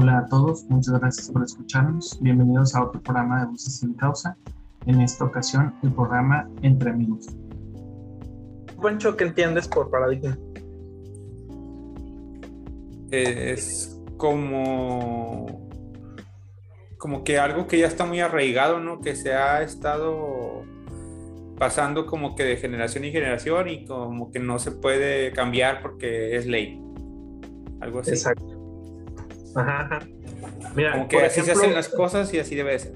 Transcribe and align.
Hola 0.00 0.18
a 0.18 0.26
todos, 0.26 0.62
muchas 0.68 1.00
gracias 1.00 1.28
por 1.28 1.42
escucharnos. 1.42 2.16
Bienvenidos 2.20 2.72
a 2.76 2.84
otro 2.84 3.02
programa 3.02 3.40
de 3.40 3.46
Voces 3.46 3.78
sin 3.78 3.94
Causa. 3.94 4.36
En 4.86 5.00
esta 5.00 5.24
ocasión, 5.24 5.74
el 5.82 5.92
programa 5.92 6.48
Entre 6.62 6.90
Amigos. 6.90 7.26
Pancho, 8.80 9.16
¿qué 9.16 9.24
entiendes 9.24 9.66
por 9.66 9.90
paradigma? 9.90 10.38
Es 13.10 14.00
como, 14.16 15.68
como 16.96 17.24
que 17.24 17.40
algo 17.40 17.66
que 17.66 17.80
ya 17.80 17.88
está 17.88 18.04
muy 18.04 18.20
arraigado, 18.20 18.78
¿no? 18.78 19.00
Que 19.00 19.16
se 19.16 19.34
ha 19.34 19.62
estado 19.62 20.62
pasando 21.58 22.06
como 22.06 22.36
que 22.36 22.44
de 22.44 22.56
generación 22.56 23.02
en 23.02 23.10
generación 23.10 23.68
y 23.68 23.84
como 23.84 24.30
que 24.30 24.38
no 24.38 24.60
se 24.60 24.70
puede 24.70 25.32
cambiar 25.32 25.82
porque 25.82 26.36
es 26.36 26.46
ley. 26.46 26.80
Algo 27.80 27.98
así. 27.98 28.10
Exacto. 28.10 28.57
Ajá, 29.60 29.80
ajá. 29.82 30.00
Mira, 30.74 30.92
como 30.92 31.08
que 31.08 31.16
por 31.16 31.24
así 31.26 31.40
se 31.42 31.52
hacen 31.52 31.74
las 31.74 31.88
cosas 31.88 32.32
y 32.34 32.38
así 32.38 32.54
debe 32.54 32.78
ser. 32.78 32.94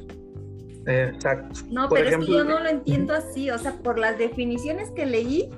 Exacto. 0.87 1.61
No, 1.71 1.89
Por 1.89 1.99
pero 1.99 2.09
es 2.09 2.15
ejemplo- 2.15 2.27
que 2.27 2.33
yo 2.39 2.45
no 2.45 2.59
lo 2.61 2.69
entiendo 2.69 3.15
así, 3.15 3.51
o 3.51 3.59
sea, 3.59 3.73
por 3.83 3.99
las 3.99 4.19
definiciones 4.19 4.91
que 4.91 5.07
leí, 5.07 5.49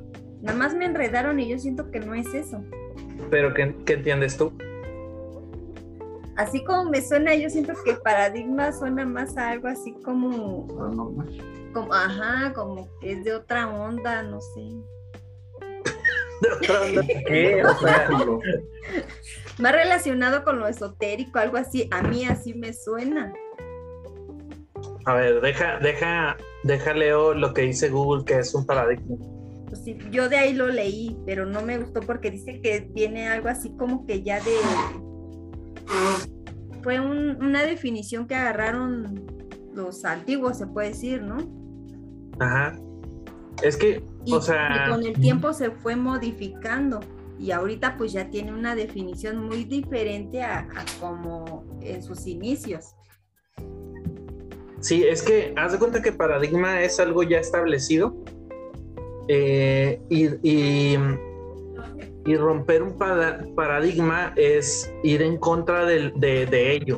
nada 0.42 0.56
más 0.58 0.74
me 0.74 0.84
enredaron 0.84 1.40
y 1.40 1.48
yo 1.48 1.58
siento 1.58 1.90
que 1.90 2.00
no 2.00 2.14
es 2.14 2.32
eso. 2.34 2.62
Pero 3.30 3.54
¿qué, 3.54 3.74
qué 3.86 3.94
entiendes 3.94 4.36
tú? 4.36 4.52
Así 6.36 6.64
como 6.64 6.90
me 6.90 7.00
suena, 7.00 7.34
yo 7.36 7.48
siento 7.48 7.72
que 7.84 7.94
paradigma 7.94 8.72
suena 8.72 9.06
más 9.06 9.36
a 9.36 9.50
algo 9.50 9.68
así 9.68 9.94
como, 10.04 10.66
Paranormal. 10.66 11.70
como 11.72 11.94
ajá, 11.94 12.52
como 12.54 12.88
que 13.00 13.12
es 13.12 13.24
de 13.24 13.34
otra 13.34 13.68
onda, 13.68 14.22
no 14.24 14.40
sé. 14.40 14.60
¿De 16.42 16.50
otra 16.50 16.80
onda? 16.82 17.02
¿Qué? 17.28 17.64
O 17.64 17.74
sea, 17.78 18.08
Más 19.58 19.72
relacionado 19.72 20.42
con 20.44 20.58
lo 20.58 20.66
esotérico, 20.66 21.38
algo 21.38 21.56
así, 21.56 21.88
a 21.92 22.02
mí 22.02 22.24
así 22.24 22.54
me 22.54 22.72
suena. 22.72 23.32
a 25.06 25.14
ver, 25.14 25.40
deja, 25.40 25.78
deja, 25.80 26.36
deja 26.64 26.92
leo 26.94 27.34
lo 27.34 27.52
que 27.54 27.62
dice 27.62 27.88
Google 27.90 28.24
que 28.24 28.38
es 28.38 28.54
un 28.54 28.66
paradigma. 28.66 29.16
Pues 29.66 29.82
sí, 29.84 29.98
yo 30.10 30.28
de 30.28 30.36
ahí 30.36 30.54
lo 30.54 30.68
leí, 30.68 31.16
pero 31.26 31.46
no 31.46 31.62
me 31.62 31.78
gustó 31.78 32.00
porque 32.00 32.30
dice 32.30 32.60
que 32.60 32.80
tiene 32.94 33.28
algo 33.28 33.48
así 33.48 33.74
como 33.76 34.06
que 34.06 34.22
ya 34.22 34.40
de... 34.40 34.52
Fue 36.82 37.00
un- 37.00 37.42
una 37.42 37.62
definición 37.62 38.26
que 38.26 38.34
agarraron 38.34 39.24
los 39.74 40.04
antiguos, 40.04 40.58
se 40.58 40.66
puede 40.66 40.88
decir, 40.88 41.22
¿no? 41.22 41.36
Ajá. 42.38 42.76
Es 43.62 43.76
que, 43.76 44.02
Y, 44.24 44.34
o 44.34 44.40
sea, 44.40 44.84
y 44.86 44.90
con 44.90 45.04
el 45.04 45.14
tiempo 45.14 45.52
se 45.52 45.70
fue 45.70 45.96
modificando 45.96 47.00
y 47.38 47.50
ahorita 47.50 47.96
pues 47.96 48.12
ya 48.12 48.30
tiene 48.30 48.52
una 48.52 48.74
definición 48.74 49.44
muy 49.44 49.64
diferente 49.64 50.42
a, 50.42 50.68
como 51.00 51.64
en 51.82 52.02
sus 52.02 52.26
inicios. 52.26 52.94
sí, 54.80 55.04
es 55.04 55.22
que 55.22 55.52
haz 55.56 55.72
de 55.72 55.78
cuenta 55.78 56.02
que 56.02 56.12
paradigma 56.12 56.82
es 56.82 57.00
algo 57.00 57.22
ya 57.22 57.38
establecido 57.38 58.14
eh, 59.28 60.00
y, 60.10 60.28
y- 60.42 60.98
romper 62.36 62.82
un 62.82 62.96
paradigma 63.54 64.32
es 64.36 64.92
ir 65.02 65.20
en 65.22 65.36
contra 65.36 65.84
de, 65.84 66.10
de 66.16 66.72
ello. 66.72 66.96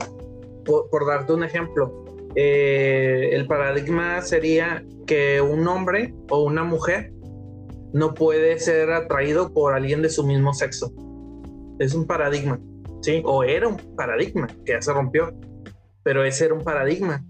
Por, 0.64 0.89
por 0.89 1.07
darte 1.07 1.33
un 1.33 1.42
ejemplo, 1.42 2.05
eh, 2.37 3.31
el 3.33 3.47
paradigma 3.47 4.20
sería 4.23 4.84
que 5.07 5.41
un 5.41 5.67
hombre 5.67 6.14
o 6.29 6.45
una 6.45 6.64
mujer 6.64 7.12
no 7.97 8.12
puede 8.12 8.58
ser 8.58 8.92
atraído 8.92 9.55
por 9.55 9.72
alguien 9.72 10.02
de 10.02 10.11
su 10.11 10.22
mismo 10.22 10.52
sexo. 10.52 10.92
Es 11.78 11.94
un 11.94 12.06
paradigma, 12.06 12.61
¿sí? 13.00 13.22
O 13.25 13.42
era 13.42 13.68
un 13.68 13.79
paradigma 13.96 14.46
que 14.67 14.73
ya 14.73 14.83
se 14.83 14.92
rompió, 14.92 15.34
pero 16.02 16.23
ese 16.23 16.45
era 16.45 16.55
un 16.55 16.62
paradigma. 16.62 17.24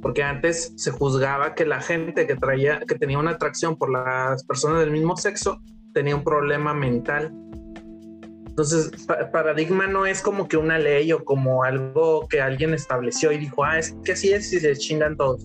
Porque 0.00 0.22
antes 0.22 0.72
se 0.76 0.92
juzgaba 0.92 1.56
que 1.56 1.66
la 1.66 1.80
gente 1.80 2.28
que 2.28 2.36
traía, 2.36 2.78
que 2.86 2.94
tenía 2.94 3.18
una 3.18 3.32
atracción 3.32 3.74
por 3.74 3.90
las 3.90 4.44
personas 4.44 4.78
del 4.78 4.92
mismo 4.92 5.16
sexo, 5.16 5.60
tenía 5.92 6.14
un 6.14 6.22
problema 6.22 6.72
mental. 6.74 7.34
Entonces, 8.46 8.92
pa- 9.04 9.32
paradigma 9.32 9.88
no 9.88 10.06
es 10.06 10.22
como 10.22 10.46
que 10.46 10.56
una 10.56 10.78
ley 10.78 11.12
o 11.12 11.24
como 11.24 11.64
algo 11.64 12.28
que 12.28 12.40
alguien 12.40 12.72
estableció 12.72 13.32
y 13.32 13.38
dijo, 13.38 13.64
ah, 13.64 13.80
es 13.80 13.96
que 14.04 14.12
así 14.12 14.32
es 14.32 14.52
y 14.52 14.60
se 14.60 14.76
chingan 14.76 15.16
todos. 15.16 15.44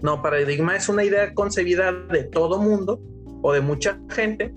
No, 0.00 0.22
paradigma 0.22 0.74
es 0.74 0.88
una 0.88 1.04
idea 1.04 1.34
concebida 1.34 1.92
de 1.92 2.24
todo 2.24 2.58
mundo 2.58 2.98
o 3.42 3.52
de 3.52 3.60
mucha 3.60 3.98
gente 4.10 4.54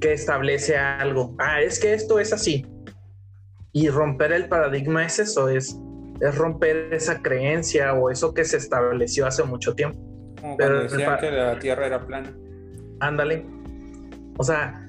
que 0.00 0.12
establece 0.12 0.76
algo. 0.76 1.34
Ah, 1.38 1.60
es 1.60 1.78
que 1.78 1.94
esto 1.94 2.18
es 2.18 2.32
así. 2.32 2.66
Y 3.72 3.88
romper 3.88 4.32
el 4.32 4.48
paradigma 4.48 5.04
es 5.06 5.18
eso, 5.18 5.48
es, 5.48 5.78
es 6.20 6.36
romper 6.36 6.92
esa 6.92 7.22
creencia 7.22 7.94
o 7.94 8.10
eso 8.10 8.34
que 8.34 8.44
se 8.44 8.56
estableció 8.58 9.26
hace 9.26 9.42
mucho 9.44 9.74
tiempo. 9.74 9.98
Como 10.40 10.56
Pero 10.56 10.76
cuando 10.76 10.92
decían 10.96 11.18
que 11.18 11.30
la 11.30 11.58
Tierra 11.58 11.86
era 11.86 12.06
plana. 12.06 12.32
Ándale. 13.00 13.46
O 14.38 14.44
sea, 14.44 14.86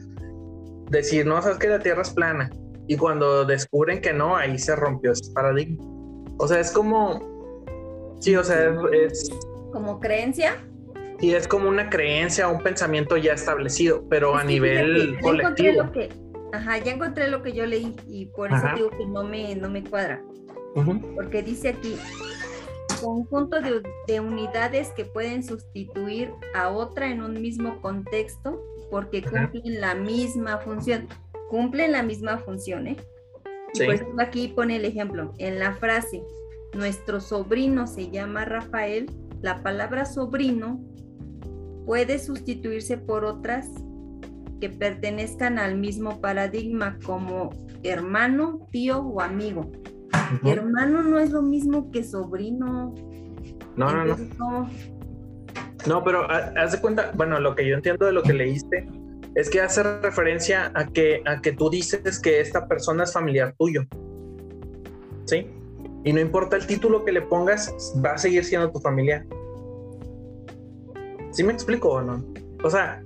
decir, 0.89 1.25
no, 1.25 1.41
sabes 1.41 1.57
que 1.59 1.67
la 1.67 1.79
Tierra 1.79 2.01
es 2.01 2.09
plana. 2.09 2.49
Y 2.87 2.97
cuando 2.97 3.45
descubren 3.45 4.01
que 4.01 4.11
no, 4.13 4.35
ahí 4.35 4.57
se 4.57 4.75
rompió 4.75 5.11
ese 5.11 5.31
paradigma. 5.31 5.83
O 6.37 6.47
sea, 6.47 6.59
es 6.59 6.71
como... 6.71 7.21
Sí, 8.19 8.35
o 8.35 8.43
sea, 8.43 8.69
es, 8.91 9.13
es- 9.13 9.29
Como 9.71 9.99
creencia. 9.99 10.57
Sí, 11.19 11.33
es 11.33 11.47
como 11.47 11.69
una 11.69 11.89
creencia, 11.89 12.47
un 12.47 12.61
pensamiento 12.61 13.17
ya 13.17 13.33
establecido, 13.33 14.03
pero 14.09 14.35
a 14.35 14.41
que 14.41 14.47
nivel 14.47 14.95
ya 14.95 15.19
encontré 15.19 15.21
colectivo. 15.21 15.83
lo 15.83 15.91
que, 15.91 16.09
ajá, 16.53 16.77
ya 16.79 16.91
encontré 16.91 17.27
lo 17.29 17.43
que 17.43 17.53
yo 17.53 17.65
leí 17.65 17.95
y 18.07 18.27
por 18.27 18.47
eso 18.47 18.65
Ajá. 18.65 18.75
digo 18.75 18.89
que 18.91 19.05
no 19.05 19.23
me, 19.23 19.55
no 19.55 19.69
me 19.69 19.83
cuadra. 19.83 20.21
Ujú. 20.75 20.99
Porque 21.15 21.43
dice 21.43 21.69
aquí, 21.69 21.95
conjunto 23.01 23.61
de, 23.61 23.83
de 24.07 24.19
unidades 24.19 24.91
que 24.91 25.05
pueden 25.05 25.43
sustituir 25.43 26.31
a 26.55 26.69
otra 26.69 27.09
en 27.09 27.21
un 27.21 27.41
mismo 27.41 27.81
contexto 27.81 28.61
porque 28.89 29.21
cumplen 29.23 29.81
la 29.81 29.95
misma 29.95 30.59
función. 30.59 31.07
Cumplen 31.49 31.91
la 31.91 32.03
misma 32.03 32.37
función, 32.39 32.87
¿eh? 32.87 32.97
Sí. 33.73 33.85
Por 33.85 33.95
ejemplo, 33.95 34.23
aquí 34.23 34.47
pone 34.49 34.75
el 34.75 34.85
ejemplo, 34.85 35.33
en 35.39 35.59
la 35.59 35.73
frase, 35.75 36.23
nuestro 36.73 37.19
sobrino 37.19 37.87
se 37.87 38.09
llama 38.09 38.45
Rafael, 38.45 39.07
la 39.41 39.63
palabra 39.63 40.05
sobrino 40.05 40.79
puede 41.85 42.19
sustituirse 42.19 42.97
por 42.97 43.25
otras 43.25 43.69
que 44.61 44.69
pertenezcan 44.69 45.59
al 45.59 45.77
mismo 45.77 46.21
paradigma 46.21 46.97
como 47.05 47.49
hermano, 47.83 48.67
tío 48.71 48.99
o 48.99 49.19
amigo. 49.21 49.69
Hermano 50.45 51.03
no 51.03 51.19
es 51.19 51.31
lo 51.31 51.41
mismo 51.41 51.91
que 51.91 52.03
sobrino. 52.03 52.93
No, 53.75 53.91
no, 53.91 54.05
no. 54.05 54.69
No, 55.85 56.03
pero 56.03 56.29
ha- 56.31 56.53
haz 56.55 56.71
de 56.71 56.79
cuenta, 56.79 57.11
bueno, 57.15 57.39
lo 57.39 57.55
que 57.55 57.67
yo 57.67 57.75
entiendo 57.75 58.05
de 58.05 58.13
lo 58.13 58.23
que 58.23 58.31
leíste 58.33 58.87
es 59.35 59.49
que 59.49 59.59
hace 59.59 59.83
referencia 59.83 60.71
a 60.75 60.87
que, 60.87 61.21
a 61.25 61.41
que 61.41 61.51
tú 61.51 61.69
dices 61.69 62.19
que 62.19 62.39
esta 62.39 62.67
persona 62.67 63.03
es 63.03 63.11
familiar 63.11 63.53
tuyo. 63.57 63.81
¿Sí? 65.25 65.47
Y 66.05 66.13
no 66.13 66.19
importa 66.19 66.55
el 66.55 66.65
título 66.67 67.03
que 67.03 67.11
le 67.11 67.21
pongas, 67.21 67.73
va 68.05 68.11
a 68.13 68.17
seguir 68.17 68.45
siendo 68.45 68.71
tu 68.71 68.79
familiar. 68.79 69.25
¿Sí 71.33 71.43
me 71.43 71.53
explico 71.53 71.89
o 71.89 72.01
no? 72.01 72.23
O 72.63 72.69
sea, 72.69 73.03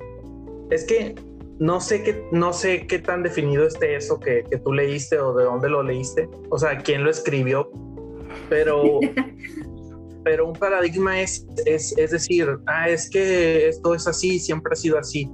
es 0.69 0.85
que 0.85 1.15
no 1.59 1.81
sé 1.81 2.03
qué, 2.03 2.23
no 2.31 2.53
sé 2.53 2.85
qué 2.85 2.99
tan 2.99 3.23
definido 3.23 3.65
esté 3.65 3.95
eso 3.95 4.19
que, 4.19 4.43
que 4.49 4.57
tú 4.59 4.73
leíste 4.73 5.19
o 5.19 5.33
de 5.33 5.45
dónde 5.45 5.69
lo 5.69 5.81
leíste. 5.81 6.29
O 6.49 6.59
sea, 6.59 6.77
quién 6.77 7.03
lo 7.03 7.09
escribió. 7.09 7.71
Pero 8.49 8.99
pero 10.27 10.45
un 10.45 10.55
paradigma 10.55 11.21
es, 11.21 11.47
es, 11.65 11.97
es 11.97 12.11
decir, 12.11 12.59
ah, 12.65 12.89
es 12.89 13.09
que 13.09 13.69
esto 13.69 13.95
es 13.95 14.07
así, 14.09 14.39
siempre 14.39 14.73
ha 14.73 14.75
sido 14.75 14.99
así. 14.99 15.31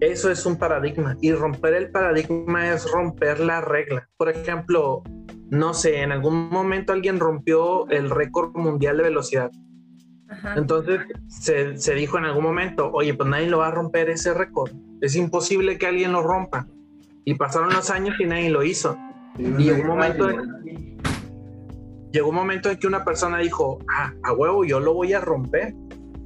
Eso 0.00 0.30
es 0.30 0.46
un 0.46 0.56
paradigma. 0.56 1.14
Y 1.20 1.32
romper 1.32 1.74
el 1.74 1.90
paradigma 1.90 2.72
es 2.72 2.90
romper 2.90 3.38
la 3.38 3.60
regla. 3.60 4.08
Por 4.16 4.30
ejemplo, 4.30 5.02
no 5.50 5.74
sé, 5.74 6.00
en 6.00 6.10
algún 6.10 6.48
momento 6.48 6.94
alguien 6.94 7.20
rompió 7.20 7.86
el 7.90 8.08
récord 8.08 8.56
mundial 8.56 8.96
de 8.96 9.02
velocidad. 9.02 9.50
Ajá. 10.28 10.54
Entonces 10.56 11.00
se, 11.28 11.76
se 11.76 11.94
dijo 11.94 12.18
en 12.18 12.24
algún 12.24 12.42
momento, 12.42 12.90
oye, 12.92 13.14
pues 13.14 13.28
nadie 13.28 13.48
lo 13.48 13.58
va 13.58 13.68
a 13.68 13.70
romper 13.70 14.10
ese 14.10 14.34
récord. 14.34 14.72
Es 15.00 15.14
imposible 15.16 15.78
que 15.78 15.86
alguien 15.86 16.12
lo 16.12 16.22
rompa. 16.22 16.66
Y 17.24 17.34
pasaron 17.34 17.72
los 17.72 17.90
años 17.90 18.14
y 18.20 18.24
nadie 18.24 18.50
lo 18.50 18.62
hizo. 18.62 18.96
Y 19.38 19.64
llegó 19.64 19.82
un 19.82 19.88
momento 19.88 20.30
en, 20.30 20.96
llegó 22.12 22.30
un 22.30 22.34
momento 22.34 22.70
en 22.70 22.78
que 22.78 22.86
una 22.86 23.04
persona 23.04 23.38
dijo, 23.38 23.78
ah, 23.94 24.12
a 24.22 24.32
huevo, 24.32 24.64
yo 24.64 24.80
lo 24.80 24.94
voy 24.94 25.12
a 25.12 25.20
romper. 25.20 25.74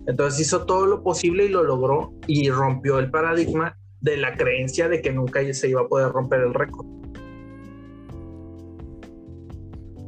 Entonces 0.06 0.40
hizo 0.40 0.64
todo 0.66 0.86
lo 0.86 1.02
posible 1.02 1.46
y 1.46 1.48
lo 1.48 1.62
logró 1.62 2.12
y 2.26 2.50
rompió 2.50 2.98
el 2.98 3.10
paradigma 3.10 3.76
de 4.00 4.16
la 4.16 4.36
creencia 4.36 4.88
de 4.88 5.02
que 5.02 5.12
nunca 5.12 5.40
se 5.52 5.68
iba 5.68 5.82
a 5.82 5.88
poder 5.88 6.10
romper 6.10 6.40
el 6.40 6.54
récord. 6.54 6.86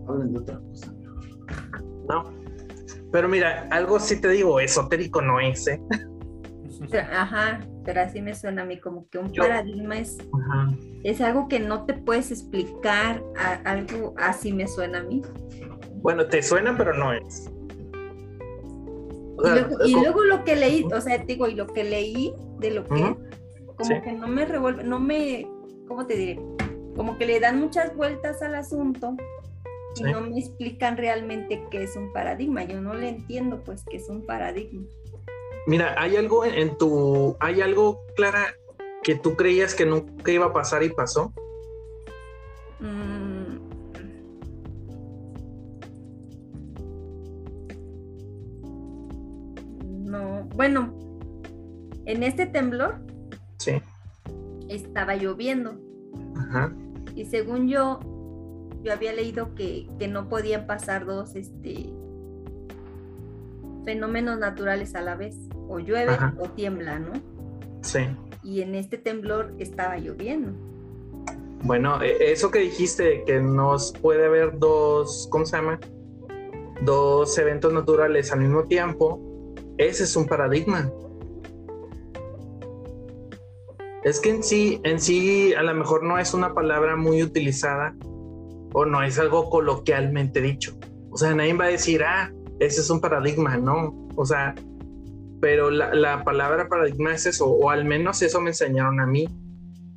Hablen 0.08 0.32
de 0.32 0.38
otra 0.38 0.58
cosa. 0.58 0.92
¿no? 2.08 2.41
Pero 3.12 3.28
mira, 3.28 3.68
algo 3.70 4.00
sí 4.00 4.20
te 4.20 4.28
digo, 4.28 4.58
esotérico 4.58 5.20
no 5.20 5.38
es, 5.38 5.66
¿eh? 5.68 5.80
Ajá, 7.12 7.60
pero 7.84 8.00
así 8.00 8.20
me 8.20 8.34
suena 8.34 8.62
a 8.62 8.64
mí 8.64 8.80
como 8.80 9.06
que 9.08 9.18
un 9.18 9.32
paradigma 9.32 9.98
es, 9.98 10.16
es 11.04 11.20
algo 11.20 11.46
que 11.48 11.60
no 11.60 11.84
te 11.84 11.94
puedes 11.94 12.30
explicar, 12.30 13.22
a- 13.38 13.60
algo 13.70 14.14
así 14.18 14.52
me 14.52 14.66
suena 14.66 14.98
a 14.98 15.02
mí. 15.02 15.22
Bueno, 15.96 16.26
te 16.26 16.42
suena, 16.42 16.76
pero 16.76 16.92
no 16.94 17.12
es. 17.12 17.48
O 19.36 19.46
Y 19.46 19.50
luego, 19.50 19.76
y 19.86 19.92
co- 19.94 20.00
luego 20.00 20.24
lo 20.24 20.44
que 20.44 20.56
leí, 20.56 20.84
o 20.92 21.00
sea, 21.00 21.18
te 21.18 21.26
digo, 21.34 21.48
y 21.48 21.54
lo 21.54 21.66
que 21.66 21.84
leí 21.84 22.32
de 22.58 22.70
lo 22.70 22.84
que, 22.84 23.16
como 23.76 23.84
Sí. 23.84 23.94
que 24.02 24.12
no 24.12 24.26
me 24.28 24.44
revuelve, 24.44 24.84
no 24.84 24.98
me, 24.98 25.46
¿cómo 25.86 26.06
te 26.06 26.16
diré? 26.16 26.40
Como 26.96 27.16
que 27.18 27.26
le 27.26 27.40
dan 27.40 27.60
muchas 27.60 27.94
vueltas 27.96 28.42
al 28.42 28.54
asunto 28.54 29.16
y 29.96 30.02
no 30.04 30.20
me 30.22 30.38
explican 30.38 30.96
realmente 30.96 31.64
qué 31.70 31.82
es 31.82 31.96
un 31.96 32.12
paradigma. 32.12 32.64
Yo 32.64 32.80
no 32.80 32.94
le 32.94 33.08
entiendo, 33.08 33.62
pues, 33.64 33.84
qué 33.90 33.98
es 33.98 34.08
un 34.08 34.24
paradigma. 34.24 34.82
Mira, 35.66 35.94
hay 35.96 36.16
algo 36.16 36.44
en, 36.44 36.54
en 36.54 36.76
tu, 36.78 37.36
hay 37.40 37.60
algo, 37.60 38.00
Clara, 38.16 38.54
que 39.02 39.14
tú 39.16 39.36
creías 39.36 39.74
que 39.74 39.84
nunca 39.86 40.30
iba 40.32 40.46
a 40.46 40.52
pasar 40.52 40.82
y 40.82 40.88
pasó. 40.90 41.32
Mm. 42.80 43.58
No, 50.04 50.44
bueno, 50.54 50.94
en 52.04 52.22
este 52.22 52.46
temblor 52.46 52.96
Sí. 53.58 53.80
estaba 54.68 55.14
lloviendo 55.16 55.74
Ajá. 56.36 56.72
y 57.14 57.24
según 57.26 57.68
yo, 57.68 58.00
yo 58.82 58.92
había 58.92 59.12
leído 59.12 59.54
que, 59.54 59.88
que 59.98 60.08
no 60.08 60.28
podían 60.28 60.66
pasar 60.66 61.06
dos 61.06 61.36
este, 61.36 61.90
fenómenos 63.84 64.38
naturales 64.38 64.94
a 64.94 65.00
la 65.02 65.14
vez, 65.14 65.36
o 65.68 65.78
llueve 65.78 66.12
Ajá. 66.12 66.34
o 66.38 66.48
tiembla, 66.50 66.98
¿no? 66.98 67.12
Sí. 67.82 68.00
Y 68.42 68.62
en 68.62 68.74
este 68.74 68.98
temblor 68.98 69.54
estaba 69.58 69.98
lloviendo. 69.98 70.52
Bueno, 71.62 72.02
e- 72.02 72.32
eso 72.32 72.50
que 72.50 72.58
dijiste, 72.58 73.22
que 73.24 73.40
nos 73.40 73.92
puede 73.92 74.26
haber 74.26 74.58
dos, 74.58 75.28
¿cómo 75.30 75.46
se 75.46 75.56
llama? 75.56 75.78
Dos 76.84 77.38
eventos 77.38 77.72
naturales 77.72 78.32
al 78.32 78.40
mismo 78.40 78.64
tiempo, 78.64 79.20
ese 79.78 80.04
es 80.04 80.16
un 80.16 80.26
paradigma. 80.26 80.90
Es 84.02 84.18
que 84.18 84.30
en 84.30 84.42
sí, 84.42 84.80
en 84.82 84.98
sí, 84.98 85.54
a 85.54 85.62
lo 85.62 85.72
mejor 85.74 86.02
no 86.02 86.18
es 86.18 86.34
una 86.34 86.52
palabra 86.54 86.96
muy 86.96 87.22
utilizada 87.22 87.94
o 88.72 88.84
no 88.84 89.02
es 89.02 89.18
algo 89.18 89.50
coloquialmente 89.50 90.40
dicho. 90.40 90.78
O 91.10 91.16
sea, 91.16 91.34
nadie 91.34 91.54
va 91.54 91.66
a 91.66 91.68
decir, 91.68 92.02
ah, 92.04 92.32
ese 92.58 92.80
es 92.80 92.90
un 92.90 93.00
paradigma, 93.00 93.56
no. 93.56 94.08
O 94.16 94.24
sea, 94.24 94.54
pero 95.40 95.70
la, 95.70 95.94
la 95.94 96.24
palabra 96.24 96.68
paradigma 96.68 97.12
es 97.14 97.26
eso, 97.26 97.46
o 97.48 97.70
al 97.70 97.84
menos 97.84 98.22
eso 98.22 98.40
me 98.40 98.50
enseñaron 98.50 99.00
a 99.00 99.06
mí. 99.06 99.28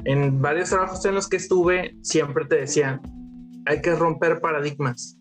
En 0.04 0.42
varios 0.42 0.70
trabajos 0.70 1.04
en 1.06 1.16
los 1.16 1.28
que 1.28 1.38
estuve, 1.38 1.96
siempre 2.02 2.46
te 2.46 2.56
decían, 2.56 3.02
hay 3.66 3.82
que 3.82 3.96
romper 3.96 4.42
paradigmas. 4.42 5.18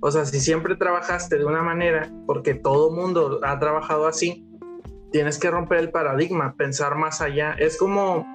O 0.00 0.10
sea, 0.10 0.24
si 0.26 0.40
siempre 0.40 0.76
trabajaste 0.76 1.38
de 1.38 1.44
una 1.44 1.62
manera, 1.62 2.10
porque 2.26 2.54
todo 2.54 2.90
mundo 2.90 3.40
ha 3.42 3.58
trabajado 3.58 4.06
así, 4.06 4.46
tienes 5.10 5.38
que 5.38 5.50
romper 5.50 5.78
el 5.78 5.90
paradigma, 5.90 6.54
pensar 6.56 6.96
más 6.96 7.20
allá. 7.20 7.52
Es 7.58 7.78
como, 7.78 8.26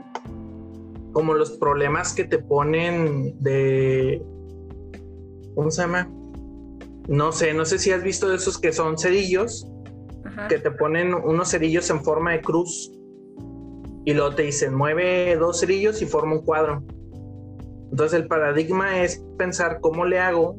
como 1.14 1.34
los 1.34 1.52
problemas 1.52 2.14
que 2.14 2.24
te 2.24 2.40
ponen 2.40 3.36
de, 3.40 4.24
¿cómo 5.62 5.70
se 5.70 5.84
llama? 5.84 6.10
No 7.08 7.32
sé, 7.32 7.54
no 7.54 7.66
sé 7.66 7.78
si 7.78 7.92
has 7.92 8.02
visto 8.02 8.34
esos 8.34 8.58
que 8.58 8.74
son 8.74 8.98
cerillos, 8.98 9.68
Ajá. 10.26 10.48
que 10.48 10.58
te 10.58 10.72
ponen 10.72 11.14
unos 11.14 11.52
cerillos 11.52 11.88
en 11.92 12.04
forma 12.04 12.32
de 12.32 12.42
cruz 12.42 12.92
y 14.04 14.14
luego 14.16 14.34
te 14.34 14.42
dicen 14.42 14.74
mueve 14.74 15.36
dos 15.36 15.60
cerillos 15.60 16.02
y 16.02 16.08
forma 16.08 16.34
un 16.34 16.42
cuadro. 16.42 16.84
Entonces 17.92 18.20
el 18.20 18.28
paradigma 18.28 19.04
es 19.04 19.24
pensar 19.38 19.82
cómo 19.82 20.04
le 20.04 20.18
hago 20.18 20.58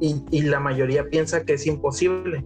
y, 0.00 0.22
y 0.30 0.42
la 0.42 0.60
mayoría 0.60 1.08
piensa 1.08 1.44
que 1.44 1.54
es 1.54 1.66
imposible 1.66 2.44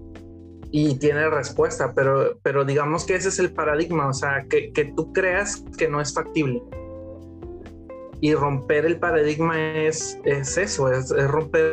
y 0.70 0.94
tiene 0.94 1.28
respuesta, 1.28 1.92
pero, 1.94 2.38
pero 2.42 2.64
digamos 2.64 3.04
que 3.04 3.16
ese 3.16 3.28
es 3.28 3.38
el 3.38 3.52
paradigma, 3.52 4.08
o 4.08 4.14
sea, 4.14 4.46
que, 4.48 4.72
que 4.72 4.86
tú 4.96 5.12
creas 5.12 5.62
que 5.76 5.88
no 5.88 6.00
es 6.00 6.14
factible. 6.14 6.62
Y 8.20 8.34
romper 8.34 8.84
el 8.84 8.98
paradigma 8.98 9.76
es, 9.76 10.18
es 10.24 10.58
eso, 10.58 10.90
es, 10.90 11.12
es 11.12 11.28
romper, 11.28 11.72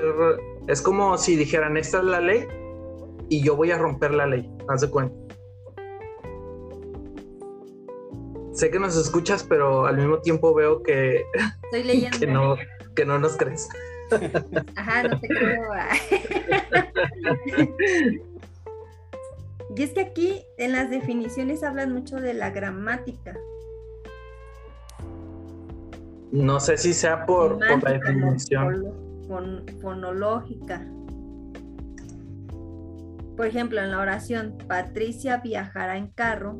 es 0.67 0.81
como 0.81 1.17
si 1.17 1.35
dijeran, 1.35 1.75
esta 1.75 1.99
es 1.99 2.03
la 2.03 2.21
ley 2.21 2.45
y 3.29 3.43
yo 3.43 3.55
voy 3.55 3.71
a 3.71 3.77
romper 3.77 4.13
la 4.13 4.27
ley, 4.27 4.49
haz 4.67 4.81
de 4.81 4.89
cuenta. 4.89 5.15
Sé 8.53 8.71
que 8.71 8.79
nos 8.79 8.95
escuchas, 8.95 9.43
pero 9.43 9.85
al 9.85 9.97
mismo 9.97 10.19
tiempo 10.19 10.53
veo 10.53 10.81
que, 10.81 11.25
Estoy 11.63 11.83
leyendo. 11.83 12.19
que, 12.19 12.27
no, 12.27 12.55
que 12.95 13.05
no 13.05 13.19
nos 13.19 13.35
crees. 13.35 13.67
Ajá, 14.75 15.03
no 15.03 15.19
te 15.19 15.27
creo. 15.27 15.63
y 19.75 19.83
es 19.83 19.91
que 19.91 19.99
aquí 19.99 20.45
en 20.57 20.71
las 20.71 20.89
definiciones 20.89 21.63
hablan 21.63 21.91
mucho 21.91 22.17
de 22.17 22.33
la 22.33 22.51
gramática. 22.51 23.35
No 26.35 26.59
sé 26.59 26.77
si 26.77 26.93
sea 26.93 27.25
por, 27.25 27.59
por 27.59 27.83
la 27.83 27.93
definición. 27.93 28.83
fon- 29.27 29.63
fonológica. 29.81 30.85
Por 33.37 33.45
ejemplo, 33.47 33.81
en 33.81 33.91
la 33.91 33.99
oración 33.99 34.57
Patricia 34.67 35.37
viajará 35.37 35.97
en 35.97 36.07
carro, 36.07 36.57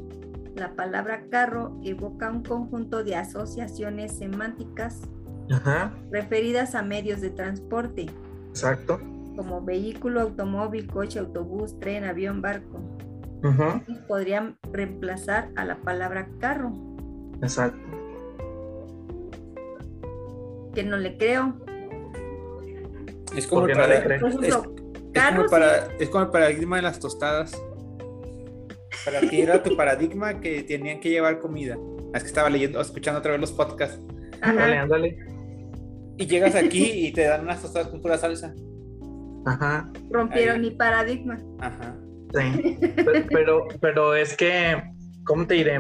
la 0.56 0.74
palabra 0.76 1.24
carro 1.30 1.78
evoca 1.84 2.30
un 2.32 2.44
conjunto 2.44 3.04
de 3.04 3.16
asociaciones 3.16 4.18
semánticas 4.18 5.02
Ajá, 5.52 5.94
referidas 6.12 6.74
a 6.76 6.82
medios 6.82 7.22
de 7.22 7.30
transporte, 7.30 8.08
exacto. 8.50 9.00
como 9.36 9.62
vehículo, 9.62 10.22
automóvil, 10.22 10.88
coche, 10.88 11.20
autobús, 11.20 11.78
tren, 11.80 12.04
avión, 12.04 12.42
barco. 12.42 12.80
Ajá, 13.44 13.84
Y 13.88 13.96
podrían 14.08 14.58
reemplazar 14.72 15.50
a 15.56 15.66
la 15.66 15.76
palabra 15.78 16.28
carro, 16.40 16.74
exacto. 17.42 17.80
Que 20.76 20.84
no 20.84 20.98
le 20.98 21.18
creo. 21.18 21.56
Es 23.36 23.48
como, 23.48 23.62
¿Por 23.62 23.72
el 23.72 23.76
qué 23.78 23.82
no 23.82 23.88
le 23.88 23.96
para-? 24.02 24.20
Por 24.20 24.30
es, 24.46 24.56
como 24.56 25.42
el 25.44 25.50
para- 25.50 25.88
es 26.00 26.10
como 26.10 26.24
el 26.26 26.30
paradigma 26.30 26.76
de 26.76 26.82
las 26.84 27.00
tostadas. 27.00 27.60
Para 29.04 29.22
ti 29.22 29.42
era 29.42 29.62
tu 29.64 29.76
paradigma 29.76 30.40
que 30.40 30.64
tenían 30.64 31.00
que 31.00 31.10
llevar 31.10 31.40
comida. 31.40 31.78
Es 32.14 32.22
que 32.24 32.28
estaba 32.28 32.50
leyendo, 32.50 32.80
escuchando 32.82 33.20
otra 33.20 33.32
vez 33.32 33.42
los 33.42 33.52
podcasts. 33.52 34.00
Ándale, 34.42 34.78
ándale. 34.78 35.18
Y 36.18 36.26
llegas 36.28 36.56
aquí 36.56 36.92
y 37.08 37.12
te 37.12 37.24
dan 37.26 37.42
unas 37.42 37.62
tostadas 37.62 37.88
con 37.90 38.02
pura 38.02 38.18
salsa. 38.18 38.54
Ajá, 39.46 39.92
rompieron 40.10 40.56
Ahí. 40.56 40.62
mi 40.62 40.72
paradigma. 40.72 41.38
Ajá. 41.60 41.96
sí. 42.34 42.78
Pe- 42.80 43.26
Pero, 43.30 43.68
pero 43.82 44.16
es 44.16 44.36
que, 44.36 44.82
¿cómo 45.26 45.46
te 45.46 45.56
diré? 45.56 45.80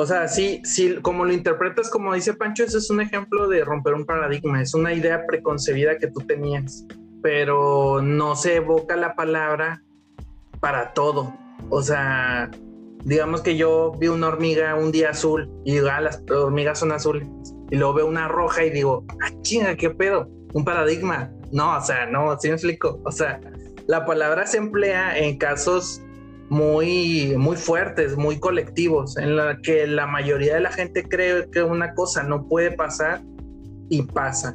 O 0.00 0.06
sea, 0.06 0.28
sí, 0.28 0.62
sí, 0.64 0.96
como 1.02 1.26
lo 1.26 1.32
interpretas, 1.34 1.90
como 1.90 2.14
dice 2.14 2.32
Pancho, 2.32 2.64
ese 2.64 2.78
es 2.78 2.88
un 2.88 3.02
ejemplo 3.02 3.46
de 3.48 3.62
romper 3.66 3.92
un 3.92 4.06
paradigma, 4.06 4.62
es 4.62 4.72
una 4.72 4.94
idea 4.94 5.26
preconcebida 5.26 5.98
que 5.98 6.06
tú 6.06 6.20
tenías, 6.20 6.86
pero 7.22 8.00
no 8.00 8.34
se 8.34 8.54
evoca 8.54 8.96
la 8.96 9.14
palabra 9.14 9.82
para 10.58 10.94
todo. 10.94 11.34
O 11.68 11.82
sea, 11.82 12.50
digamos 13.04 13.42
que 13.42 13.58
yo 13.58 13.92
vi 13.98 14.08
una 14.08 14.28
hormiga 14.28 14.74
un 14.74 14.90
día 14.90 15.10
azul 15.10 15.50
y 15.66 15.72
digo, 15.72 15.88
ah, 15.92 16.00
las 16.00 16.22
hormigas 16.30 16.78
son 16.78 16.92
azules, 16.92 17.28
y 17.70 17.76
luego 17.76 17.92
veo 17.92 18.06
una 18.06 18.26
roja 18.26 18.64
y 18.64 18.70
digo, 18.70 19.04
ah, 19.22 19.28
chinga, 19.42 19.76
qué 19.76 19.90
pedo, 19.90 20.30
un 20.54 20.64
paradigma. 20.64 21.30
No, 21.52 21.76
o 21.76 21.80
sea, 21.82 22.06
no, 22.06 22.38
sí 22.40 22.48
me 22.48 22.54
explico. 22.54 23.02
O 23.04 23.12
sea, 23.12 23.38
la 23.86 24.06
palabra 24.06 24.46
se 24.46 24.56
emplea 24.56 25.18
en 25.18 25.36
casos 25.36 26.00
muy, 26.50 27.34
muy 27.38 27.56
fuertes, 27.56 28.16
muy 28.16 28.38
colectivos, 28.38 29.16
en 29.16 29.36
la 29.36 29.58
que 29.62 29.86
la 29.86 30.06
mayoría 30.06 30.54
de 30.54 30.60
la 30.60 30.72
gente 30.72 31.04
cree 31.04 31.48
que 31.50 31.62
una 31.62 31.94
cosa 31.94 32.22
no 32.24 32.46
puede 32.48 32.72
pasar 32.72 33.22
y 33.88 34.02
pasa. 34.02 34.54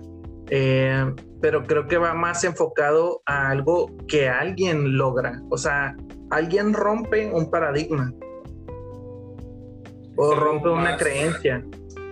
Eh, 0.50 1.12
pero 1.42 1.64
creo 1.64 1.88
que 1.88 1.98
va 1.98 2.14
más 2.14 2.44
enfocado 2.44 3.22
a 3.26 3.50
algo 3.50 3.92
que 4.08 4.28
alguien 4.30 4.98
logra. 4.98 5.42
O 5.50 5.58
sea, 5.58 5.96
alguien 6.32 6.74
rompe 6.74 7.32
un 7.32 7.50
paradigma 7.50 8.14
o 10.18 10.32
Algo 10.32 10.36
rompe 10.36 10.70
una 10.70 10.82
más- 10.92 11.02
creencia. 11.02 11.66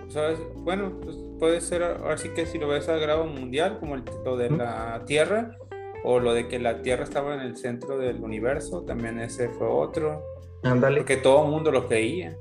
¿Sabes? 0.08 0.38
Bueno, 0.56 0.98
pues 1.02 1.16
puede 1.38 1.60
ser 1.60 1.82
ahora 1.82 2.16
sí 2.16 2.28
que 2.30 2.46
si 2.46 2.58
lo 2.58 2.68
ves 2.68 2.88
a 2.88 2.96
grado 2.96 3.26
mundial, 3.26 3.78
como 3.80 3.96
el- 3.96 4.04
lo 4.24 4.36
de 4.36 4.50
la 4.50 5.02
Tierra, 5.06 5.56
o 6.04 6.20
lo 6.20 6.34
de 6.34 6.46
que 6.48 6.58
la 6.58 6.82
Tierra 6.82 7.02
estaba 7.04 7.34
en 7.34 7.40
el 7.40 7.56
centro 7.56 7.98
del 7.98 8.22
universo, 8.22 8.82
también 8.82 9.18
ese 9.18 9.48
fue 9.48 9.66
otro, 9.66 10.22
Ándale. 10.62 10.98
porque 10.98 11.16
todo 11.16 11.44
el 11.46 11.50
mundo 11.50 11.72
lo 11.72 11.88
creía. 11.88 12.36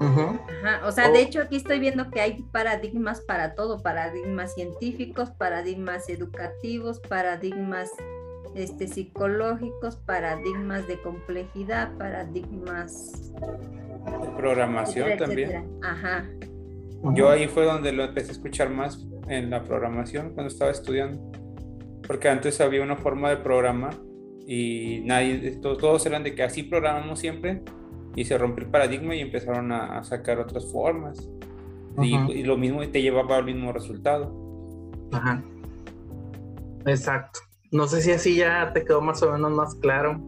Ajá, 0.00 0.82
o 0.86 0.92
sea, 0.92 1.08
Oh. 1.08 1.12
de 1.12 1.22
hecho 1.22 1.40
aquí 1.40 1.56
estoy 1.56 1.78
viendo 1.78 2.10
que 2.10 2.20
hay 2.20 2.42
paradigmas 2.52 3.20
para 3.20 3.54
todo, 3.54 3.80
paradigmas 3.82 4.52
científicos, 4.54 5.30
paradigmas 5.30 6.08
educativos, 6.08 7.00
paradigmas 7.00 7.90
este, 8.56 8.86
psicológicos, 8.88 9.96
paradigmas 9.96 10.86
de 10.88 11.00
complejidad, 11.00 11.96
paradigmas 11.96 13.32
de 13.32 14.28
programación 14.36 15.06
etcétera, 15.08 15.26
también. 15.26 15.50
etcétera. 15.50 15.90
Ajá. 15.90 16.24
Yo 17.14 17.28
ahí 17.30 17.46
fue 17.48 17.64
donde 17.64 17.92
lo 17.92 18.04
empecé 18.04 18.30
a 18.30 18.32
escuchar 18.32 18.70
más 18.70 19.04
en 19.28 19.50
la 19.50 19.62
programación 19.62 20.30
cuando 20.34 20.52
estaba 20.52 20.70
estudiando. 20.70 21.20
Porque 22.06 22.28
antes 22.28 22.60
había 22.60 22.82
una 22.82 22.96
forma 22.96 23.30
de 23.30 23.38
programar 23.38 23.94
y 24.46 25.00
nadie, 25.04 25.52
to- 25.62 25.76
todos 25.76 26.04
eran 26.06 26.22
de 26.22 26.34
que 26.34 26.42
así 26.42 26.62
programamos 26.64 27.18
siempre 27.18 27.62
y 28.14 28.24
se 28.26 28.36
rompió 28.38 28.64
el 28.66 28.70
paradigma 28.70 29.14
y 29.14 29.20
empezaron 29.20 29.72
a, 29.72 29.98
a 29.98 30.04
sacar 30.04 30.38
otras 30.38 30.70
formas. 30.70 31.28
Y, 32.02 32.42
lo 32.42 32.56
mismo 32.56 32.80
te 32.88 33.00
llevaba 33.00 33.36
al 33.36 33.44
mismo 33.44 33.72
resultado. 33.72 34.34
Ajá. 35.12 35.42
Exacto. 36.86 37.40
No 37.70 37.86
sé 37.86 38.02
si 38.02 38.10
así 38.12 38.36
ya 38.36 38.72
te 38.72 38.84
quedó 38.84 39.00
más 39.00 39.22
o 39.22 39.32
menos 39.32 39.52
más 39.52 39.74
claro. 39.76 40.20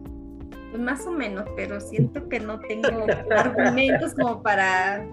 Pues 0.71 0.81
más 0.81 1.05
o 1.05 1.11
menos, 1.11 1.45
pero 1.55 1.79
siento 1.79 2.27
que 2.29 2.39
no 2.39 2.59
tengo 2.59 2.87
argumentos 3.35 4.13
como 4.15 4.41
para, 4.41 5.05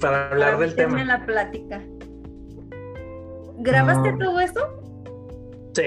Para 0.00 0.30
hablar 0.30 0.52
para 0.54 0.66
del 0.66 0.74
tema. 0.74 1.00
en 1.02 1.08
la 1.08 1.26
plática. 1.26 1.82
¿Grabaste 3.58 4.12
No. 4.12 4.18
todo 4.18 4.40
eso? 4.40 4.60
Sí. 5.76 5.82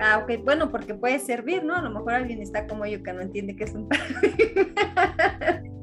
Ah, 0.00 0.18
ok, 0.22 0.44
bueno, 0.44 0.70
porque 0.70 0.94
puede 0.94 1.18
servir, 1.18 1.64
¿no? 1.64 1.74
A 1.74 1.82
lo 1.82 1.90
mejor 1.90 2.14
alguien 2.14 2.40
está 2.40 2.68
como 2.68 2.86
yo 2.86 3.02
que 3.02 3.12
no 3.12 3.22
entiende 3.22 3.56
qué 3.56 3.64
es 3.64 3.74
un 3.74 3.88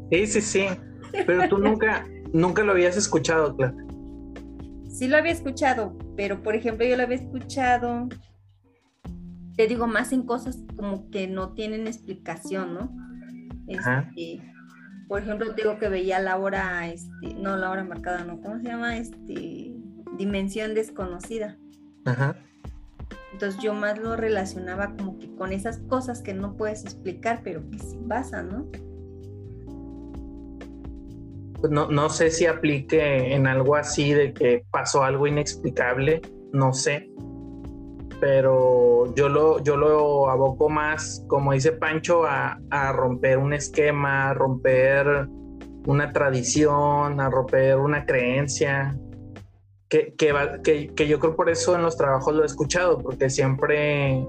Sí, 0.09 0.27
sí, 0.27 0.41
sí. 0.41 0.65
Pero 1.25 1.49
tú 1.49 1.57
nunca, 1.57 2.05
nunca 2.31 2.63
lo 2.63 2.71
habías 2.71 2.95
escuchado, 2.95 3.53
Clara. 3.57 3.75
Sí 4.89 5.09
lo 5.09 5.17
había 5.17 5.33
escuchado, 5.33 5.97
pero 6.15 6.41
por 6.41 6.55
ejemplo 6.55 6.85
yo 6.85 6.95
lo 6.95 7.03
había 7.03 7.17
escuchado, 7.17 8.07
te 9.57 9.67
digo, 9.67 9.87
más 9.87 10.13
en 10.13 10.23
cosas 10.23 10.59
como 10.77 11.09
que 11.09 11.27
no 11.27 11.53
tienen 11.53 11.87
explicación, 11.87 12.73
¿no? 12.73 12.95
Este, 13.67 14.41
por 15.09 15.21
ejemplo, 15.21 15.53
te 15.53 15.63
digo 15.63 15.79
que 15.79 15.89
veía 15.89 16.19
la 16.19 16.37
hora, 16.37 16.87
este, 16.87 17.33
no 17.35 17.57
la 17.57 17.71
hora 17.71 17.83
marcada, 17.83 18.23
¿no? 18.23 18.39
¿Cómo 18.39 18.59
se 18.59 18.65
llama? 18.67 18.97
Este, 18.97 19.75
dimensión 20.17 20.73
desconocida. 20.75 21.57
Ajá. 22.05 22.37
Entonces 23.31 23.61
yo 23.61 23.73
más 23.73 23.97
lo 23.97 24.15
relacionaba 24.15 24.95
como 24.97 25.17
que 25.17 25.33
con 25.35 25.51
esas 25.51 25.79
cosas 25.79 26.21
que 26.21 26.33
no 26.33 26.57
puedes 26.57 26.83
explicar, 26.83 27.41
pero 27.43 27.61
que 27.69 27.79
sí 27.79 27.97
pasan, 28.07 28.50
¿no? 28.50 28.65
Pues 31.59 31.71
no, 31.71 31.89
no 31.89 32.09
sé 32.09 32.31
si 32.31 32.45
aplique 32.45 33.33
en 33.33 33.47
algo 33.47 33.75
así 33.75 34.13
de 34.13 34.33
que 34.33 34.65
pasó 34.71 35.03
algo 35.03 35.27
inexplicable, 35.27 36.21
no 36.51 36.73
sé. 36.73 37.09
Pero 38.19 39.13
yo 39.15 39.29
lo, 39.29 39.63
yo 39.63 39.77
lo 39.77 40.29
aboco 40.29 40.69
más, 40.69 41.23
como 41.27 41.53
dice 41.53 41.71
Pancho, 41.71 42.25
a, 42.25 42.59
a 42.69 42.91
romper 42.91 43.38
un 43.38 43.53
esquema, 43.53 44.29
a 44.29 44.33
romper 44.33 45.27
una 45.85 46.11
tradición, 46.11 47.19
a 47.19 47.29
romper 47.29 47.77
una 47.77 48.05
creencia. 48.05 48.95
Que, 49.91 50.13
que, 50.17 50.31
va- 50.31 50.62
que- 50.63 50.88
que 50.95 51.07
yo 51.07 51.19
creo 51.19 51.36
por 51.36 51.50
eso 51.50 51.75
en 51.75 51.83
los 51.83 51.98
trabajos 51.98 52.33
lo 52.33 52.43
he 52.43 52.45
escuchado, 52.45 52.98
porque 53.00 53.29
siempre 53.29 54.25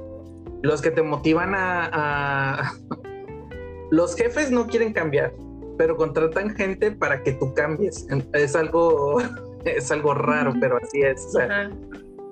los 0.62 0.82
que 0.82 0.90
te 0.90 1.02
motivan 1.02 1.54
a, 1.54 1.88
a- 1.92 2.72
los 3.90 4.16
jefes 4.16 4.50
no 4.50 4.66
quieren 4.66 4.92
cambiar, 4.92 5.32
pero 5.78 5.96
contratan 5.96 6.54
gente 6.56 6.90
para 6.90 7.22
que 7.22 7.32
tú 7.32 7.54
cambies. 7.54 8.06
Es 8.32 8.56
algo, 8.56 9.18
es 9.64 9.90
algo 9.92 10.14
raro, 10.14 10.52
pero 10.60 10.78
así 10.82 11.00
es. 11.02 11.24
O 11.26 11.30
sea, 11.30 11.44
Ajá. 11.44 11.70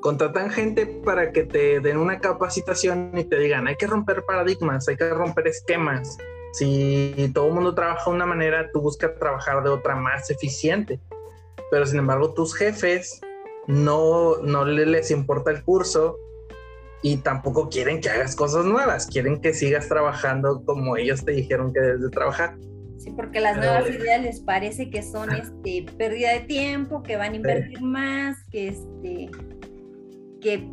contratan 0.00 0.50
gente 0.50 0.86
para 1.04 1.30
que 1.30 1.44
te 1.44 1.78
den 1.78 1.98
una 1.98 2.18
capacitación 2.18 3.12
y 3.16 3.22
te 3.24 3.38
digan, 3.38 3.68
hay 3.68 3.76
que 3.76 3.86
romper 3.86 4.24
paradigmas, 4.24 4.88
hay 4.88 4.96
que 4.96 5.08
romper 5.10 5.46
esquemas. 5.46 6.18
Si 6.52 7.30
todo 7.32 7.46
el 7.46 7.54
mundo 7.54 7.76
trabaja 7.76 8.10
de 8.10 8.16
una 8.16 8.26
manera, 8.26 8.68
tú 8.72 8.80
buscas 8.80 9.14
trabajar 9.20 9.62
de 9.62 9.70
otra 9.70 9.94
más 9.94 10.28
eficiente. 10.30 10.98
Pero 11.70 11.86
sin 11.86 11.98
embargo, 12.00 12.32
tus 12.34 12.54
jefes 12.54 13.20
no, 13.66 14.38
no 14.38 14.64
le- 14.64 14.86
les 14.86 15.10
importa 15.10 15.50
el 15.50 15.62
curso 15.62 16.18
y 17.02 17.18
tampoco 17.18 17.68
quieren 17.68 18.00
que 18.00 18.10
hagas 18.10 18.34
cosas 18.36 18.64
nuevas, 18.64 19.06
quieren 19.06 19.40
que 19.40 19.54
sigas 19.54 19.88
trabajando 19.88 20.62
como 20.64 20.96
ellos 20.96 21.24
te 21.24 21.32
dijeron 21.32 21.72
que 21.72 21.80
debes 21.80 22.02
de 22.02 22.10
trabajar. 22.10 22.56
Sí, 22.98 23.10
porque 23.12 23.40
las 23.40 23.56
Pero- 23.58 23.72
nuevas 23.72 23.90
ideas 23.90 24.20
les 24.22 24.40
parece 24.40 24.90
que 24.90 25.02
son 25.02 25.30
este 25.32 25.86
pérdida 25.96 26.32
de 26.32 26.40
tiempo, 26.40 27.02
que 27.02 27.16
van 27.16 27.32
a 27.32 27.36
invertir 27.36 27.80
más, 27.80 28.36
que 28.50 28.68
este 28.68 29.30
que 30.42 30.66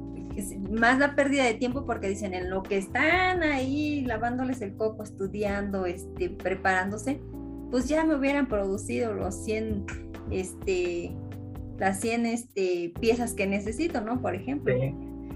más 0.69 0.99
la 0.99 1.15
pérdida 1.15 1.43
de 1.45 1.53
tiempo 1.55 1.85
porque 1.85 2.07
dicen 2.09 2.33
en 2.33 2.49
lo 2.49 2.63
que 2.63 2.77
están 2.77 3.43
ahí 3.43 4.01
lavándoles 4.05 4.61
el 4.61 4.75
coco, 4.75 5.03
estudiando, 5.03 5.85
este, 5.85 6.29
preparándose, 6.29 7.19
pues 7.71 7.87
ya 7.89 8.05
me 8.05 8.15
hubieran 8.15 8.47
producido 8.47 9.13
los 9.13 9.43
100 9.43 9.85
este 10.31 11.11
las 11.79 11.99
100 12.01 12.25
este, 12.25 12.91
piezas 12.99 13.33
que 13.33 13.45
necesito, 13.47 14.01
¿no? 14.01 14.21
Por 14.21 14.35
ejemplo. 14.35 14.73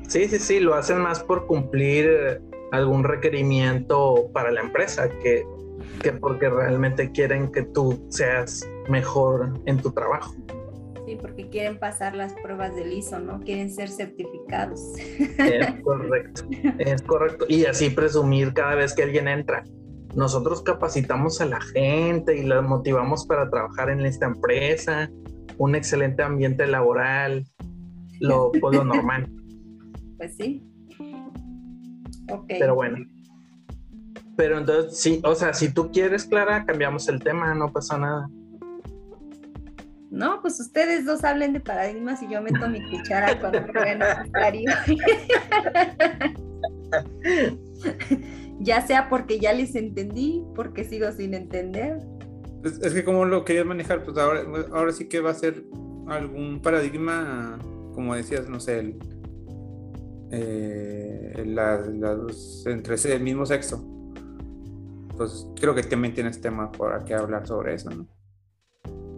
Sí. 0.08 0.28
sí, 0.28 0.40
sí, 0.40 0.60
lo 0.60 0.74
hacen 0.74 1.00
más 1.00 1.22
por 1.22 1.46
cumplir 1.46 2.10
eh, 2.10 2.40
algún 2.72 3.04
requerimiento 3.04 4.30
para 4.34 4.52
la 4.52 4.62
empresa 4.62 5.10
que, 5.22 5.46
que 6.02 6.12
porque 6.14 6.50
realmente 6.50 7.12
quieren 7.12 7.52
que 7.52 7.64
tú 7.64 8.04
seas 8.10 8.68
mejor 8.90 9.54
en 9.66 9.78
tu 9.78 9.92
trabajo. 9.92 10.34
Sí, 11.06 11.18
porque 11.20 11.50
quieren 11.50 11.78
pasar 11.78 12.16
las 12.16 12.34
pruebas 12.34 12.76
del 12.76 12.94
ISO, 12.94 13.20
¿no? 13.20 13.40
Quieren 13.42 13.70
ser 13.70 13.90
certificados. 13.90 14.82
Es 15.38 15.82
correcto, 15.84 16.44
es 16.80 17.02
correcto. 17.02 17.46
Y 17.50 17.66
así 17.66 17.90
presumir 17.90 18.54
cada 18.54 18.76
vez 18.76 18.94
que 18.94 19.04
alguien 19.04 19.28
entra. 19.28 19.64
Nosotros 20.16 20.62
capacitamos 20.62 21.40
a 21.42 21.46
la 21.46 21.62
gente 21.62 22.38
y 22.38 22.44
la 22.44 22.62
motivamos 22.62 23.26
para 23.26 23.50
trabajar 23.50 23.90
en 23.90 24.02
esta 24.02 24.26
empresa, 24.26 25.10
un 25.58 25.76
excelente 25.76 26.22
ambiente 26.22 26.68
laboral, 26.68 27.46
lo, 28.20 28.52
pues, 28.52 28.76
lo 28.76 28.84
normal. 28.84 29.28
Pues 30.18 30.36
sí. 30.36 30.64
Ok. 32.32 32.46
Pero 32.48 32.76
bueno. 32.76 32.98
Pero 34.38 34.60
entonces, 34.60 35.00
sí, 35.00 35.20
o 35.24 35.34
sea, 35.34 35.52
si 35.52 35.74
tú 35.74 35.92
quieres, 35.92 36.26
Clara, 36.26 36.64
cambiamos 36.64 37.10
el 37.10 37.24
tema, 37.24 37.56
no 37.56 37.74
pasa 37.74 37.98
nada. 37.98 38.30
No, 40.12 40.40
pues 40.42 40.60
ustedes 40.60 41.06
dos 41.06 41.24
hablen 41.24 41.54
de 41.54 41.60
paradigmas 41.60 42.22
y 42.22 42.30
yo 42.30 42.40
meto 42.42 42.70
mi 42.70 42.88
cuchara 42.92 43.40
cuando 43.40 43.66
crea 43.74 43.96
necesario. 43.96 44.72
ya 48.62 48.86
sea 48.86 49.10
porque 49.10 49.40
ya 49.40 49.54
les 49.54 49.76
entendí, 49.76 50.44
porque 50.56 50.84
sigo 50.84 51.12
sin 51.12 51.34
entender. 51.34 52.00
Es, 52.64 52.80
es 52.80 52.94
que 52.94 53.04
como 53.04 53.26
lo 53.26 53.44
querías 53.44 53.66
manejar, 53.66 54.04
pues 54.04 54.18
ahora, 54.18 54.44
ahora 54.72 54.92
sí 54.92 55.08
que 55.10 55.20
va 55.20 55.32
a 55.32 55.34
ser 55.36 55.64
algún 56.08 56.62
paradigma, 56.62 57.58
como 57.94 58.16
decías, 58.16 58.48
no 58.50 58.60
sé, 58.60 58.80
el, 58.80 59.00
eh, 60.32 61.44
las- 61.46 61.88
las- 61.88 62.64
entre 62.68 62.96
ese- 62.96 63.16
el 63.16 63.24
mismo 63.24 63.46
sexo. 63.46 63.84
Pues 65.18 65.48
creo 65.60 65.76
que 65.76 65.84
también 65.84 66.14
tienes 66.14 66.40
tema 66.42 66.72
para 66.72 67.04
que 67.04 67.14
hablar 67.14 67.46
sobre 67.48 67.76
eso, 67.76 67.90
¿no? 67.90 68.08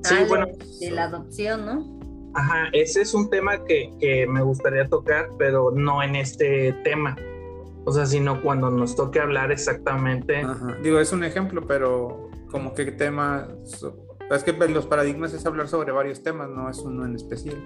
Sí, 0.04 0.16
Ah, 0.18 0.26
bueno, 0.28 0.48
de, 0.48 0.86
de 0.88 0.92
la 0.92 1.04
adopción, 1.06 1.66
¿no? 1.66 2.32
ajá, 2.36 2.68
ese 2.74 3.02
es 3.02 3.14
un 3.14 3.30
tema 3.30 3.64
que, 3.64 3.92
que 4.00 4.26
me 4.28 4.42
gustaría 4.42 4.88
tocar, 4.90 5.30
pero 5.38 5.72
no 5.72 6.02
en 6.02 6.16
este 6.16 6.74
tema. 6.84 7.16
O 7.86 7.92
sea, 7.92 8.06
sino 8.06 8.42
cuando 8.42 8.70
nos 8.70 8.96
toque 8.96 9.20
hablar 9.20 9.52
exactamente. 9.52 10.42
Ajá. 10.42 10.78
Digo, 10.82 11.00
es 11.00 11.12
un 11.12 11.24
ejemplo, 11.24 11.62
pero 11.68 12.30
como 12.52 12.74
que 12.74 12.92
tema... 12.92 13.48
so- 13.64 14.06
Es 14.32 14.44
que 14.44 14.54
los 14.54 14.86
paradigmas 14.86 15.34
es 15.34 15.46
hablar 15.46 15.68
sobre 15.68 15.92
varios 15.92 16.24
temas, 16.24 16.50
no 16.50 16.70
es 16.70 16.80
uno 16.80 17.06
en 17.06 17.16
especial. 17.16 17.58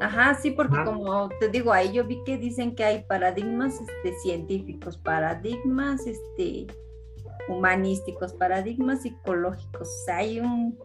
Ajá, 0.00 0.34
sí, 0.34 0.50
porque 0.50 0.74
Ajá. 0.74 0.84
como 0.84 1.28
te 1.40 1.48
digo, 1.48 1.72
ahí 1.72 1.92
yo 1.92 2.04
vi 2.04 2.20
que 2.24 2.36
dicen 2.36 2.74
que 2.74 2.84
hay 2.84 3.04
paradigmas 3.04 3.80
este, 3.80 4.12
científicos, 4.22 4.98
paradigmas 4.98 6.04
este, 6.06 6.66
humanísticos, 7.48 8.32
paradigmas 8.34 9.02
psicológicos. 9.02 9.82
O 9.88 10.04
sea, 10.04 10.16
hay 10.18 10.40
un 10.40 10.76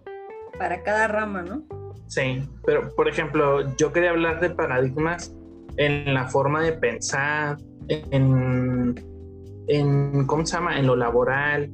para 0.58 0.84
cada 0.84 1.08
rama, 1.08 1.42
¿no? 1.42 1.64
Sí, 2.08 2.44
pero 2.66 2.94
por 2.96 3.08
ejemplo, 3.08 3.76
yo 3.78 3.92
quería 3.94 4.12
hablar 4.12 4.40
de 4.42 4.50
paradigmas 4.52 5.34
en 5.78 6.14
la 6.14 6.28
forma 6.28 6.62
de 6.62 6.74
pensar, 6.74 7.58
en, 7.90 8.96
en 9.68 10.26
¿cómo 10.28 10.46
se 10.46 10.56
llama? 10.56 10.80
En 10.80 10.88
lo 10.88 10.96
laboral. 10.96 11.72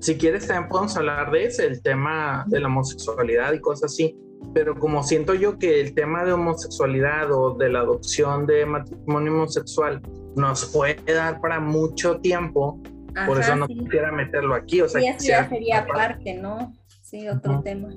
Si 0.00 0.16
quieres, 0.16 0.46
también 0.46 0.68
podemos 0.68 0.96
hablar 0.96 1.30
de 1.30 1.44
ese, 1.44 1.66
el 1.66 1.82
tema 1.82 2.44
de 2.48 2.60
la 2.60 2.68
homosexualidad 2.68 3.52
y 3.52 3.60
cosas 3.60 3.92
así. 3.92 4.16
Pero 4.54 4.74
como 4.74 5.02
siento 5.02 5.34
yo 5.34 5.58
que 5.58 5.80
el 5.80 5.94
tema 5.94 6.24
de 6.24 6.32
homosexualidad 6.32 7.30
o 7.30 7.54
de 7.54 7.68
la 7.68 7.80
adopción 7.80 8.46
de 8.46 8.64
matrimonio 8.64 9.34
homosexual 9.34 10.00
nos 10.34 10.64
puede 10.66 10.96
dar 11.12 11.40
para 11.40 11.60
mucho 11.60 12.20
tiempo, 12.20 12.80
por 13.26 13.38
eso 13.38 13.54
no 13.56 13.66
sí. 13.66 13.78
quisiera 13.78 14.10
meterlo 14.10 14.54
aquí. 14.54 14.80
O 14.80 14.88
sea, 14.88 15.00
Sí, 15.00 15.06
eso 15.08 15.28
ya 15.28 15.48
sería 15.48 15.80
aparte, 15.80 16.34
¿no? 16.34 16.72
Sí, 17.02 17.28
otro 17.28 17.60
tema. 17.62 17.88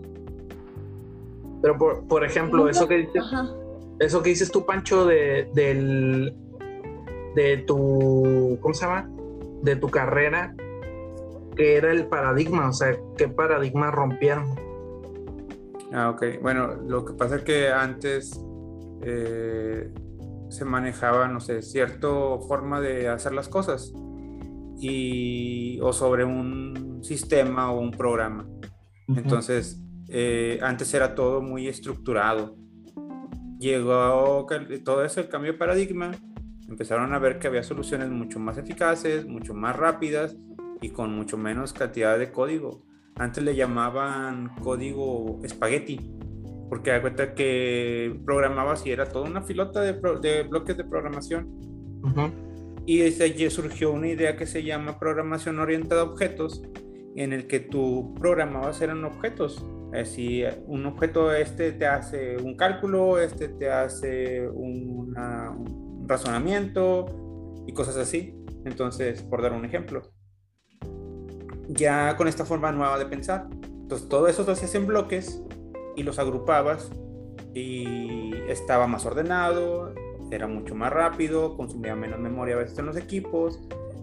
Pero 1.62 1.78
por, 1.78 2.06
por 2.08 2.26
ejemplo, 2.26 2.68
eso 2.68 2.88
que 2.88 2.98
dices, 2.98 3.24
Ajá. 3.24 3.50
eso 4.00 4.22
que 4.22 4.32
dices 4.32 4.52
tú, 4.52 4.66
Pancho, 4.66 5.06
de, 5.06 5.50
del, 5.54 6.36
de 7.36 7.58
tu, 7.58 8.58
¿cómo 8.62 8.74
se 8.74 8.86
llama? 8.86 9.10
De 9.62 9.76
tu 9.76 9.90
carrera, 9.90 10.56
que 11.56 11.76
era 11.78 11.92
el 11.92 12.08
paradigma, 12.08 12.70
o 12.70 12.74
sea, 12.74 12.98
qué 13.18 13.28
paradigma 13.28 13.92
rompieron. 13.92 14.56
Ah, 15.92 16.10
ok. 16.10 16.42
Bueno, 16.42 16.74
lo 16.88 17.06
que 17.06 17.14
pasa 17.14 17.38
es 17.38 17.44
que 17.44 17.70
antes 17.70 18.40
eh, 19.04 19.92
se 20.50 20.66
manejaba, 20.66 21.28
no 21.28 21.40
sé, 21.40 21.62
cierta 21.62 22.08
forma 22.48 22.82
de 22.82 23.08
hacer 23.08 23.34
las 23.34 23.48
cosas 23.48 23.94
y, 24.80 25.80
o 25.82 25.94
sobre 25.94 26.26
un 26.26 27.00
sistema 27.04 27.72
o 27.72 27.80
un 27.80 27.92
programa. 27.92 28.48
Entonces, 29.08 29.82
eh, 30.10 30.60
antes 30.62 30.94
era 30.94 31.14
todo 31.14 31.42
muy 31.42 31.68
estructurado. 31.68 32.56
Llegó 33.60 34.46
todo 34.84 35.06
ese 35.06 35.28
cambio 35.30 35.54
de 35.54 35.58
paradigma, 35.58 36.12
empezaron 36.74 37.14
a 37.14 37.20
ver 37.20 37.38
que 37.38 37.48
había 37.48 37.64
soluciones 37.64 38.10
mucho 38.10 38.40
más 38.40 38.58
eficaces, 38.58 39.26
mucho 39.26 39.54
más 39.54 39.76
rápidas 39.76 40.36
y 40.82 40.90
con 40.90 41.16
mucho 41.16 41.38
menos 41.38 41.72
cantidad 41.72 42.18
de 42.18 42.32
código. 42.32 42.84
Antes 43.16 43.44
le 43.44 43.56
llamaban 43.56 44.56
código 44.62 45.40
espagueti, 45.44 46.00
porque 46.70 46.90
da 46.90 47.02
cuenta 47.02 47.36
que 47.36 48.20
programabas 48.26 48.86
y 48.88 48.92
era 48.92 49.06
toda 49.06 49.30
una 49.30 49.44
filota 49.44 49.82
de, 49.82 49.94
de 50.22 50.44
bloques 50.44 50.76
de 50.76 50.84
programación. 50.84 51.48
Y 52.88 52.98
desde 52.98 53.26
allí 53.26 53.50
surgió 53.52 53.92
una 53.92 54.08
idea 54.08 54.36
que 54.36 54.48
se 54.48 54.64
llama 54.64 55.00
programación 55.00 55.60
orientada 55.60 56.02
a 56.02 56.06
objetos, 56.06 56.64
en 57.16 57.34
el 57.34 57.46
que 57.46 57.60
tú 57.60 58.16
programabas 58.20 58.82
eran 58.82 59.06
objetos. 59.06 59.64
Si 60.06 60.44
un 60.66 60.88
objeto 60.88 61.32
este 61.32 61.72
te 61.74 61.86
hace 61.86 62.36
un 62.38 62.58
cálculo, 62.58 63.20
este 63.20 63.50
te 63.50 63.70
hace 63.70 64.50
un 64.50 65.14
razonamiento 66.06 67.06
y 67.68 67.74
cosas 67.74 67.98
así. 67.98 68.36
Entonces, 68.66 69.22
por 69.24 69.42
dar 69.42 69.54
un 69.54 69.66
ejemplo, 69.66 70.02
ya 71.68 72.16
con 72.18 72.28
esta 72.28 72.46
forma 72.46 72.72
nueva 72.72 72.98
de 72.98 73.06
pensar, 73.06 73.48
entonces 73.64 74.08
todo 74.08 74.28
eso 74.28 74.44
lo 74.44 74.54
hacías 74.54 74.74
en 74.76 74.88
bloques 74.88 75.42
y 75.96 76.04
los 76.04 76.20
agrupabas 76.20 76.90
y 77.54 78.34
estaba 78.48 78.88
más 78.88 79.06
ordenado, 79.06 79.94
era 80.32 80.48
mucho 80.48 80.76
más 80.76 80.92
rápido, 80.92 81.56
consumía 81.56 81.96
menos 81.96 82.20
memoria 82.20 82.56
a 82.56 82.60
veces 82.60 82.78
en 82.80 82.86
los 82.86 82.98
equipos, 82.98 83.60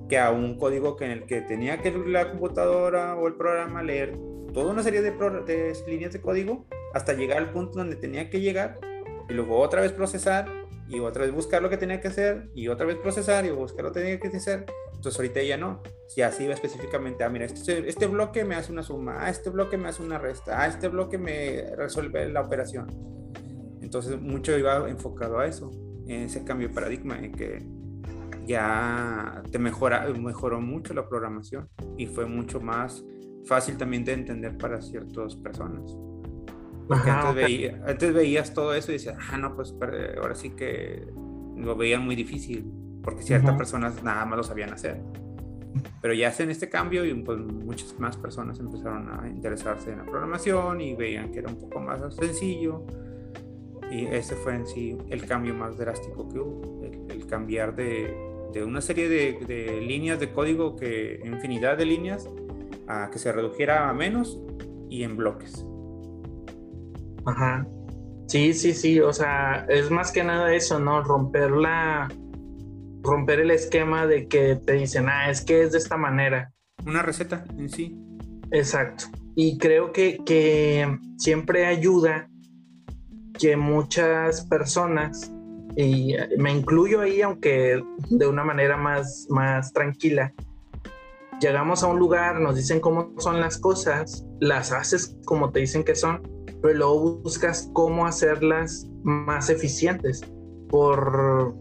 que 0.09 0.19
a 0.19 0.31
un 0.31 0.59
código 0.59 0.97
que 0.97 1.07
en 1.07 1.11
el 1.13 1.25
que 1.25 1.41
tenía 1.41 1.81
que 1.81 1.93
la 1.93 2.31
computadora 2.31 3.17
o 3.17 3.27
el 3.27 3.35
programa 3.35 3.83
leer 3.83 4.19
toda 4.53 4.73
una 4.73 4.83
serie 4.83 5.03
de, 5.03 5.13
de 5.13 5.73
líneas 5.87 6.13
de 6.13 6.21
código 6.21 6.67
hasta 6.95 7.13
llegar 7.13 7.39
al 7.39 7.53
punto 7.53 7.79
donde 7.79 7.97
tenía 7.97 8.29
que 8.31 8.41
llegar 8.41 8.79
y 9.29 9.33
luego 9.33 9.59
otra 9.59 9.81
vez 9.81 9.93
procesar 9.93 10.60
y 10.91 10.99
otra 10.99 11.25
vez 11.25 11.33
buscar 11.33 11.63
lo 11.63 11.71
que 11.71 11.77
tenía 11.77 12.01
que 12.01 12.09
hacer 12.09 12.51
y 12.53 12.67
otra 12.69 12.85
vez 12.85 12.97
procesar 12.97 13.47
y 13.47 13.51
buscar 13.51 13.85
lo 13.85 13.93
que 13.93 14.01
tenía 14.01 14.19
que 14.19 14.29
hacer. 14.29 14.67
Entonces 14.93 15.19
ahorita 15.19 15.43
ya 15.43 15.57
no, 15.57 15.83
ya 16.17 16.33
se 16.33 16.45
iba 16.45 16.53
específicamente, 16.53 17.23
ah, 17.23 17.29
mira, 17.29 17.47
este, 17.47 17.89
este 17.89 18.07
bloque 18.07 18.45
me 18.45 18.57
hace 18.57 18.73
una 18.73 18.83
suma, 18.83 19.17
ah, 19.21 19.31
este 19.31 19.51
bloque 19.51 19.79
me 19.79 19.89
hace 19.89 20.03
una 20.03 20.19
resta, 20.19 20.61
ah, 20.61 20.67
este 20.67 20.89
bloque 20.89 21.17
me 21.17 21.75
resuelve 21.77 22.29
la 22.29 22.41
operación. 22.41 22.89
Entonces 23.81 24.21
mucho 24.21 24.59
iba 24.59 24.91
enfocado 24.91 25.39
a 25.39 25.47
eso, 25.47 25.71
ese 26.07 26.45
cambio 26.45 26.69
de 26.69 26.75
paradigma, 26.75 27.19
en 27.19 27.33
que 27.33 27.65
ya 28.47 29.43
te 29.51 29.59
mejora, 29.61 30.07
mejoró 30.09 30.61
mucho 30.61 30.93
la 30.93 31.09
programación 31.09 31.69
y 31.97 32.07
fue 32.07 32.27
mucho 32.27 32.61
más 32.61 33.05
fácil 33.45 33.79
también 33.79 34.05
de 34.05 34.13
entender 34.13 34.59
para 34.59 34.83
ciertas 34.83 35.37
personas. 35.37 35.97
Porque 36.91 37.09
antes, 37.09 38.13
veías 38.13 38.53
todo 38.53 38.75
eso 38.75 38.91
y 38.91 38.95
decías, 38.95 39.17
ah, 39.31 39.39
no, 39.39 39.55
pues 39.55 39.73
ahora 40.21 40.35
sí 40.35 40.51
que 40.51 41.07
lo 41.57 41.77
veían 41.77 42.05
muy 42.05 42.17
difícil, 42.17 42.69
porque 43.05 43.23
ciertas 43.23 43.57
personas 43.57 44.03
nada 44.03 44.25
más 44.25 44.39
lo 44.39 44.43
sabían 44.43 44.73
hacer. 44.73 45.01
Pero 46.03 46.15
ya 46.15 46.27
hacen 46.27 46.51
este 46.51 46.69
cambio 46.69 47.05
y 47.05 47.15
pues 47.15 47.39
muchas 47.39 47.97
más 48.01 48.17
personas 48.17 48.59
empezaron 48.59 49.09
a 49.09 49.29
interesarse 49.29 49.93
en 49.93 49.99
la 49.99 50.05
programación 50.05 50.81
y 50.81 50.97
veían 50.97 51.31
que 51.31 51.39
era 51.39 51.49
un 51.49 51.61
poco 51.61 51.79
más 51.79 52.01
sencillo. 52.13 52.85
Y 53.89 54.07
ese 54.07 54.35
fue 54.35 54.57
en 54.57 54.67
sí 54.67 54.99
el 55.11 55.25
cambio 55.27 55.55
más 55.55 55.79
drástico 55.79 56.29
que 56.29 56.41
hubo, 56.41 56.83
el 57.09 57.25
cambiar 57.27 57.77
de, 57.77 58.13
de 58.53 58.65
una 58.65 58.81
serie 58.81 59.09
de, 59.09 59.39
de, 59.47 59.81
líneas 59.81 60.19
de 60.19 60.33
código 60.33 60.75
que 60.75 61.21
infinidad 61.25 61.79
de 61.79 61.87
líneas 61.87 62.29
a 62.89 63.11
que 63.13 63.21
se 63.21 63.31
redujera 63.31 63.89
a 63.89 63.93
menos 63.93 64.41
y 64.89 65.05
en 65.05 65.17
bloques. 65.17 65.65
Ajá. 67.31 67.67
Sí, 68.27 68.53
sí, 68.55 68.75
sí, 68.75 69.01
o 69.01 69.13
sea, 69.13 69.67
es 69.69 69.91
más 69.91 70.13
que 70.13 70.23
nada 70.23 70.55
eso, 70.55 70.79
¿no? 70.79 71.03
Romper 71.03 71.51
la 71.51 72.09
romper 73.03 73.41
el 73.41 73.51
esquema 73.51 74.07
de 74.07 74.29
que 74.29 74.57
te 74.57 74.75
dicen, 74.75 75.09
"Ah, 75.09 75.31
es 75.31 75.41
que 75.41 75.63
es 75.63 75.73
de 75.73 75.79
esta 75.79 75.97
manera." 75.97 76.53
Una 76.87 77.03
receta 77.03 77.45
en 77.59 77.69
sí. 77.69 77.97
Exacto. 78.53 79.05
Y 79.35 79.59
creo 79.59 79.93
que, 79.93 80.19
que 80.25 80.99
siempre 81.17 81.67
ayuda 81.67 82.29
que 83.39 83.57
muchas 83.57 84.45
personas 84.47 85.33
y 85.77 86.15
me 86.37 86.53
incluyo 86.53 87.01
ahí, 87.01 87.23
aunque 87.23 87.83
de 88.11 88.27
una 88.27 88.45
manera 88.45 88.77
más, 88.77 89.27
más 89.31 89.73
tranquila. 89.73 90.33
Llegamos 91.41 91.83
a 91.83 91.87
un 91.87 91.99
lugar, 91.99 92.39
nos 92.41 92.57
dicen 92.57 92.81
cómo 92.81 93.15
son 93.19 93.41
las 93.41 93.59
cosas, 93.59 94.27
las 94.41 94.73
haces 94.73 95.17
como 95.25 95.51
te 95.51 95.61
dicen 95.61 95.85
que 95.85 95.95
son, 95.95 96.21
pero 96.63 96.75
luego 96.75 97.17
buscas 97.19 97.71
cómo 97.73 98.07
hacerlas 98.07 98.87
más 99.03 99.51
eficientes. 99.51 100.21
Por, 100.69 101.55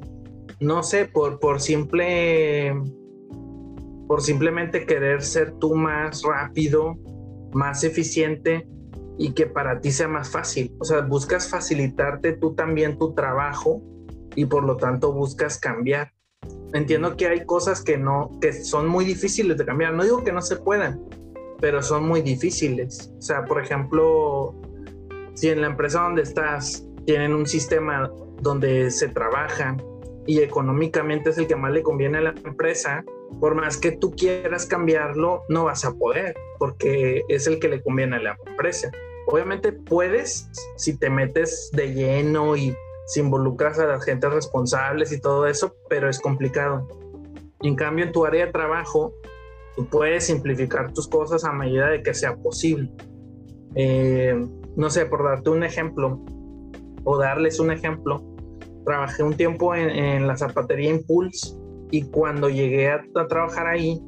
no 0.59 0.83
sé, 0.83 1.05
por, 1.05 1.39
por 1.39 1.61
simple, 1.61 2.73
por 4.07 4.21
simplemente 4.21 4.85
querer 4.85 5.21
ser 5.21 5.53
tú 5.59 5.75
más 5.75 6.23
rápido, 6.23 6.95
más 7.53 7.83
eficiente 7.83 8.67
y 9.17 9.33
que 9.33 9.45
para 9.47 9.81
ti 9.81 9.91
sea 9.91 10.07
más 10.07 10.29
fácil. 10.29 10.75
O 10.79 10.85
sea, 10.85 11.01
buscas 11.01 11.49
facilitarte 11.49 12.33
tú 12.33 12.53
también 12.53 12.97
tu 12.97 13.13
trabajo 13.13 13.81
y 14.35 14.45
por 14.45 14.63
lo 14.63 14.77
tanto 14.77 15.11
buscas 15.11 15.59
cambiar. 15.59 16.13
Entiendo 16.73 17.17
que 17.17 17.27
hay 17.27 17.45
cosas 17.45 17.83
que 17.83 17.97
no, 17.97 18.37
que 18.39 18.53
son 18.53 18.87
muy 18.87 19.05
difíciles 19.05 19.57
de 19.57 19.65
cambiar. 19.65 19.93
No 19.93 20.03
digo 20.03 20.23
que 20.23 20.31
no 20.31 20.41
se 20.41 20.55
puedan, 20.55 21.01
pero 21.59 21.81
son 21.81 22.07
muy 22.07 22.21
difíciles. 22.21 23.11
O 23.17 23.21
sea, 23.21 23.43
por 23.45 23.61
ejemplo, 23.61 24.55
si 25.39 25.47
en 25.47 25.61
la 25.61 25.67
empresa 25.67 26.01
donde 26.01 26.23
estás 26.23 26.85
tienen 27.05 27.33
un 27.33 27.47
sistema 27.47 28.11
donde 28.41 28.91
se 28.91 29.07
trabaja 29.07 29.77
y 30.27 30.41
económicamente 30.41 31.29
es 31.29 31.37
el 31.37 31.47
que 31.47 31.55
más 31.55 31.71
le 31.71 31.81
conviene 31.81 32.17
a 32.17 32.21
la 32.21 32.35
empresa, 32.43 33.05
por 33.39 33.55
más 33.55 33.77
que 33.77 33.93
tú 33.93 34.11
quieras 34.11 34.65
cambiarlo, 34.65 35.43
no 35.47 35.63
vas 35.63 35.85
a 35.85 35.93
poder, 35.93 36.35
porque 36.57 37.23
es 37.29 37.47
el 37.47 37.59
que 37.59 37.69
le 37.69 37.81
conviene 37.81 38.17
a 38.17 38.19
la 38.19 38.37
empresa. 38.47 38.91
Obviamente 39.27 39.71
puedes 39.71 40.49
si 40.75 40.97
te 40.97 41.09
metes 41.09 41.69
de 41.71 41.93
lleno 41.93 42.57
y 42.57 42.75
si 43.05 43.21
involucras 43.21 43.79
a 43.79 43.85
las 43.85 44.03
gentes 44.03 44.33
responsables 44.33 45.13
y 45.13 45.21
todo 45.21 45.47
eso, 45.47 45.73
pero 45.89 46.09
es 46.09 46.19
complicado. 46.19 46.85
en 47.61 47.77
cambio, 47.77 48.03
en 48.03 48.11
tu 48.11 48.25
área 48.25 48.45
de 48.45 48.51
trabajo, 48.51 49.13
tú 49.77 49.85
puedes 49.87 50.25
simplificar 50.25 50.91
tus 50.91 51.07
cosas 51.07 51.45
a 51.45 51.53
medida 51.53 51.87
de 51.87 52.03
que 52.03 52.13
sea 52.13 52.35
posible. 52.35 52.91
Eh, 53.75 54.35
no 54.75 54.89
sé, 54.89 55.05
por 55.05 55.23
darte 55.23 55.49
un 55.49 55.63
ejemplo, 55.63 56.19
o 57.03 57.17
darles 57.17 57.59
un 57.59 57.71
ejemplo, 57.71 58.23
trabajé 58.85 59.23
un 59.23 59.33
tiempo 59.33 59.75
en, 59.75 60.27
la 60.27 60.35
zapatería 60.37 60.89
Impulse 60.89 61.55
y 61.91 62.03
cuando 62.03 62.49
llegué 62.49 62.89
a, 62.89 63.03
a, 63.15 63.27
trabajar 63.27 63.67
ahí, 63.67 64.01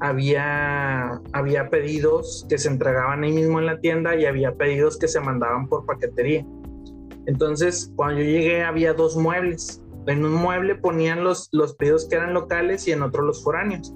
había, 0.00 1.20
había 1.32 1.70
pedidos 1.70 2.46
que 2.48 2.58
se 2.58 2.68
entregaban 2.68 3.24
ahí 3.24 3.32
mismo 3.32 3.58
en 3.58 3.66
la 3.66 3.80
tienda 3.80 4.14
y 4.16 4.26
había 4.26 4.54
pedidos 4.54 4.98
que 4.98 5.08
se 5.08 5.20
mandaban 5.20 5.68
por 5.68 5.86
paquetería. 5.86 6.44
Entonces, 7.26 7.92
cuando 7.96 8.20
yo 8.20 8.26
llegué 8.26 8.62
había 8.62 8.94
dos 8.94 9.16
muebles. 9.16 9.82
En 10.06 10.24
un 10.24 10.34
mueble 10.34 10.76
ponían 10.76 11.24
los, 11.24 11.48
los 11.52 11.74
pedidos 11.74 12.08
que 12.08 12.16
eran 12.16 12.32
locales 12.32 12.86
y 12.86 12.92
en 12.92 13.02
otro 13.02 13.22
los 13.22 13.42
foráneos. 13.42 13.92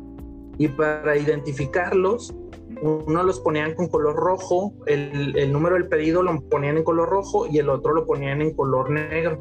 Y 0.58 0.68
para 0.68 1.16
identificarlos, 1.16 2.34
uno 2.82 3.22
los 3.22 3.40
ponían 3.40 3.74
con 3.74 3.88
color 3.88 4.16
rojo, 4.16 4.74
el, 4.86 5.36
el, 5.36 5.52
número 5.52 5.74
del 5.74 5.88
pedido 5.88 6.22
lo 6.22 6.40
ponían 6.48 6.78
en 6.78 6.84
color 6.84 7.08
rojo 7.08 7.46
y 7.46 7.58
el 7.58 7.68
otro 7.68 7.92
lo 7.92 8.06
ponían 8.06 8.40
en 8.42 8.54
color 8.54 8.90
negro. 8.90 9.38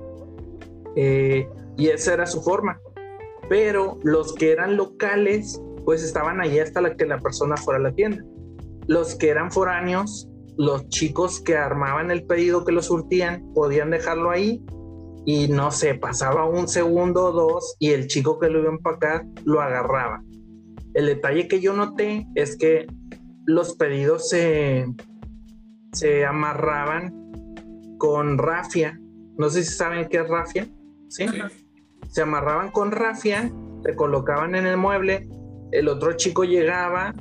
Eh, 0.95 1.47
y 1.77 1.87
esa 1.87 2.13
era 2.13 2.25
su 2.25 2.41
forma. 2.41 2.79
Pero 3.47 3.97
los 4.03 4.33
que 4.33 4.51
eran 4.51 4.75
locales, 4.75 5.61
pues 5.85 6.03
estaban 6.03 6.41
ahí 6.41 6.59
hasta 6.59 6.95
que 6.95 7.05
la 7.05 7.19
persona 7.19 7.55
fuera 7.57 7.79
a 7.79 7.83
la 7.83 7.93
tienda. 7.93 8.23
Los 8.87 9.15
que 9.15 9.29
eran 9.29 9.51
foráneos 9.51 10.29
los 10.59 10.89
chicos 10.89 11.39
que 11.39 11.55
armaban 11.55 12.11
el 12.11 12.25
pedido 12.25 12.65
que 12.65 12.73
lo 12.73 12.81
surtían 12.81 13.53
podían 13.53 13.91
dejarlo 13.91 14.29
ahí 14.29 14.61
y 15.25 15.47
no 15.47 15.71
sé, 15.71 15.95
pasaba 15.95 16.49
un 16.49 16.67
segundo 16.67 17.27
o 17.27 17.31
dos 17.31 17.77
y 17.79 17.91
el 17.91 18.07
chico 18.07 18.39
que 18.39 18.49
lo 18.49 18.59
iba 18.59 18.69
a 18.69 18.73
empacar 18.73 19.25
lo 19.45 19.61
agarraba. 19.61 20.21
El 20.93 21.05
detalle 21.05 21.47
que 21.47 21.61
yo 21.61 21.73
noté 21.73 22.27
es 22.35 22.57
que 22.57 22.87
los 23.49 23.75
pedidos 23.75 24.29
se, 24.29 24.85
se 25.91 26.25
amarraban 26.25 27.13
con 27.97 28.37
rafia. 28.37 28.99
No 29.37 29.49
sé 29.49 29.63
si 29.63 29.73
saben 29.73 30.07
qué 30.07 30.17
es 30.17 30.29
rafia. 30.29 30.67
¿Sí? 31.09 31.25
se 32.09 32.21
amarraban 32.21 32.71
con 32.71 32.91
rafia, 32.91 33.51
se 33.83 33.95
colocaban 33.95 34.55
en 34.55 34.65
el 34.65 34.77
mueble, 34.77 35.27
el 35.71 35.87
otro 35.87 36.13
chico 36.13 36.43
llegaba, 36.43 37.13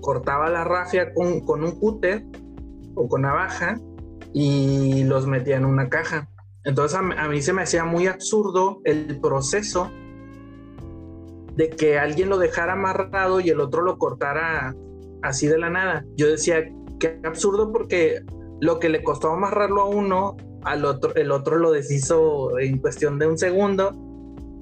cortaba 0.00 0.50
la 0.50 0.64
rafia 0.64 1.14
con, 1.14 1.40
con 1.40 1.64
un 1.64 1.78
cúter 1.78 2.24
o 2.94 3.08
con 3.08 3.22
navaja 3.22 3.78
y 4.32 5.04
los 5.04 5.26
metía 5.26 5.56
en 5.56 5.64
una 5.64 5.88
caja. 5.88 6.28
Entonces 6.64 6.98
a, 6.98 7.28
mí 7.28 7.42
se 7.42 7.52
me 7.52 7.62
hacía 7.62 7.84
muy 7.84 8.06
absurdo 8.06 8.80
el 8.84 9.18
proceso 9.20 9.90
de 11.56 11.70
que 11.70 11.98
alguien 11.98 12.28
lo 12.28 12.38
dejara 12.38 12.72
amarrado 12.72 13.40
y 13.40 13.48
el 13.48 13.60
otro 13.60 13.82
lo 13.82 13.98
cortara 13.98 14.74
así 15.24 15.46
de 15.48 15.58
la 15.58 15.70
nada. 15.70 16.04
Yo 16.16 16.28
decía, 16.28 16.64
qué 17.00 17.18
absurdo 17.24 17.72
porque 17.72 18.22
lo 18.60 18.78
que 18.78 18.88
le 18.88 19.02
costó 19.02 19.30
amarrarlo 19.30 19.82
a 19.82 19.88
uno, 19.88 20.36
al 20.62 20.84
otro, 20.84 21.14
el 21.14 21.32
otro 21.32 21.56
lo 21.56 21.72
deshizo 21.72 22.58
en 22.58 22.78
cuestión 22.78 23.18
de 23.18 23.26
un 23.26 23.38
segundo. 23.38 23.92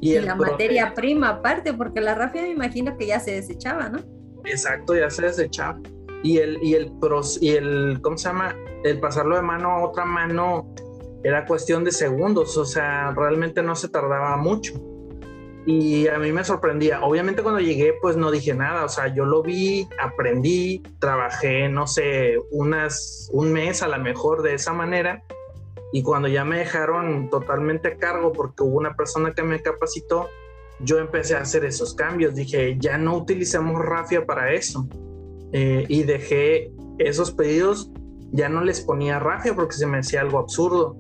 Y, 0.01 0.19
la 0.19 0.35
materia 0.35 0.95
prima 0.95 1.29
aparte, 1.29 1.75
porque 1.75 2.01
la 2.01 2.15
rafia 2.15 2.43
me 2.43 2.51
imagino 2.51 2.97
que 2.97 3.07
ya 3.07 3.21
se 3.21 3.33
desechaba, 3.33 3.89
¿no? 3.89 4.01
Exacto, 4.45 4.97
ya 4.97 5.11
se 5.11 5.23
desechaba. 5.23 5.79
Y 6.25 6.39
el, 6.39 6.59
y 6.63 6.75
el, 6.75 6.93
y 7.41 7.51
el, 7.51 8.01
¿cómo 8.01 8.17
se 8.17 8.29
llama? 8.29 8.57
El 8.85 8.99
pasarlo 8.99 9.37
de 9.37 9.43
mano 9.43 9.71
a 9.71 9.85
otra 9.85 10.05
mano 10.05 10.75
era 11.23 11.45
cuestión 11.47 11.85
de 11.85 11.93
segundos, 11.93 12.57
o 12.57 12.65
sea, 12.65 13.13
realmente 13.13 13.63
no 13.63 13.77
se 13.77 13.89
tardaba 13.89 14.37
mucho. 14.37 14.75
Y 15.65 16.09
a 16.09 16.19
mí 16.19 16.33
me 16.33 16.45
sorprendía. 16.45 17.03
Obviamente 17.03 17.43
cuando 17.43 17.61
llegué, 17.61 17.95
pues 18.01 18.17
no 18.17 18.31
dije 18.31 18.55
nada, 18.55 18.85
o 18.85 18.89
sea, 18.89 19.15
yo 19.15 19.25
lo 19.25 19.43
vi, 19.43 19.89
aprendí, 20.01 20.83
trabajé, 20.99 21.69
no 21.69 21.87
sé, 21.87 22.37
unas, 22.51 23.29
un 23.33 23.53
mes 23.53 23.83
a 23.83 23.89
lo 23.89 23.99
mejor 23.99 24.43
de 24.43 24.55
esa 24.55 24.73
manera. 24.73 25.23
Y 25.93 26.03
cuando 26.03 26.27
ya 26.27 26.45
me 26.45 26.59
dejaron 26.59 27.31
totalmente 27.31 27.89
a 27.89 27.97
cargo 27.97 28.33
porque 28.33 28.65
hubo 28.65 28.79
una 28.79 28.97
persona 28.97 29.35
que 29.35 29.43
me 29.43 29.63
capacitó, 29.63 30.29
yo 30.81 30.99
empecé 30.99 31.37
a 31.37 31.43
hacer 31.43 31.65
esos 31.65 31.95
cambios. 31.95 32.35
Dije, 32.35 32.77
ya 32.81 32.99
no 32.99 33.17
utilicemos 33.17 33.81
rafia 33.85 34.27
para 34.27 34.53
eso. 34.53 34.89
Eh, 35.53 35.85
y 35.87 36.03
dejé 36.03 36.73
esos 36.99 37.31
pedidos, 37.31 37.91
ya 38.33 38.49
no 38.49 38.65
les 38.65 38.81
ponía 38.81 39.19
rafia 39.21 39.55
porque 39.55 39.75
se 39.75 39.87
me 39.87 39.99
hacía 39.99 40.23
algo 40.23 40.39
absurdo 40.39 40.97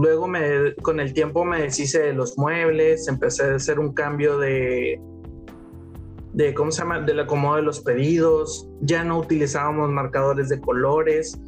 Luego 0.00 0.26
me, 0.26 0.74
con 0.76 0.98
el 0.98 1.12
tiempo 1.12 1.44
me 1.44 1.60
deshice 1.60 2.00
de 2.00 2.14
los 2.14 2.38
muebles, 2.38 3.06
empecé 3.06 3.44
a 3.44 3.54
hacer 3.56 3.78
un 3.78 3.92
cambio 3.92 4.38
de, 4.38 4.98
de 6.32 6.54
¿cómo 6.54 6.70
se 6.70 6.78
llama? 6.78 7.00
Del 7.00 7.20
acomodo 7.20 7.56
de 7.56 7.62
los 7.62 7.80
pedidos, 7.80 8.66
ya 8.80 9.04
no 9.04 9.18
utilizábamos 9.18 9.90
marcadores 9.90 10.48
de 10.48 10.58
colores, 10.58 11.38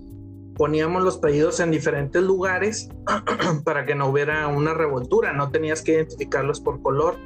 poníamos 0.55 1.03
los 1.03 1.17
pedidos 1.17 1.61
en 1.61 1.71
diferentes 1.71 2.23
lugares 2.23 2.91
para 3.65 3.87
que 3.87 3.95
no 3.95 4.09
hubiera 4.09 4.47
una 4.49 4.75
revoltura, 4.75 5.33
no 5.33 5.51
tenías 5.51 5.81
que 5.81 5.93
identificarlos 5.93 6.61
por 6.61 6.83
color. 6.83 7.17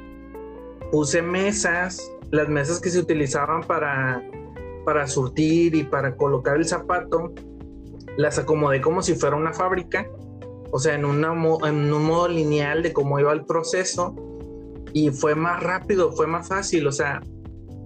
Puse 0.93 1.21
mesas, 1.21 2.09
las 2.31 2.47
mesas 2.47 2.79
que 2.79 2.89
se 2.89 2.99
utilizaban 2.99 3.63
para, 3.63 4.23
para 4.85 5.05
surtir 5.07 5.75
y 5.75 5.83
para 5.83 6.15
colocar 6.15 6.55
el 6.55 6.65
zapato, 6.65 7.33
las 8.15 8.39
acomodé 8.39 8.79
como 8.79 9.01
si 9.01 9.13
fuera 9.13 9.35
una 9.35 9.51
fábrica 9.51 10.07
o 10.71 10.79
sea, 10.79 10.95
en, 10.95 11.05
una, 11.05 11.33
en 11.67 11.93
un 11.93 12.05
modo 12.05 12.27
lineal 12.27 12.83
de 12.83 12.93
cómo 12.93 13.19
iba 13.19 13.31
el 13.33 13.45
proceso 13.45 14.15
y 14.93 15.09
fue 15.09 15.35
más 15.35 15.61
rápido, 15.61 16.11
fue 16.11 16.27
más 16.27 16.47
fácil, 16.47 16.87
o 16.87 16.91
sea, 16.91 17.21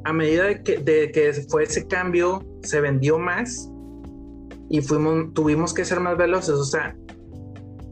a 0.03 0.13
medida 0.13 0.45
de 0.45 0.63
que, 0.63 0.77
de 0.77 1.11
que 1.11 1.33
fue 1.49 1.63
ese 1.63 1.87
cambio, 1.87 2.43
se 2.63 2.81
vendió 2.81 3.19
más 3.19 3.69
y 4.69 4.81
fuimos, 4.81 5.33
tuvimos 5.33 5.73
que 5.73 5.85
ser 5.85 5.99
más 5.99 6.17
veloces, 6.17 6.55
o 6.55 6.65
sea, 6.65 6.95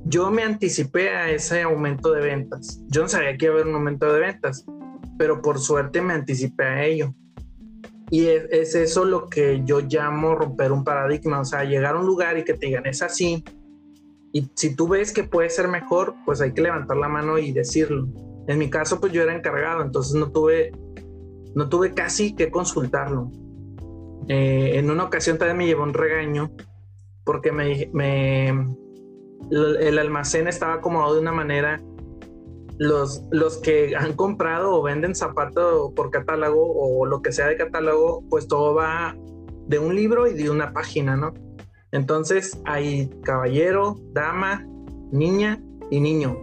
yo 0.06 0.32
me 0.32 0.44
anticipé 0.44 1.10
a 1.10 1.30
ese 1.30 1.62
aumento 1.62 2.14
de 2.14 2.22
ventas. 2.22 2.82
Yo 2.88 3.02
no 3.02 3.10
sabía 3.10 3.38
que 3.38 3.46
iba 3.46 3.54
a 3.54 3.58
haber 3.58 3.68
un 3.68 3.76
aumento 3.76 4.12
de 4.12 4.20
ventas, 4.20 4.66
pero 5.18 5.42
por 5.42 5.60
suerte 5.60 6.02
me 6.02 6.14
anticipé 6.14 6.64
a 6.64 6.86
ello. 6.86 7.14
Y 8.10 8.26
es, 8.28 8.46
es, 8.50 8.76
eso 8.76 9.06
lo 9.06 9.28
que 9.28 9.62
yo 9.66 9.82
llamo 9.82 10.34
romper 10.34 10.72
un 10.72 10.84
paradigma, 10.84 11.42
o 11.42 11.46
sea, 11.46 11.64
llegar 11.64 11.96
a 11.96 12.00
un 12.00 12.08
lugar 12.08 12.38
y 12.38 12.44
que 12.44 12.56
te 12.56 12.68
digan, 12.68 12.88
es 12.88 13.04
así, 13.04 13.44
y 14.32 14.50
si 14.56 14.76
tú 14.76 14.88
ves 14.88 15.12
que 15.12 15.24
puede 15.24 15.50
ser 15.50 15.68
mejor, 15.68 16.16
pues 16.26 16.42
hay 16.42 16.54
que 16.54 16.62
levantar 16.62 16.98
la 16.98 17.08
mano 17.08 17.38
y 17.38 17.52
decirlo. 17.52 18.08
En 18.48 18.58
mi 18.58 18.70
caso, 18.70 19.00
pues 19.00 19.12
yo 19.12 19.24
era 19.24 19.36
encargado, 19.36 19.82
entonces 19.82 20.16
no 20.16 20.32
tuve, 20.32 20.72
no 21.56 21.70
tuve 21.70 21.94
casi 21.94 22.36
que 22.36 22.52
consultarlo. 22.52 23.32
Eh, 24.28 24.78
en 24.78 24.92
una 24.92 25.06
ocasión 25.06 25.38
también 25.38 25.58
me 25.58 25.66
llevó 25.66 25.84
un 25.84 25.94
regaño 25.94 26.52
porque 27.24 27.52
me, 27.52 27.90
me, 27.94 28.50
el 29.50 29.98
almacén 29.98 30.48
estaba 30.48 30.76
acomodado 30.76 31.16
de 31.16 31.22
una 31.22 31.32
manera. 31.32 31.82
Los, 32.78 33.24
los 33.32 33.58
que 33.58 33.94
han 33.96 34.14
comprado 34.14 34.76
o 34.76 34.82
venden 34.82 35.14
zapatos 35.14 35.92
por 35.96 36.12
catálogo 36.12 36.62
o 36.62 37.06
lo 37.06 37.22
que 37.22 37.34
sea 37.34 37.48
de 37.48 37.58
catálogo, 37.58 38.24
pues 38.30 38.48
todo 38.48 38.74
va 38.74 39.18
de 39.68 39.80
un 39.80 39.96
libro 39.96 40.28
y 40.28 40.34
de 40.34 40.50
una 40.50 40.72
página, 40.72 41.18
¿no? 41.18 41.34
Entonces 41.92 42.60
hay 42.66 43.10
caballero, 43.24 43.98
dama, 44.14 44.66
niña 45.12 45.62
y 45.90 46.00
niño. 46.00 46.38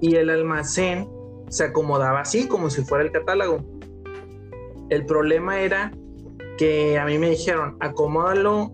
Y 0.00 0.16
el 0.16 0.30
almacén 0.30 1.08
se 1.48 1.64
acomodaba 1.64 2.20
así, 2.20 2.48
como 2.48 2.70
si 2.70 2.82
fuera 2.82 3.04
el 3.04 3.12
catálogo. 3.12 3.64
El 4.90 5.06
problema 5.06 5.60
era 5.60 5.92
que 6.58 6.98
a 6.98 7.04
mí 7.04 7.18
me 7.18 7.30
dijeron, 7.30 7.76
acomódalo 7.80 8.70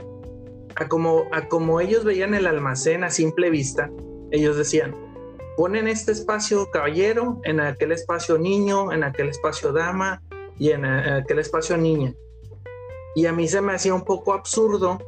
a 0.76 1.48
como, 1.48 1.80
ellos 1.80 2.04
veían 2.04 2.34
el 2.34 2.46
almacén 2.46 3.04
a 3.04 3.10
simple 3.10 3.50
vista. 3.50 3.90
Ellos 4.30 4.56
decían, 4.56 4.94
ponen 5.56 5.88
este 5.88 6.12
espacio 6.12 6.70
caballero, 6.70 7.40
en 7.44 7.60
aquel 7.60 7.92
espacio 7.92 8.38
niño, 8.38 8.92
en 8.92 9.04
aquel 9.04 9.28
espacio 9.28 9.72
dama 9.72 10.22
y 10.58 10.70
en 10.70 10.84
aquel 10.84 11.38
espacio 11.38 11.76
niña. 11.76 12.14
Y 13.14 13.26
a 13.26 13.32
mí 13.32 13.46
se 13.48 13.60
me 13.60 13.74
hacía 13.74 13.92
un 13.92 14.04
poco 14.04 14.32
absurdo 14.32 14.98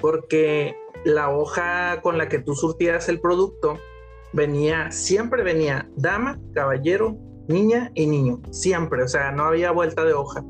porque 0.00 0.74
la 1.04 1.30
hoja 1.30 2.00
con 2.02 2.18
la 2.18 2.28
que 2.28 2.38
tú 2.38 2.54
surtías 2.54 3.08
el 3.08 3.20
producto 3.20 3.78
venía, 4.32 4.90
siempre 4.90 5.42
venía 5.42 5.88
dama, 5.96 6.38
caballero, 6.54 7.16
niña 7.48 7.90
y 7.94 8.06
niño, 8.06 8.40
siempre, 8.50 9.02
o 9.02 9.08
sea, 9.08 9.32
no 9.32 9.44
había 9.44 9.72
vuelta 9.72 10.04
de 10.04 10.12
hoja, 10.12 10.44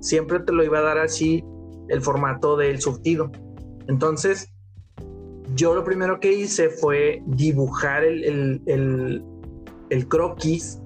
siempre 0.00 0.40
te 0.40 0.52
lo 0.52 0.62
iba 0.62 0.78
a 0.78 0.82
dar 0.82 0.98
así 0.98 1.44
el 1.88 2.00
formato 2.00 2.56
del 2.56 2.80
surtido. 2.80 3.30
Entonces, 3.88 4.50
yo 5.54 5.74
lo 5.74 5.84
primero 5.84 6.20
que 6.20 6.32
hice 6.32 6.70
fue 6.70 7.22
dibujar 7.26 8.04
el, 8.04 8.62
el, 8.66 10.08
croquis 10.08 10.80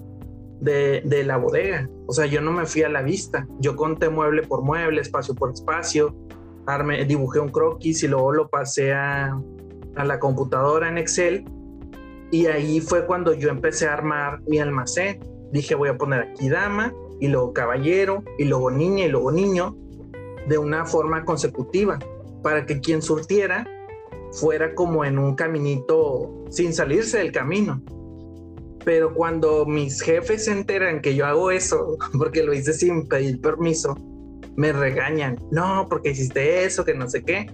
de, 0.61 1.02
de, 1.04 1.24
la 1.24 1.37
bodega. 1.37 1.88
O 2.07 2.12
sea, 2.12 2.26
yo 2.26 2.40
no 2.40 2.52
me 2.52 2.66
fui 2.66 2.83
a 2.83 2.88
la 2.88 3.02
vista, 3.02 3.46
yo 3.61 3.76
conté 3.76 4.09
mueble 4.09 4.42
por 4.42 4.62
mueble, 4.62 5.00
espacio 5.00 5.35
por 5.35 5.52
espacio, 5.52 6.14
dibujé 7.07 7.40
un 7.40 7.48
croquis 7.48 8.02
y 8.02 8.09
luego 8.09 8.33
lo 8.33 8.48
pasé 8.48 8.92
a, 8.92 9.40
a 9.96 10.04
la 10.04 10.18
computadora 10.18 10.88
en 10.88 10.98
Excel 10.98 11.44
y 12.31 12.46
ahí 12.46 12.81
fue 12.81 13.07
cuando 13.07 13.33
yo 13.33 13.48
empecé 13.48 13.88
a 13.88 13.94
armar 13.94 14.40
mi 14.46 14.59
almacén. 14.59 15.20
Dije, 15.50 15.74
voy 15.74 15.88
a 15.88 15.96
poner 15.96 16.20
aquí 16.20 16.48
dama 16.48 16.92
y 17.20 17.28
luego 17.28 17.52
caballero 17.52 18.22
y 18.38 18.44
luego 18.44 18.70
niña 18.70 19.07
y 19.07 19.09
luego 19.09 19.33
niño 19.33 19.76
de 20.46 20.59
una 20.59 20.85
forma 20.85 21.24
consecutiva 21.24 21.98
para 22.42 22.66
que 22.66 22.81
quien 22.81 23.02
surtiera 23.02 23.66
fuera 24.33 24.74
como 24.74 25.04
en 25.04 25.18
un 25.18 25.35
caminito 25.35 26.44
sin 26.50 26.72
salirse 26.72 27.18
del 27.18 27.33
camino. 27.33 27.83
Pero 28.85 29.14
cuando 29.14 29.66
mis 29.66 30.00
jefes 30.00 30.44
se 30.44 30.52
enteran 30.52 31.00
que 31.00 31.14
yo 31.14 31.26
hago 31.26 31.50
eso, 31.50 31.96
porque 32.18 32.42
lo 32.42 32.52
hice 32.52 32.72
sin 32.72 33.09
pedir 33.09 33.40
permiso, 33.40 33.96
me 34.59 34.73
regañan, 34.73 35.38
no, 35.53 35.87
porque 35.88 36.11
hiciste 36.11 36.64
eso, 36.64 36.85
que 36.85 36.92
no 36.92 37.09
sé 37.09 37.23
qué. 37.23 37.47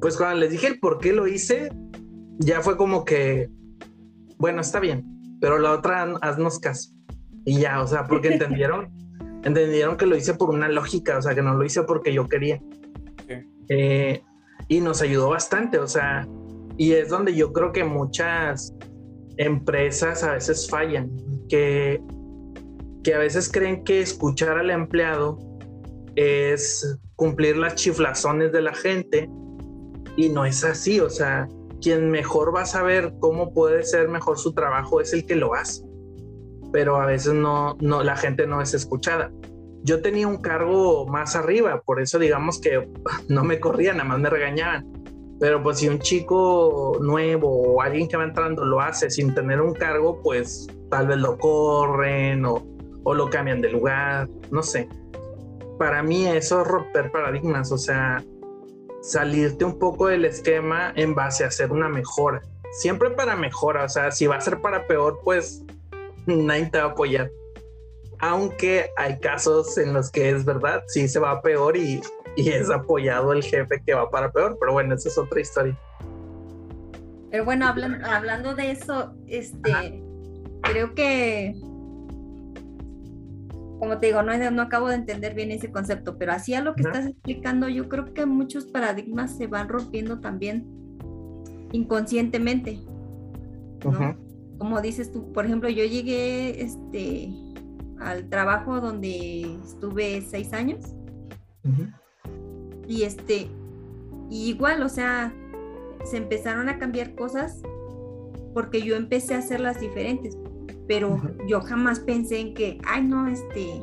Pues 0.00 0.16
cuando 0.16 0.38
les 0.38 0.52
dije 0.52 0.68
el 0.68 0.78
por 0.78 1.00
qué 1.00 1.12
lo 1.12 1.26
hice, 1.26 1.70
ya 2.38 2.60
fue 2.60 2.76
como 2.76 3.04
que, 3.04 3.50
bueno, 4.38 4.60
está 4.60 4.78
bien, 4.78 5.04
pero 5.40 5.58
la 5.58 5.72
otra, 5.72 6.04
haznos 6.22 6.60
caso. 6.60 6.92
Y 7.44 7.58
ya, 7.58 7.82
o 7.82 7.86
sea, 7.88 8.06
porque 8.06 8.28
entendieron, 8.28 8.92
entendieron 9.42 9.96
que 9.96 10.06
lo 10.06 10.14
hice 10.14 10.34
por 10.34 10.50
una 10.50 10.68
lógica, 10.68 11.18
o 11.18 11.22
sea, 11.22 11.34
que 11.34 11.42
no 11.42 11.52
lo 11.54 11.64
hice 11.64 11.82
porque 11.82 12.12
yo 12.12 12.28
quería. 12.28 12.62
Eh, 13.68 14.22
y 14.68 14.80
nos 14.80 15.02
ayudó 15.02 15.30
bastante, 15.30 15.80
o 15.80 15.88
sea, 15.88 16.28
y 16.76 16.92
es 16.92 17.08
donde 17.08 17.34
yo 17.34 17.52
creo 17.52 17.72
que 17.72 17.82
muchas 17.82 18.72
empresas 19.36 20.22
a 20.22 20.34
veces 20.34 20.70
fallan, 20.70 21.10
que, 21.48 22.00
que 23.02 23.14
a 23.14 23.18
veces 23.18 23.50
creen 23.50 23.82
que 23.82 24.00
escuchar 24.00 24.58
al 24.58 24.70
empleado 24.70 25.55
es 26.16 26.98
cumplir 27.14 27.56
las 27.56 27.74
chiflazones 27.76 28.52
de 28.52 28.62
la 28.62 28.74
gente 28.74 29.30
y 30.16 30.30
no 30.30 30.44
es 30.44 30.64
así, 30.64 30.98
o 31.00 31.10
sea, 31.10 31.46
quien 31.80 32.10
mejor 32.10 32.54
va 32.54 32.62
a 32.62 32.66
saber 32.66 33.12
cómo 33.20 33.52
puede 33.52 33.84
ser 33.84 34.08
mejor 34.08 34.38
su 34.38 34.52
trabajo 34.54 35.00
es 35.00 35.12
el 35.12 35.26
que 35.26 35.36
lo 35.36 35.54
hace, 35.54 35.84
pero 36.72 36.96
a 36.96 37.06
veces 37.06 37.34
no, 37.34 37.76
no 37.80 38.02
la 38.02 38.16
gente 38.16 38.46
no 38.46 38.60
es 38.60 38.74
escuchada. 38.74 39.30
Yo 39.82 40.02
tenía 40.02 40.26
un 40.26 40.38
cargo 40.38 41.06
más 41.06 41.36
arriba, 41.36 41.80
por 41.84 42.00
eso 42.00 42.18
digamos 42.18 42.60
que 42.60 42.88
no 43.28 43.44
me 43.44 43.60
corrían, 43.60 43.98
nada 43.98 44.08
más 44.08 44.18
me 44.18 44.30
regañaban. 44.30 44.92
Pero 45.38 45.62
pues 45.62 45.78
si 45.78 45.88
un 45.88 45.98
chico 45.98 46.96
nuevo 47.02 47.74
o 47.74 47.82
alguien 47.82 48.08
que 48.08 48.16
va 48.16 48.24
entrando 48.24 48.64
lo 48.64 48.80
hace 48.80 49.10
sin 49.10 49.34
tener 49.34 49.60
un 49.60 49.74
cargo, 49.74 50.22
pues 50.22 50.66
tal 50.90 51.08
vez 51.08 51.18
lo 51.18 51.36
corren 51.36 52.46
o, 52.46 52.66
o 53.04 53.12
lo 53.12 53.28
cambian 53.28 53.60
de 53.60 53.70
lugar, 53.70 54.30
no 54.50 54.62
sé. 54.62 54.88
Para 55.78 56.02
mí 56.02 56.26
eso 56.26 56.62
es 56.62 56.66
romper 56.66 57.10
paradigmas, 57.12 57.70
o 57.70 57.78
sea, 57.78 58.22
salirte 59.02 59.64
un 59.64 59.78
poco 59.78 60.08
del 60.08 60.24
esquema 60.24 60.92
en 60.96 61.14
base 61.14 61.44
a 61.44 61.48
hacer 61.48 61.70
una 61.72 61.88
mejora. 61.88 62.42
Siempre 62.72 63.10
para 63.10 63.36
mejora, 63.36 63.84
o 63.84 63.88
sea, 63.88 64.10
si 64.10 64.26
va 64.26 64.36
a 64.36 64.40
ser 64.40 64.60
para 64.60 64.86
peor, 64.86 65.20
pues 65.22 65.64
nadie 66.26 66.66
te 66.66 66.78
va 66.78 66.84
a 66.84 66.88
apoyar. 66.88 67.30
Aunque 68.18 68.90
hay 68.96 69.18
casos 69.20 69.76
en 69.78 69.92
los 69.92 70.10
que 70.10 70.30
es 70.30 70.44
verdad, 70.44 70.82
sí 70.88 71.08
se 71.08 71.18
va 71.18 71.32
a 71.32 71.42
peor 71.42 71.76
y, 71.76 72.00
es 72.36 72.70
apoyado 72.70 73.32
el 73.32 73.42
jefe 73.42 73.82
que 73.86 73.94
va 73.94 74.10
para 74.10 74.30
peor, 74.30 74.58
pero 74.60 74.72
bueno, 74.72 74.94
esa 74.94 75.08
es 75.08 75.16
otra 75.16 75.40
historia. 75.40 75.78
Pero 77.30 77.44
bueno, 77.44 77.66
hablando 77.66 78.54
de 78.54 78.72
eso, 78.72 79.14
este, 79.26 80.02
creo 80.62 80.94
que 80.94 81.54
como 83.78 83.98
te 83.98 84.06
digo, 84.06 84.22
no, 84.22 84.50
no 84.50 84.62
acabo 84.62 84.88
de 84.88 84.94
entender 84.94 85.34
bien 85.34 85.50
ese 85.50 85.70
concepto, 85.70 86.16
pero 86.18 86.32
así 86.32 86.54
a 86.54 86.62
lo 86.62 86.74
que 86.74 86.82
estás 86.82 87.06
explicando, 87.06 87.68
yo 87.68 87.88
creo 87.88 88.12
que 88.14 88.24
muchos 88.24 88.66
paradigmas 88.66 89.36
se 89.36 89.46
van 89.46 89.68
rompiendo 89.68 90.20
también 90.20 90.66
inconscientemente. 91.72 92.80
Como 94.58 94.80
dices 94.80 95.12
tú, 95.12 95.32
por 95.32 95.44
ejemplo, 95.44 95.68
yo 95.68 95.84
llegué 95.84 96.62
este, 96.62 97.30
al 98.00 98.28
trabajo 98.28 98.80
donde 98.80 99.58
estuve 99.62 100.22
seis 100.22 100.52
años. 100.52 100.94
Y 102.88 103.02
este, 103.02 103.48
y 104.30 104.48
igual, 104.48 104.82
o 104.82 104.88
sea, 104.88 105.34
se 106.04 106.16
empezaron 106.16 106.68
a 106.68 106.78
cambiar 106.78 107.14
cosas 107.14 107.60
porque 108.54 108.80
yo 108.80 108.96
empecé 108.96 109.34
a 109.34 109.38
hacerlas 109.38 109.80
diferentes 109.80 110.36
pero 110.86 111.20
yo 111.46 111.60
jamás 111.60 112.00
pensé 112.00 112.40
en 112.40 112.54
que, 112.54 112.78
ay, 112.86 113.04
no, 113.04 113.26
este, 113.28 113.82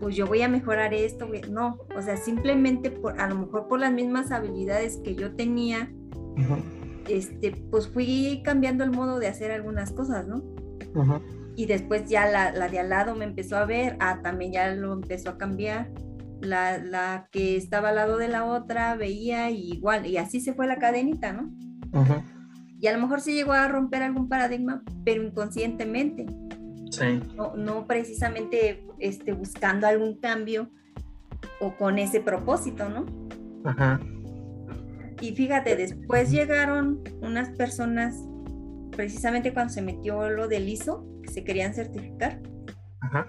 pues 0.00 0.16
yo 0.16 0.26
voy 0.26 0.42
a 0.42 0.48
mejorar 0.48 0.94
esto, 0.94 1.28
no, 1.50 1.78
o 1.96 2.02
sea, 2.02 2.16
simplemente 2.16 2.90
por, 2.90 3.20
a 3.20 3.28
lo 3.28 3.36
mejor 3.36 3.68
por 3.68 3.80
las 3.80 3.92
mismas 3.92 4.30
habilidades 4.30 4.98
que 4.98 5.14
yo 5.14 5.34
tenía, 5.34 5.92
este, 7.08 7.52
pues 7.70 7.88
fui 7.88 8.42
cambiando 8.44 8.84
el 8.84 8.90
modo 8.90 9.18
de 9.18 9.28
hacer 9.28 9.50
algunas 9.50 9.92
cosas, 9.92 10.26
¿no? 10.28 10.42
Y 11.56 11.66
después 11.66 12.08
ya 12.08 12.30
la, 12.30 12.52
la, 12.52 12.68
de 12.68 12.78
al 12.78 12.90
lado 12.90 13.16
me 13.16 13.24
empezó 13.24 13.56
a 13.56 13.64
ver, 13.64 13.96
ah, 14.00 14.20
también 14.22 14.52
ya 14.52 14.74
lo 14.74 14.92
empezó 14.92 15.30
a 15.30 15.38
cambiar. 15.38 15.90
La, 16.40 16.78
la 16.78 17.28
que 17.32 17.56
estaba 17.56 17.88
al 17.88 17.96
lado 17.96 18.16
de 18.16 18.28
la 18.28 18.44
otra 18.44 18.94
veía 18.94 19.50
y 19.50 19.72
igual, 19.72 20.06
y 20.06 20.18
así 20.18 20.40
se 20.40 20.52
fue 20.52 20.68
la 20.68 20.78
cadenita, 20.78 21.32
¿no? 21.32 21.50
Y 22.80 22.86
a 22.86 22.92
lo 22.92 23.00
mejor 23.00 23.20
se 23.20 23.32
llegó 23.32 23.52
a 23.52 23.66
romper 23.66 24.04
algún 24.04 24.28
paradigma, 24.28 24.84
pero 25.04 25.24
inconscientemente. 25.24 26.26
Sí. 26.90 27.20
No, 27.56 27.86
precisamente 27.86 28.86
este, 28.98 29.32
buscando 29.32 29.86
algún 29.86 30.18
cambio 30.18 30.70
o 31.60 31.76
con 31.76 31.98
ese 31.98 32.20
propósito, 32.20 32.88
¿no? 32.88 33.06
Ajá. 33.64 34.00
Y 35.20 35.34
fíjate, 35.34 35.76
después 35.76 36.30
llegaron 36.30 37.02
unas 37.20 37.50
personas, 37.50 38.16
precisamente 38.92 39.52
cuando 39.52 39.72
se 39.72 39.82
metió 39.82 40.30
lo 40.30 40.48
del 40.48 40.68
ISO, 40.68 41.06
que 41.22 41.30
se 41.30 41.44
querían 41.44 41.74
certificar. 41.74 42.40
Ajá. 43.00 43.26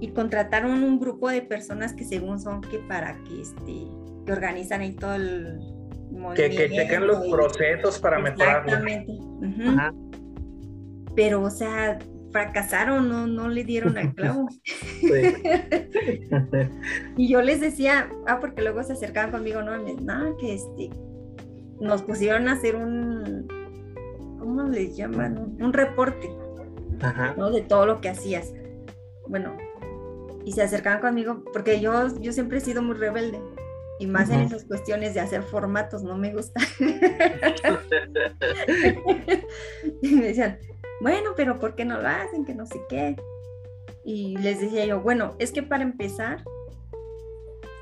Y 0.00 0.08
contrataron 0.08 0.82
un 0.82 0.98
grupo 0.98 1.28
de 1.28 1.42
personas 1.42 1.92
que 1.94 2.04
según 2.04 2.40
son 2.40 2.60
que 2.60 2.78
para 2.80 3.14
que, 3.24 3.40
este, 3.40 3.86
que 4.26 4.32
organizan 4.32 4.80
ahí 4.80 4.92
todo 4.92 5.14
el, 5.14 5.60
que, 6.34 6.50
que 6.50 6.70
chequen 6.70 7.06
los 7.06 7.26
procesos 7.28 7.98
para 7.98 8.18
mejorar. 8.18 8.64
Exactamente. 8.64 9.12
Pero, 11.14 11.42
o 11.42 11.50
sea, 11.50 11.98
fracasaron, 12.32 13.08
no, 13.08 13.26
no 13.26 13.48
le 13.48 13.64
dieron 13.64 13.96
al 13.96 14.14
clavo. 14.14 14.48
y 17.16 17.28
yo 17.28 17.42
les 17.42 17.60
decía, 17.60 18.10
ah, 18.26 18.38
porque 18.40 18.62
luego 18.62 18.82
se 18.82 18.92
acercaban 18.92 19.30
conmigo, 19.30 19.62
no, 19.62 19.78
no, 19.78 20.36
que 20.36 20.54
este, 20.54 20.90
nos 21.80 22.02
pusieron 22.02 22.48
a 22.48 22.52
hacer 22.52 22.76
un, 22.76 23.46
¿cómo 24.38 24.64
les 24.64 24.96
llaman? 24.96 25.56
Un 25.60 25.72
reporte, 25.72 26.30
¿no? 27.36 27.50
De 27.50 27.62
todo 27.62 27.86
lo 27.86 28.00
que 28.00 28.08
hacías. 28.08 28.52
Bueno, 29.26 29.56
y 30.44 30.52
se 30.52 30.62
acercaban 30.62 31.00
conmigo, 31.00 31.42
porque 31.52 31.80
yo, 31.80 32.08
yo 32.20 32.32
siempre 32.32 32.58
he 32.58 32.60
sido 32.60 32.82
muy 32.82 32.96
rebelde. 32.96 33.40
Y 34.00 34.06
más 34.06 34.30
en 34.30 34.42
esas 34.42 34.64
cuestiones 34.64 35.14
de 35.14 35.20
hacer 35.20 35.42
formatos, 35.42 36.04
no 36.04 36.16
me 36.16 36.32
gusta. 36.32 36.60
y 40.02 40.14
me 40.14 40.26
decían, 40.26 40.56
bueno, 41.00 41.30
pero 41.36 41.58
¿por 41.58 41.74
qué 41.74 41.84
no 41.84 42.00
lo 42.00 42.08
hacen? 42.08 42.44
Que 42.44 42.54
no 42.54 42.66
sé 42.66 42.80
qué. 42.88 43.16
Y 44.04 44.36
les 44.38 44.60
decía 44.60 44.86
yo, 44.86 45.00
bueno, 45.00 45.34
es 45.38 45.52
que 45.52 45.62
para 45.62 45.82
empezar, 45.82 46.42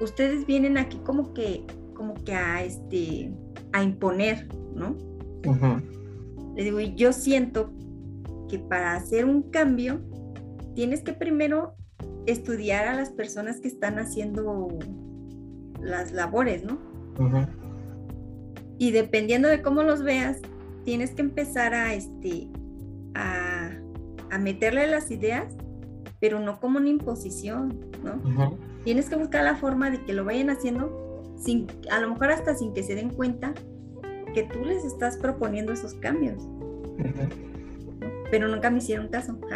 ustedes 0.01 0.47
vienen 0.47 0.79
aquí 0.79 0.99
como 0.99 1.33
que, 1.33 1.65
como 1.95 2.15
que 2.15 2.35
a 2.35 2.65
este, 2.65 3.33
a 3.73 3.83
imponer, 3.83 4.49
¿no? 4.75 4.97
Les 6.55 6.65
digo, 6.65 6.81
y 6.81 6.95
yo 6.95 7.13
siento 7.13 7.71
que 8.49 8.59
para 8.59 8.95
hacer 8.95 9.25
un 9.25 9.43
cambio, 9.51 10.01
tienes 10.75 11.03
que 11.03 11.13
primero 11.13 11.75
estudiar 12.27 12.89
a 12.89 12.95
las 12.95 13.11
personas 13.11 13.61
que 13.61 13.69
están 13.69 13.99
haciendo 13.99 14.69
las 15.81 16.13
labores, 16.13 16.65
¿no? 16.65 16.79
Y 18.79 18.91
dependiendo 18.91 19.49
de 19.49 19.63
cómo 19.63 19.83
los 19.83 20.03
veas, 20.03 20.39
tienes 20.85 21.13
que 21.13 21.23
empezar 21.23 21.73
a, 21.75 21.95
este, 21.95 22.49
a, 23.17 23.71
meterle 24.39 24.87
las 24.87 25.11
ideas, 25.11 25.57
pero 26.21 26.41
no 26.41 26.61
como 26.61 26.79
una 26.79 26.91
imposición, 26.91 27.81
¿no? 28.05 28.59
Tienes 28.85 29.09
que 29.09 29.17
buscar 29.17 29.45
la 29.45 29.57
forma 29.57 29.91
de 29.91 30.05
que 30.05 30.13
lo 30.13 30.27
vayan 30.27 30.51
haciendo, 30.51 31.25
sin, 31.39 31.67
a 31.91 32.01
lo 32.01 32.11
mejor 32.11 32.31
hasta 32.31 32.55
sin 32.55 32.75
que 32.75 32.83
se 32.83 32.95
den 32.95 33.09
cuenta 33.09 33.55
que 34.35 34.43
tú 34.43 34.63
les 34.65 34.85
estás 34.85 35.17
proponiendo 35.17 35.73
esos 35.73 35.95
cambios. 35.95 36.47
Pero 38.31 38.49
nunca 38.49 38.71
me 38.71 38.79
hicieron 38.79 39.09
caso. 39.09 39.39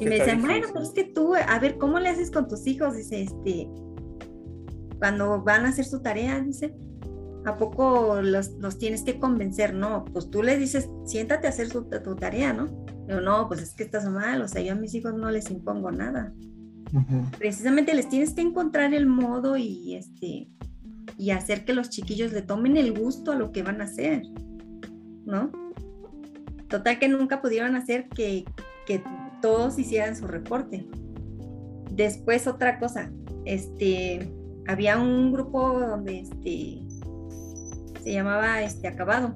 Y 0.00 0.04
me 0.04 0.18
decían, 0.18 0.40
bueno, 0.40 0.66
pero 0.72 0.84
es 0.84 0.90
que 0.90 1.04
tú, 1.04 1.34
a 1.34 1.58
ver, 1.58 1.76
¿cómo 1.76 1.98
le 1.98 2.08
haces 2.08 2.30
con 2.30 2.46
tus 2.46 2.66
hijos? 2.66 2.96
Dice, 2.96 3.22
este, 3.22 3.68
cuando 4.98 5.42
van 5.42 5.66
a 5.66 5.70
hacer 5.70 5.84
su 5.84 6.02
tarea, 6.02 6.40
dice, 6.40 6.74
¿a 7.44 7.56
poco 7.56 8.20
los, 8.22 8.78
tienes 8.78 9.02
que 9.02 9.18
convencer? 9.18 9.74
No, 9.74 10.04
pues 10.04 10.30
tú 10.30 10.42
le 10.42 10.56
dices, 10.56 10.88
siéntate 11.04 11.46
a 11.46 11.50
hacer 11.50 11.68
tu 11.70 12.16
tarea, 12.16 12.52
¿no? 12.52 12.66
No, 13.08 13.48
pues 13.48 13.62
es 13.62 13.74
que 13.74 13.84
estás 13.84 14.08
mal, 14.10 14.42
o 14.42 14.48
sea, 14.48 14.60
yo 14.60 14.72
a 14.72 14.76
mis 14.76 14.94
hijos 14.94 15.14
no 15.14 15.30
les 15.30 15.50
impongo 15.50 15.90
nada. 15.90 16.32
Precisamente 17.38 17.94
les 17.94 18.08
tienes 18.08 18.34
que 18.34 18.42
encontrar 18.42 18.94
el 18.94 19.06
modo 19.06 19.56
y 19.56 19.94
este 19.94 20.48
y 21.16 21.30
hacer 21.30 21.64
que 21.64 21.72
los 21.72 21.90
chiquillos 21.90 22.32
le 22.32 22.42
tomen 22.42 22.76
el 22.76 22.96
gusto 22.96 23.32
a 23.32 23.34
lo 23.34 23.50
que 23.50 23.62
van 23.62 23.80
a 23.80 23.84
hacer, 23.84 24.22
¿no? 25.24 25.50
Total 26.68 26.98
que 26.98 27.08
nunca 27.08 27.40
pudieron 27.40 27.76
hacer 27.76 28.08
que, 28.08 28.44
que 28.86 29.02
todos 29.40 29.78
hicieran 29.78 30.16
su 30.16 30.26
reporte. 30.26 30.86
Después 31.90 32.46
otra 32.46 32.78
cosa, 32.78 33.10
este, 33.46 34.30
había 34.66 34.98
un 34.98 35.32
grupo 35.32 35.80
donde 35.80 36.20
este, 36.20 36.82
se 38.08 38.14
llamaba 38.14 38.62
este, 38.62 38.88
Acabado. 38.88 39.34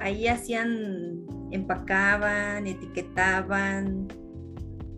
Ahí 0.00 0.26
hacían, 0.26 1.26
empacaban, 1.50 2.66
etiquetaban, 2.66 4.08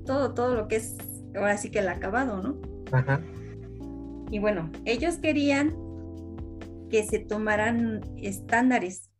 todo, 0.06 0.34
todo 0.34 0.54
lo 0.54 0.68
que 0.68 0.76
es 0.76 0.96
ahora 1.34 1.56
sí 1.56 1.72
que 1.72 1.80
el 1.80 1.88
acabado, 1.88 2.40
¿no? 2.40 2.60
Ajá. 2.92 3.20
Y 4.30 4.38
bueno, 4.38 4.70
ellos 4.84 5.16
querían 5.16 5.74
que 6.90 7.02
se 7.02 7.18
tomaran 7.18 8.02
estándares 8.18 9.10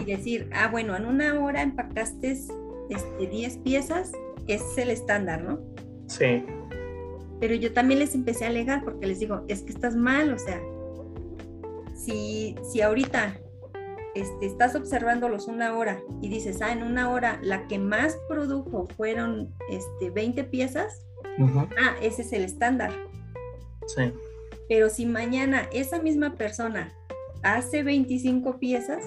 y 0.00 0.04
decir, 0.06 0.48
ah, 0.54 0.68
bueno, 0.68 0.96
en 0.96 1.04
una 1.04 1.38
hora 1.38 1.60
empacaste 1.60 2.32
este, 2.88 3.26
10 3.30 3.58
piezas, 3.58 4.10
es 4.46 4.62
el 4.78 4.88
estándar, 4.88 5.44
¿no? 5.44 5.60
Sí. 6.06 6.46
Pero 7.40 7.54
yo 7.56 7.74
también 7.74 8.00
les 8.00 8.14
empecé 8.14 8.46
a 8.46 8.48
alegar 8.48 8.82
porque 8.84 9.06
les 9.06 9.18
digo, 9.18 9.44
es 9.48 9.60
que 9.62 9.72
estás 9.72 9.94
mal, 9.94 10.32
o 10.32 10.38
sea, 10.38 10.58
si, 12.04 12.56
si 12.62 12.80
ahorita 12.80 13.38
este, 14.14 14.46
estás 14.46 14.74
observándolos 14.74 15.46
una 15.46 15.76
hora 15.76 16.00
y 16.20 16.28
dices, 16.28 16.60
ah, 16.60 16.72
en 16.72 16.82
una 16.82 17.10
hora 17.10 17.38
la 17.42 17.66
que 17.68 17.78
más 17.78 18.18
produjo 18.28 18.86
fueron 18.96 19.54
este, 19.70 20.10
20 20.10 20.44
piezas, 20.44 21.06
ah, 21.78 21.94
ese 22.02 22.22
es 22.22 22.32
el 22.32 22.42
estándar. 22.42 22.92
Sí. 23.86 24.12
Pero 24.68 24.90
si 24.90 25.06
mañana 25.06 25.68
esa 25.72 26.00
misma 26.00 26.34
persona 26.34 26.92
hace 27.42 27.82
25 27.82 28.58
piezas, 28.58 29.04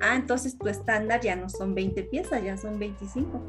ah, 0.00 0.16
entonces 0.16 0.58
tu 0.58 0.68
estándar 0.68 1.20
ya 1.20 1.36
no 1.36 1.48
son 1.48 1.74
20 1.74 2.02
piezas, 2.04 2.42
ya 2.42 2.56
son 2.56 2.78
25. 2.78 3.40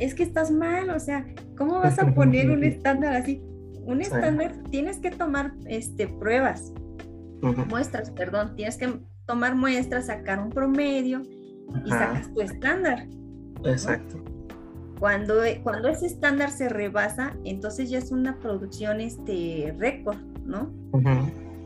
es 0.00 0.14
que 0.14 0.22
estás 0.22 0.50
mal, 0.50 0.90
o 0.90 1.00
sea, 1.00 1.26
¿cómo 1.56 1.78
vas 1.80 1.98
a 1.98 2.12
poner 2.14 2.50
un 2.50 2.64
estándar 2.64 3.14
así? 3.14 3.42
un 3.84 4.00
estándar 4.00 4.54
tienes 4.70 4.98
que 4.98 5.10
tomar 5.10 5.54
este, 5.66 6.06
pruebas, 6.06 6.72
muestras, 7.42 8.10
perdón, 8.10 8.54
tienes 8.56 8.76
que 8.76 9.00
tomar 9.26 9.54
muestras, 9.54 10.06
sacar 10.06 10.38
un 10.38 10.50
promedio 10.50 11.22
y 11.84 11.90
sacas 11.90 12.32
tu 12.32 12.40
estándar. 12.40 13.06
Exacto. 13.64 14.22
Cuando, 14.98 15.34
cuando 15.62 15.88
ese 15.88 16.06
estándar 16.06 16.50
se 16.50 16.68
rebasa, 16.68 17.34
entonces 17.44 17.90
ya 17.90 17.98
es 17.98 18.12
una 18.12 18.38
producción 18.38 19.00
este, 19.00 19.74
récord, 19.78 20.18
¿no? 20.44 20.72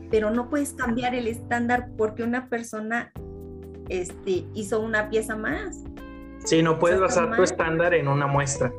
Pero 0.09 0.31
no 0.31 0.49
puedes 0.49 0.73
cambiar 0.73 1.13
el 1.13 1.27
estándar 1.27 1.89
porque 1.97 2.23
una 2.23 2.49
persona 2.49 3.11
este, 3.89 4.45
hizo 4.55 4.81
una 4.81 5.09
pieza 5.09 5.35
más. 5.35 5.83
Sí, 6.45 6.63
no 6.63 6.79
puedes 6.79 6.99
basar 6.99 7.35
tu 7.35 7.43
estándar 7.43 7.93
en 7.93 8.07
una 8.07 8.25
muestra. 8.25 8.71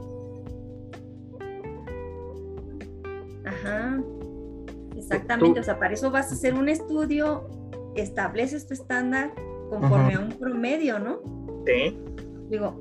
Exactamente, 5.11 5.61
o 5.61 5.63
sea, 5.63 5.79
para 5.79 5.95
eso 5.95 6.11
vas 6.11 6.31
a 6.31 6.35
hacer 6.35 6.53
un 6.53 6.69
estudio, 6.69 7.49
estableces 7.97 8.67
tu 8.67 8.75
estándar 8.75 9.33
conforme 9.71 10.15
a 10.15 10.21
un 10.21 10.33
promedio, 10.33 10.99
¿no? 10.99 11.21
Sí. 11.67 11.99
Digo, 12.51 12.79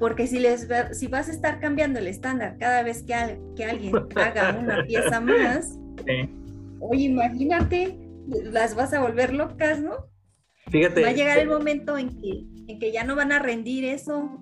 porque 0.00 0.26
si, 0.26 0.40
les, 0.40 0.68
si 0.92 1.06
vas 1.06 1.28
a 1.28 1.32
estar 1.32 1.60
cambiando 1.60 2.00
el 2.00 2.08
estándar 2.08 2.56
cada 2.58 2.82
vez 2.82 3.04
que, 3.04 3.38
que 3.54 3.64
alguien 3.64 3.94
haga 4.16 4.56
una 4.58 4.84
pieza 4.86 5.20
más, 5.20 5.78
oye, 6.80 7.04
imagínate, 7.04 7.96
las 8.26 8.74
vas 8.74 8.92
a 8.92 9.00
volver 9.00 9.32
locas, 9.32 9.80
¿no? 9.80 9.92
Fíjate. 10.70 11.02
Va 11.02 11.08
a 11.08 11.12
llegar 11.12 11.38
el 11.38 11.48
momento 11.48 11.96
en 11.96 12.08
que, 12.20 12.44
en 12.66 12.78
que 12.80 12.92
ya 12.92 13.04
no 13.04 13.14
van 13.14 13.30
a 13.30 13.38
rendir 13.38 13.84
eso. 13.84 14.38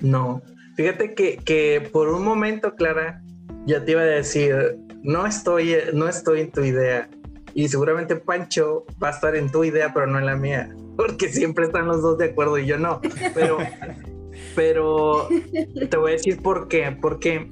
No, 0.00 0.40
fíjate 0.76 1.14
que, 1.14 1.36
que 1.36 1.88
por 1.92 2.08
un 2.08 2.24
momento, 2.24 2.74
Clara, 2.74 3.22
ya 3.66 3.84
te 3.84 3.92
iba 3.92 4.00
a 4.00 4.04
decir, 4.04 4.78
no 5.02 5.26
estoy, 5.26 5.76
no 5.92 6.08
estoy 6.08 6.40
en 6.40 6.50
tu 6.50 6.62
idea. 6.62 7.08
Y 7.54 7.68
seguramente 7.68 8.16
Pancho 8.16 8.86
va 9.02 9.08
a 9.08 9.12
estar 9.12 9.34
en 9.34 9.50
tu 9.50 9.64
idea, 9.64 9.92
pero 9.92 10.06
no 10.06 10.18
en 10.18 10.26
la 10.26 10.36
mía. 10.36 10.74
Porque 10.96 11.28
siempre 11.28 11.66
están 11.66 11.86
los 11.86 12.02
dos 12.02 12.18
de 12.18 12.26
acuerdo 12.26 12.58
y 12.58 12.66
yo 12.66 12.78
no. 12.78 13.00
Pero, 13.34 13.58
pero 14.54 15.28
te 15.88 15.96
voy 15.96 16.12
a 16.12 16.14
decir 16.14 16.40
por 16.42 16.68
qué. 16.68 16.96
Porque 17.00 17.50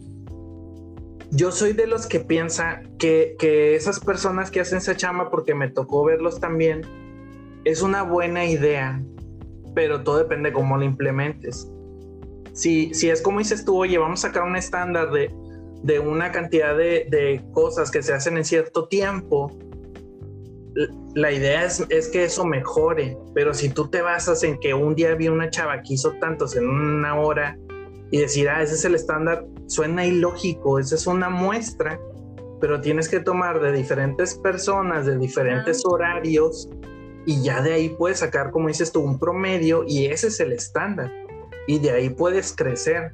yo 1.31 1.51
soy 1.51 1.73
de 1.73 1.87
los 1.87 2.07
que 2.07 2.21
piensa 2.21 2.83
que, 2.99 3.37
que 3.39 3.75
esas 3.75 4.01
personas 4.01 4.51
que 4.51 4.61
hacen 4.61 4.79
esa 4.79 4.97
chama, 4.97 5.31
porque 5.31 5.55
me 5.55 5.69
tocó 5.69 6.05
verlos 6.05 6.41
también, 6.41 6.83
es 7.65 7.83
una 7.83 8.03
buena 8.03 8.45
idea, 8.45 9.03
pero 9.75 10.03
todo 10.03 10.19
depende 10.19 10.51
de 10.51 10.55
cómo 10.55 10.77
lo 10.77 10.85
implementes. 10.85 11.71
Si, 12.53 12.93
si 12.95 13.11
es 13.11 13.23
como 13.23 13.39
dices 13.39 13.65
tú, 13.65 13.77
oye, 13.77 13.99
vamos 13.99 14.25
a 14.25 14.29
sacar 14.29 14.43
un 14.43 14.57
estándar 14.57 15.11
de, 15.11 15.31
de 15.83 15.99
una 15.99 16.33
cantidad 16.33 16.77
de, 16.77 17.07
de, 17.11 17.45
cosas 17.53 17.91
que 17.91 18.03
se 18.03 18.12
hacen 18.12 18.37
en 18.37 18.45
cierto 18.45 18.88
tiempo, 18.88 19.57
la 21.14 21.33
idea 21.33 21.64
es, 21.64 21.85
es, 21.88 22.09
que 22.09 22.25
eso 22.25 22.45
mejore, 22.45 23.17
pero 23.35 23.55
si 23.55 23.69
tú 23.69 23.88
te 23.88 24.03
basas 24.03 24.43
en 24.45 24.59
que 24.59 24.75
un 24.75 24.95
día 24.95 25.14
vi 25.14 25.29
una 25.29 25.51
chava 25.51 25.83
que 25.83 25.95
hizo 25.95 26.12
tantos 26.21 26.57
en 26.57 26.69
una 26.69 27.19
hora 27.19 27.59
y 28.11 28.19
decir, 28.19 28.49
ah, 28.49 28.62
ese 28.62 28.75
es 28.75 28.85
el 28.85 28.95
estándar, 28.95 29.45
suena 29.67 30.07
ilógico, 30.07 30.79
esa 30.79 30.95
es 30.95 31.07
una 31.07 31.29
muestra, 31.29 31.99
pero 32.61 32.81
tienes 32.81 33.09
que 33.09 33.21
tomar 33.21 33.61
de 33.61 33.73
diferentes 33.73 34.35
personas, 34.35 35.07
de 35.07 35.19
diferentes 35.19 35.85
horarios, 35.85 36.69
y 37.29 37.43
ya 37.43 37.61
de 37.61 37.75
ahí 37.75 37.91
puedes 37.91 38.21
sacar, 38.21 38.51
como 38.51 38.69
dices 38.69 38.91
tú, 38.91 39.01
un 39.01 39.19
promedio 39.19 39.85
y 39.87 40.07
ese 40.07 40.29
es 40.29 40.41
el 40.41 40.51
estándar. 40.51 41.12
Y 41.67 41.79
de 41.79 41.91
ahí 41.91 42.09
puedes 42.09 42.57
crecer. 42.57 43.12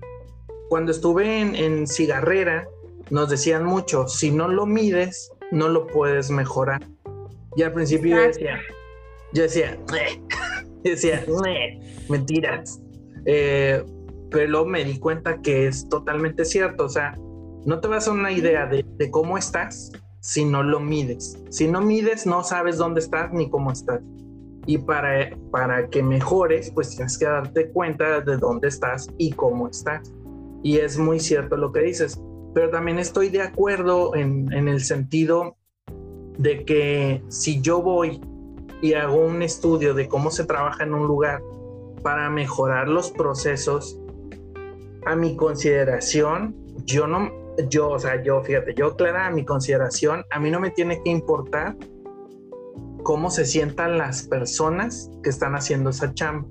Cuando 0.74 0.90
estuve 0.90 1.40
en, 1.40 1.54
en 1.54 1.86
cigarrera, 1.86 2.66
nos 3.08 3.30
decían 3.30 3.64
mucho, 3.64 4.08
si 4.08 4.32
no 4.32 4.48
lo 4.48 4.66
mides, 4.66 5.30
no 5.52 5.68
lo 5.68 5.86
puedes 5.86 6.32
mejorar. 6.32 6.84
Y 7.54 7.62
al 7.62 7.72
principio 7.72 8.16
yo 8.16 8.22
decía, 8.22 8.58
yo 9.32 9.42
decía, 9.44 9.78
yo 10.84 10.90
decía, 10.90 11.24
mentiras. 12.08 12.82
Eh, 13.24 13.84
pero 14.32 14.48
luego 14.48 14.66
me 14.66 14.84
di 14.84 14.98
cuenta 14.98 15.40
que 15.42 15.68
es 15.68 15.88
totalmente 15.88 16.44
cierto. 16.44 16.86
O 16.86 16.88
sea, 16.88 17.16
no 17.64 17.78
te 17.78 17.86
vas 17.86 18.08
a 18.08 18.10
una 18.10 18.32
idea 18.32 18.66
de, 18.66 18.84
de, 18.98 19.10
cómo 19.12 19.38
estás 19.38 19.92
si 20.18 20.44
no 20.44 20.64
lo 20.64 20.80
mides. 20.80 21.38
Si 21.50 21.68
no 21.68 21.82
mides, 21.82 22.26
no 22.26 22.42
sabes 22.42 22.78
dónde 22.78 22.98
estás 22.98 23.32
ni 23.32 23.48
cómo 23.48 23.70
estás. 23.70 24.00
Y 24.66 24.78
para, 24.78 25.38
para 25.52 25.88
que 25.88 26.02
mejores, 26.02 26.72
pues 26.72 26.96
tienes 26.96 27.16
que 27.16 27.26
darte 27.26 27.70
cuenta 27.70 28.20
de 28.22 28.38
dónde 28.38 28.66
estás 28.66 29.06
y 29.18 29.30
cómo 29.30 29.68
estás. 29.68 30.12
Y 30.64 30.78
es 30.78 30.98
muy 30.98 31.20
cierto 31.20 31.56
lo 31.56 31.70
que 31.70 31.82
dices. 31.82 32.20
Pero 32.54 32.70
también 32.70 32.98
estoy 32.98 33.28
de 33.28 33.42
acuerdo 33.42 34.16
en, 34.16 34.52
en 34.52 34.66
el 34.66 34.80
sentido 34.80 35.56
de 36.38 36.64
que 36.64 37.22
si 37.28 37.60
yo 37.60 37.80
voy 37.80 38.20
y 38.82 38.94
hago 38.94 39.24
un 39.24 39.42
estudio 39.42 39.94
de 39.94 40.08
cómo 40.08 40.32
se 40.32 40.44
trabaja 40.44 40.82
en 40.82 40.94
un 40.94 41.06
lugar 41.06 41.40
para 42.02 42.28
mejorar 42.28 42.88
los 42.88 43.12
procesos, 43.12 44.00
a 45.06 45.16
mi 45.16 45.36
consideración, 45.36 46.54
yo 46.84 47.06
no, 47.06 47.30
yo, 47.68 47.90
o 47.90 47.98
sea, 47.98 48.22
yo, 48.22 48.42
fíjate, 48.42 48.74
yo, 48.74 48.96
Clara, 48.96 49.26
a 49.26 49.30
mi 49.30 49.44
consideración, 49.44 50.24
a 50.30 50.40
mí 50.40 50.50
no 50.50 50.60
me 50.60 50.70
tiene 50.70 51.02
que 51.02 51.10
importar 51.10 51.76
cómo 53.02 53.30
se 53.30 53.44
sientan 53.44 53.98
las 53.98 54.26
personas 54.26 55.10
que 55.22 55.30
están 55.30 55.54
haciendo 55.54 55.90
esa 55.90 56.12
chamba. 56.14 56.48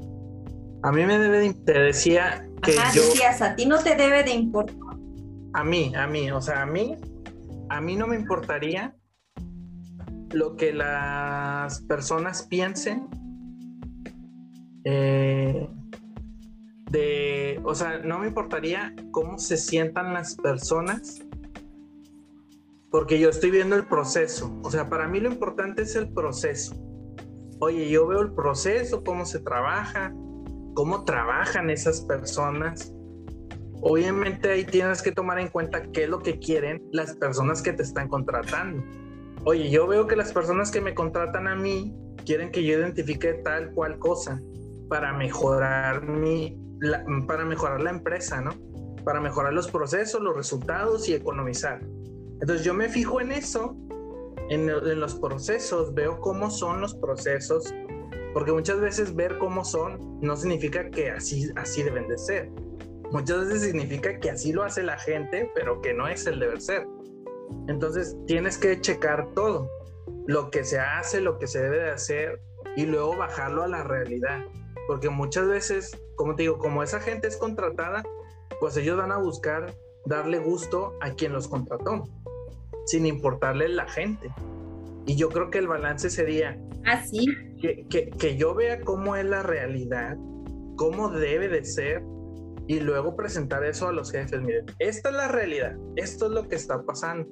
A 0.84 0.92
mí 0.92 1.06
me 1.06 1.18
debe 1.18 1.40
de, 1.40 1.54
te 1.54 1.80
decía 1.80 2.48
que 2.62 2.78
Ajá, 2.78 2.92
decías, 2.94 3.42
a 3.42 3.56
ti 3.56 3.66
no 3.66 3.80
te 3.80 3.96
debe 3.96 4.24
de 4.24 4.32
importar. 4.32 4.98
A 5.54 5.64
mí, 5.64 5.94
a 5.96 6.08
mí, 6.08 6.30
o 6.32 6.42
sea, 6.42 6.64
a 6.64 6.66
mí, 6.66 6.98
a 7.70 7.80
mí 7.80 7.96
no 7.96 8.06
me 8.08 8.16
importaría 8.16 8.96
lo 10.32 10.56
que 10.56 10.74
las 10.74 11.82
personas 11.82 12.44
piensen 12.44 13.08
eh, 14.84 15.70
de, 16.92 17.62
o 17.64 17.74
sea, 17.76 18.00
no 18.00 18.20
me 18.20 18.28
importaría 18.28 18.94
cómo 19.12 19.40
se 19.40 19.58
sientan 19.58 20.14
las 20.14 20.36
personas 20.36 21.22
porque 22.92 23.20
yo 23.20 23.30
estoy 23.30 23.50
viendo 23.50 23.76
el 23.76 23.88
proceso. 23.88 24.60
O 24.64 24.70
sea, 24.70 24.90
para 24.90 25.08
mí 25.08 25.20
lo 25.20 25.32
importante 25.32 25.82
es 25.82 25.96
el 25.96 26.14
proceso. 26.14 26.76
Oye, 27.60 27.90
yo 27.90 28.06
veo 28.06 28.22
el 28.22 28.34
proceso, 28.34 29.04
cómo 29.04 29.26
se 29.26 29.40
trabaja, 29.40 30.14
cómo 30.74 31.06
trabajan 31.06 31.70
esas 31.70 32.02
personas. 32.02 32.94
Obviamente 33.82 34.50
ahí 34.50 34.64
tienes 34.64 35.02
que 35.02 35.12
tomar 35.12 35.40
en 35.40 35.50
cuenta 35.50 35.84
qué 35.92 36.04
es 36.04 36.10
lo 36.10 36.20
que 36.20 36.40
quieren 36.40 36.82
las 36.92 37.16
personas 37.16 37.62
que 37.62 37.74
te 37.74 37.84
están 37.84 38.08
contratando. 38.08 38.84
Oye, 39.46 39.70
yo 39.70 39.88
veo 39.88 40.08
que 40.08 40.16
las 40.16 40.32
personas 40.32 40.72
que 40.72 40.80
me 40.80 40.94
contratan 40.94 41.48
a 41.48 41.56
mí 41.56 41.94
quieren 42.26 42.52
que 42.52 42.64
yo 42.64 42.80
identifique 42.80 43.34
tal 43.34 43.72
cual 43.74 44.00
cosa 44.00 44.42
para 44.88 45.12
mejorar 45.12 46.08
mi, 46.08 46.58
para 47.28 47.44
mejorar 47.44 47.82
la 47.82 47.90
empresa, 47.90 48.42
¿no? 48.42 48.52
Para 49.04 49.20
mejorar 49.20 49.54
los 49.54 49.70
procesos, 49.70 50.22
los 50.22 50.36
resultados 50.36 51.10
y 51.10 51.14
economizar. 51.14 51.82
Entonces 52.40 52.64
yo 52.66 52.74
me 52.74 52.90
fijo 52.90 53.20
en 53.20 53.32
eso, 53.32 53.76
en, 54.50 54.70
en, 54.70 55.00
los 55.00 55.16
procesos, 55.16 55.94
veo 55.94 56.20
cómo 56.20 56.50
son 56.50 56.82
los 56.82 56.96
procesos, 56.96 57.74
porque 58.34 58.52
muchas 58.52 58.80
veces 58.80 59.16
ver 59.16 59.38
cómo 59.38 59.64
son 59.64 60.20
no 60.22 60.36
significa 60.36 60.90
que 60.90 61.12
así, 61.12 61.50
así 61.56 61.84
deben 61.84 62.08
de 62.08 62.18
ser. 62.18 62.50
Muchas 63.12 63.46
veces 63.48 63.62
significa 63.62 64.20
que 64.20 64.32
así 64.32 64.52
lo 64.52 64.64
hace 64.64 64.82
la 64.82 64.98
gente, 64.98 65.52
pero 65.54 65.82
que 65.82 65.94
no 65.94 66.08
es 66.08 66.26
el 66.26 66.40
deber 66.40 66.62
ser. 66.62 66.88
Entonces 67.68 68.18
tienes 68.26 68.58
que 68.58 68.80
checar 68.82 69.28
todo, 69.36 69.70
lo 70.26 70.50
que 70.50 70.64
se 70.64 70.80
hace, 70.80 71.22
lo 71.22 71.38
que 71.38 71.48
se 71.48 71.62
debe 71.62 71.80
de 71.80 71.92
hacer 71.92 72.42
y 72.76 72.86
luego 72.86 73.16
bajarlo 73.16 73.64
a 73.64 73.68
la 73.68 73.84
realidad. 73.84 74.44
Porque 74.88 75.10
muchas 75.10 75.48
veces, 75.48 75.98
como 76.16 76.36
te 76.36 76.44
digo, 76.44 76.58
como 76.58 76.82
esa 76.82 77.00
gente 77.00 77.28
es 77.28 77.38
contratada, 77.38 78.04
pues 78.60 78.76
ellos 78.78 78.98
van 78.98 79.12
a 79.12 79.18
buscar 79.18 79.76
darle 80.06 80.40
gusto 80.40 80.98
a 81.02 81.12
quien 81.12 81.34
los 81.34 81.48
contrató 81.48 82.04
sin 82.86 83.06
importarle 83.06 83.70
la 83.70 83.88
gente. 83.88 84.32
Y 85.06 85.16
yo 85.16 85.30
creo 85.30 85.50
que 85.50 85.60
el 85.60 85.68
balance 85.68 86.10
sería 86.10 86.58
así 86.86 87.26
¿Ah, 87.30 87.53
que, 87.64 88.36
yo 88.38 88.54
vea 88.54 88.82
cómo 88.82 89.16
es 89.16 89.26
la 89.26 89.44
realidad, 89.44 90.18
cómo 90.76 91.10
debe 91.10 91.48
de 91.48 91.64
ser 91.64 92.04
y 92.68 92.80
luego 92.80 93.16
presentar 93.16 93.64
eso 93.64 93.88
a 93.88 93.94
los 93.94 94.12
jefes. 94.12 94.42
Miren, 94.42 94.66
esta 94.80 95.10
es 95.10 95.16
la 95.16 95.28
realidad, 95.28 95.76
esto 95.96 96.26
es 96.28 96.32
lo 96.32 96.48
que 96.48 96.56
está 96.56 96.84
pasando. 96.84 97.28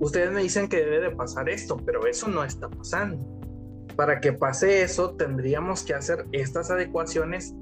Ustedes 0.00 0.30
me 0.32 0.42
dicen 0.42 0.68
que 0.68 0.78
debe 0.78 1.00
de 1.00 1.10
pasar 1.10 1.48
esto, 1.48 1.76
pero 1.84 2.06
eso 2.06 2.28
no 2.28 2.44
está 2.44 2.68
pasando. 2.68 3.24
Para 3.96 4.20
que 4.20 4.32
pase 4.32 4.82
eso, 4.82 5.14
tendríamos 5.14 5.84
que 5.84 5.94
hacer 5.94 6.26
estas 6.32 6.70
adecuaciones 6.70 7.54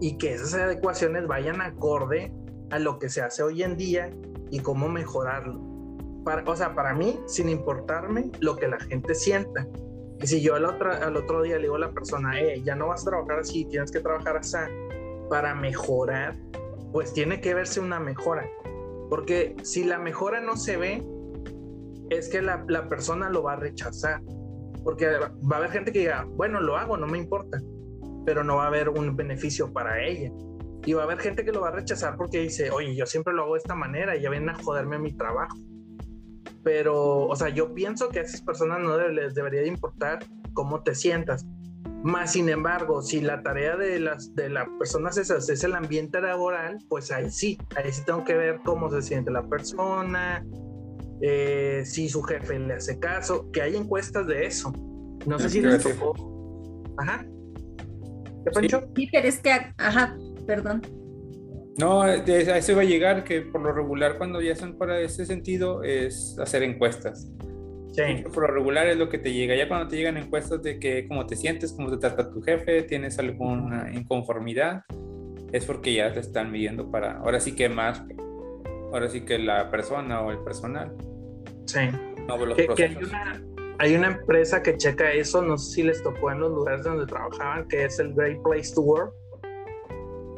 y 0.00 0.18
que 0.18 0.34
esas 0.34 0.54
adecuaciones 0.54 1.26
vayan 1.26 1.60
acorde 1.60 2.32
a 2.70 2.78
lo 2.78 2.98
que 2.98 3.08
se 3.08 3.22
hace 3.22 3.42
hoy 3.42 3.62
en 3.62 3.76
día 3.76 4.10
y 4.50 4.60
cómo 4.60 4.88
mejorarlo 4.88 5.76
o 6.46 6.56
sea, 6.56 6.74
para 6.74 6.94
mí, 6.94 7.20
sin 7.26 7.48
importarme 7.48 8.30
lo 8.40 8.56
que 8.56 8.68
la 8.68 8.80
gente 8.80 9.14
sienta. 9.14 9.66
Y 10.20 10.26
si 10.26 10.40
yo 10.40 10.54
al 10.54 10.64
otro, 10.64 10.92
al 10.92 11.16
otro 11.16 11.42
día 11.42 11.56
le 11.56 11.62
digo 11.62 11.76
a 11.76 11.80
la 11.80 11.92
persona, 11.92 12.40
eh, 12.40 12.62
ya 12.64 12.74
no 12.74 12.88
vas 12.88 13.02
a 13.06 13.10
trabajar 13.10 13.40
así, 13.40 13.66
tienes 13.66 13.90
que 13.90 14.00
trabajar 14.00 14.36
así 14.36 14.56
para 15.28 15.54
mejorar, 15.54 16.36
pues 16.92 17.12
tiene 17.12 17.40
que 17.40 17.54
verse 17.54 17.80
una 17.80 18.00
mejora. 18.00 18.48
Porque 19.10 19.54
si 19.62 19.84
la 19.84 19.98
mejora 19.98 20.40
no 20.40 20.56
se 20.56 20.76
ve, 20.76 21.06
es 22.10 22.28
que 22.28 22.42
la, 22.42 22.64
la 22.68 22.88
persona 22.88 23.28
lo 23.30 23.42
va 23.42 23.54
a 23.54 23.56
rechazar. 23.56 24.22
Porque 24.82 25.06
va 25.06 25.56
a 25.56 25.56
haber 25.56 25.70
gente 25.70 25.92
que 25.92 26.00
diga, 26.00 26.24
bueno, 26.24 26.60
lo 26.60 26.76
hago, 26.76 26.96
no 26.96 27.06
me 27.06 27.18
importa, 27.18 27.60
pero 28.24 28.44
no 28.44 28.56
va 28.56 28.64
a 28.64 28.68
haber 28.68 28.88
un 28.88 29.16
beneficio 29.16 29.72
para 29.72 30.02
ella. 30.02 30.30
Y 30.84 30.92
va 30.92 31.02
a 31.02 31.04
haber 31.04 31.18
gente 31.18 31.44
que 31.44 31.50
lo 31.50 31.62
va 31.62 31.68
a 31.68 31.72
rechazar 31.72 32.16
porque 32.16 32.38
dice, 32.38 32.70
oye, 32.70 32.94
yo 32.94 33.06
siempre 33.06 33.34
lo 33.34 33.42
hago 33.42 33.54
de 33.54 33.58
esta 33.58 33.74
manera 33.74 34.16
y 34.16 34.22
ya 34.22 34.30
vienen 34.30 34.50
a 34.50 34.54
joderme 34.54 34.98
mi 34.98 35.12
trabajo. 35.12 35.56
Pero, 36.62 37.26
o 37.26 37.36
sea, 37.36 37.48
yo 37.48 37.74
pienso 37.74 38.08
que 38.08 38.20
a 38.20 38.22
esas 38.22 38.42
personas 38.42 38.80
no 38.80 38.96
les 39.08 39.34
debería 39.34 39.60
de 39.60 39.68
importar 39.68 40.20
cómo 40.54 40.82
te 40.82 40.94
sientas. 40.94 41.46
Más 42.02 42.32
sin 42.32 42.48
embargo, 42.48 43.02
si 43.02 43.20
la 43.20 43.42
tarea 43.42 43.76
de 43.76 43.98
las, 43.98 44.34
de 44.34 44.48
las 44.48 44.68
personas 44.78 45.16
esas 45.16 45.48
es 45.48 45.64
el 45.64 45.74
ambiente 45.74 46.20
laboral, 46.20 46.78
pues 46.88 47.10
ahí 47.10 47.30
sí, 47.30 47.58
ahí 47.76 47.92
sí 47.92 48.02
tengo 48.04 48.24
que 48.24 48.34
ver 48.34 48.60
cómo 48.64 48.90
se 48.90 49.02
siente 49.02 49.30
la 49.30 49.42
persona, 49.42 50.44
eh, 51.20 51.82
si 51.84 52.08
su 52.08 52.22
jefe 52.22 52.58
le 52.58 52.74
hace 52.74 52.98
caso, 52.98 53.50
que 53.50 53.62
hay 53.62 53.76
encuestas 53.76 54.26
de 54.26 54.46
eso. 54.46 54.72
No 55.26 55.38
sé 55.38 55.48
si 55.48 55.60
les 55.60 55.82
tocó. 55.82 56.14
Ajá. 56.98 57.24
¿Qué, 58.44 58.50
Pancho? 58.52 58.82
Sí, 58.94 59.08
pero 59.10 59.28
es 59.28 59.40
que, 59.40 59.50
ajá, 59.50 60.16
perdón. 60.46 60.82
No, 61.78 62.02
a 62.02 62.16
eso 62.16 62.72
iba 62.72 62.82
a 62.82 62.84
llegar, 62.84 63.24
que 63.24 63.42
por 63.42 63.60
lo 63.60 63.72
regular 63.72 64.16
cuando 64.16 64.40
ya 64.40 64.56
son 64.56 64.78
para 64.78 65.00
ese 65.00 65.26
sentido 65.26 65.82
es 65.82 66.36
hacer 66.38 66.62
encuestas. 66.62 67.30
Sí. 67.92 68.24
Por 68.32 68.42
lo 68.42 68.54
regular 68.54 68.86
es 68.86 68.96
lo 68.96 69.08
que 69.08 69.18
te 69.18 69.32
llega. 69.32 69.54
Ya 69.54 69.68
cuando 69.68 69.88
te 69.88 69.96
llegan 69.96 70.16
encuestas 70.16 70.62
de 70.62 70.78
que 70.78 71.06
cómo 71.06 71.26
te 71.26 71.36
sientes, 71.36 71.72
cómo 71.72 71.90
te 71.90 71.98
trata 71.98 72.30
tu 72.30 72.42
jefe, 72.42 72.82
tienes 72.82 73.18
alguna 73.18 73.90
inconformidad, 73.92 74.84
es 75.52 75.64
porque 75.64 75.94
ya 75.94 76.12
te 76.12 76.20
están 76.20 76.50
midiendo 76.50 76.90
para, 76.90 77.18
ahora 77.18 77.40
sí 77.40 77.54
que 77.54 77.68
más, 77.68 78.02
ahora 78.92 79.08
sí 79.08 79.22
que 79.22 79.38
la 79.38 79.70
persona 79.70 80.20
o 80.22 80.30
el 80.30 80.38
personal. 80.38 80.94
Sí. 81.66 81.80
No, 82.26 82.36
los 82.44 82.56
que, 82.56 82.84
hay, 82.84 82.96
una, 82.96 83.42
hay 83.78 83.94
una 83.94 84.08
empresa 84.08 84.62
que 84.62 84.76
checa 84.76 85.12
eso, 85.12 85.42
no 85.42 85.58
sé 85.58 85.74
si 85.74 85.82
les 85.82 86.02
tocó 86.02 86.30
en 86.32 86.40
los 86.40 86.50
lugares 86.50 86.84
donde 86.84 87.06
trabajaban, 87.06 87.68
que 87.68 87.84
es 87.84 87.98
el 87.98 88.14
Great 88.14 88.42
Place 88.42 88.74
to 88.74 88.80
Work 88.80 89.14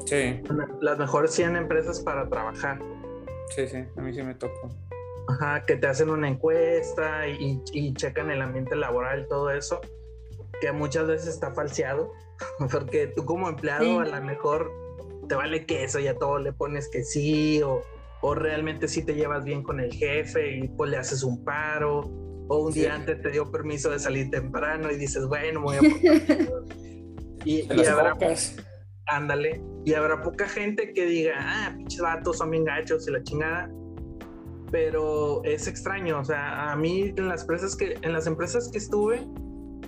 Sí. 0.08 0.40
Las 0.80 0.98
mejores 0.98 1.32
100 1.32 1.56
empresas 1.56 2.00
para 2.00 2.28
trabajar. 2.28 2.78
Sí, 3.54 3.68
sí, 3.68 3.84
a 3.96 4.00
mí 4.00 4.14
sí 4.14 4.22
me 4.22 4.34
tocó. 4.34 4.70
Ajá, 5.28 5.64
que 5.66 5.76
te 5.76 5.86
hacen 5.86 6.08
una 6.08 6.28
encuesta 6.28 7.28
y, 7.28 7.60
y 7.72 7.92
checan 7.92 8.30
el 8.30 8.40
ambiente 8.40 8.74
laboral, 8.74 9.24
y 9.24 9.28
todo 9.28 9.50
eso, 9.50 9.80
que 10.62 10.72
muchas 10.72 11.06
veces 11.06 11.28
está 11.28 11.52
falseado, 11.52 12.12
porque 12.70 13.08
tú 13.08 13.26
como 13.26 13.48
empleado 13.48 14.00
a 14.00 14.06
lo 14.06 14.22
mejor 14.22 14.72
te 15.28 15.34
vale 15.34 15.66
que 15.66 15.84
eso, 15.84 15.98
ya 15.98 16.14
todo 16.14 16.38
le 16.38 16.54
pones 16.54 16.88
que 16.88 17.02
sí, 17.02 17.60
o, 17.62 17.82
o 18.22 18.34
realmente 18.34 18.88
sí 18.88 19.04
te 19.04 19.14
llevas 19.14 19.44
bien 19.44 19.62
con 19.62 19.78
el 19.80 19.92
jefe 19.92 20.56
y 20.56 20.68
pues 20.68 20.90
le 20.90 20.96
haces 20.96 21.22
un 21.22 21.44
paro, 21.44 22.00
o 22.48 22.64
un 22.64 22.72
día 22.72 22.94
antes 22.94 23.20
te 23.20 23.30
dio 23.30 23.50
permiso 23.50 23.90
de 23.90 23.98
salir 23.98 24.30
temprano 24.30 24.90
y 24.90 24.96
dices, 24.96 25.26
bueno, 25.26 25.60
voy 25.60 25.76
a... 25.76 25.80
y, 27.44 27.70
y 27.70 27.86
habrá, 27.86 28.16
ándale, 29.06 29.60
y 29.88 29.94
habrá 29.94 30.20
poca 30.20 30.46
gente 30.46 30.92
que 30.92 31.06
diga, 31.06 31.36
ah, 31.38 31.72
pinches 31.74 32.02
vatos 32.02 32.36
son 32.36 32.50
bien 32.50 32.64
gachos 32.64 33.08
y 33.08 33.10
la 33.10 33.22
chingada. 33.22 33.70
Pero 34.70 35.42
es 35.44 35.66
extraño, 35.66 36.20
o 36.20 36.24
sea, 36.26 36.72
a 36.72 36.76
mí 36.76 37.14
en 37.16 37.26
las 37.26 37.40
empresas 37.40 37.74
que, 37.74 37.96
en 38.02 38.12
las 38.12 38.26
empresas 38.26 38.68
que 38.70 38.76
estuve, 38.76 39.26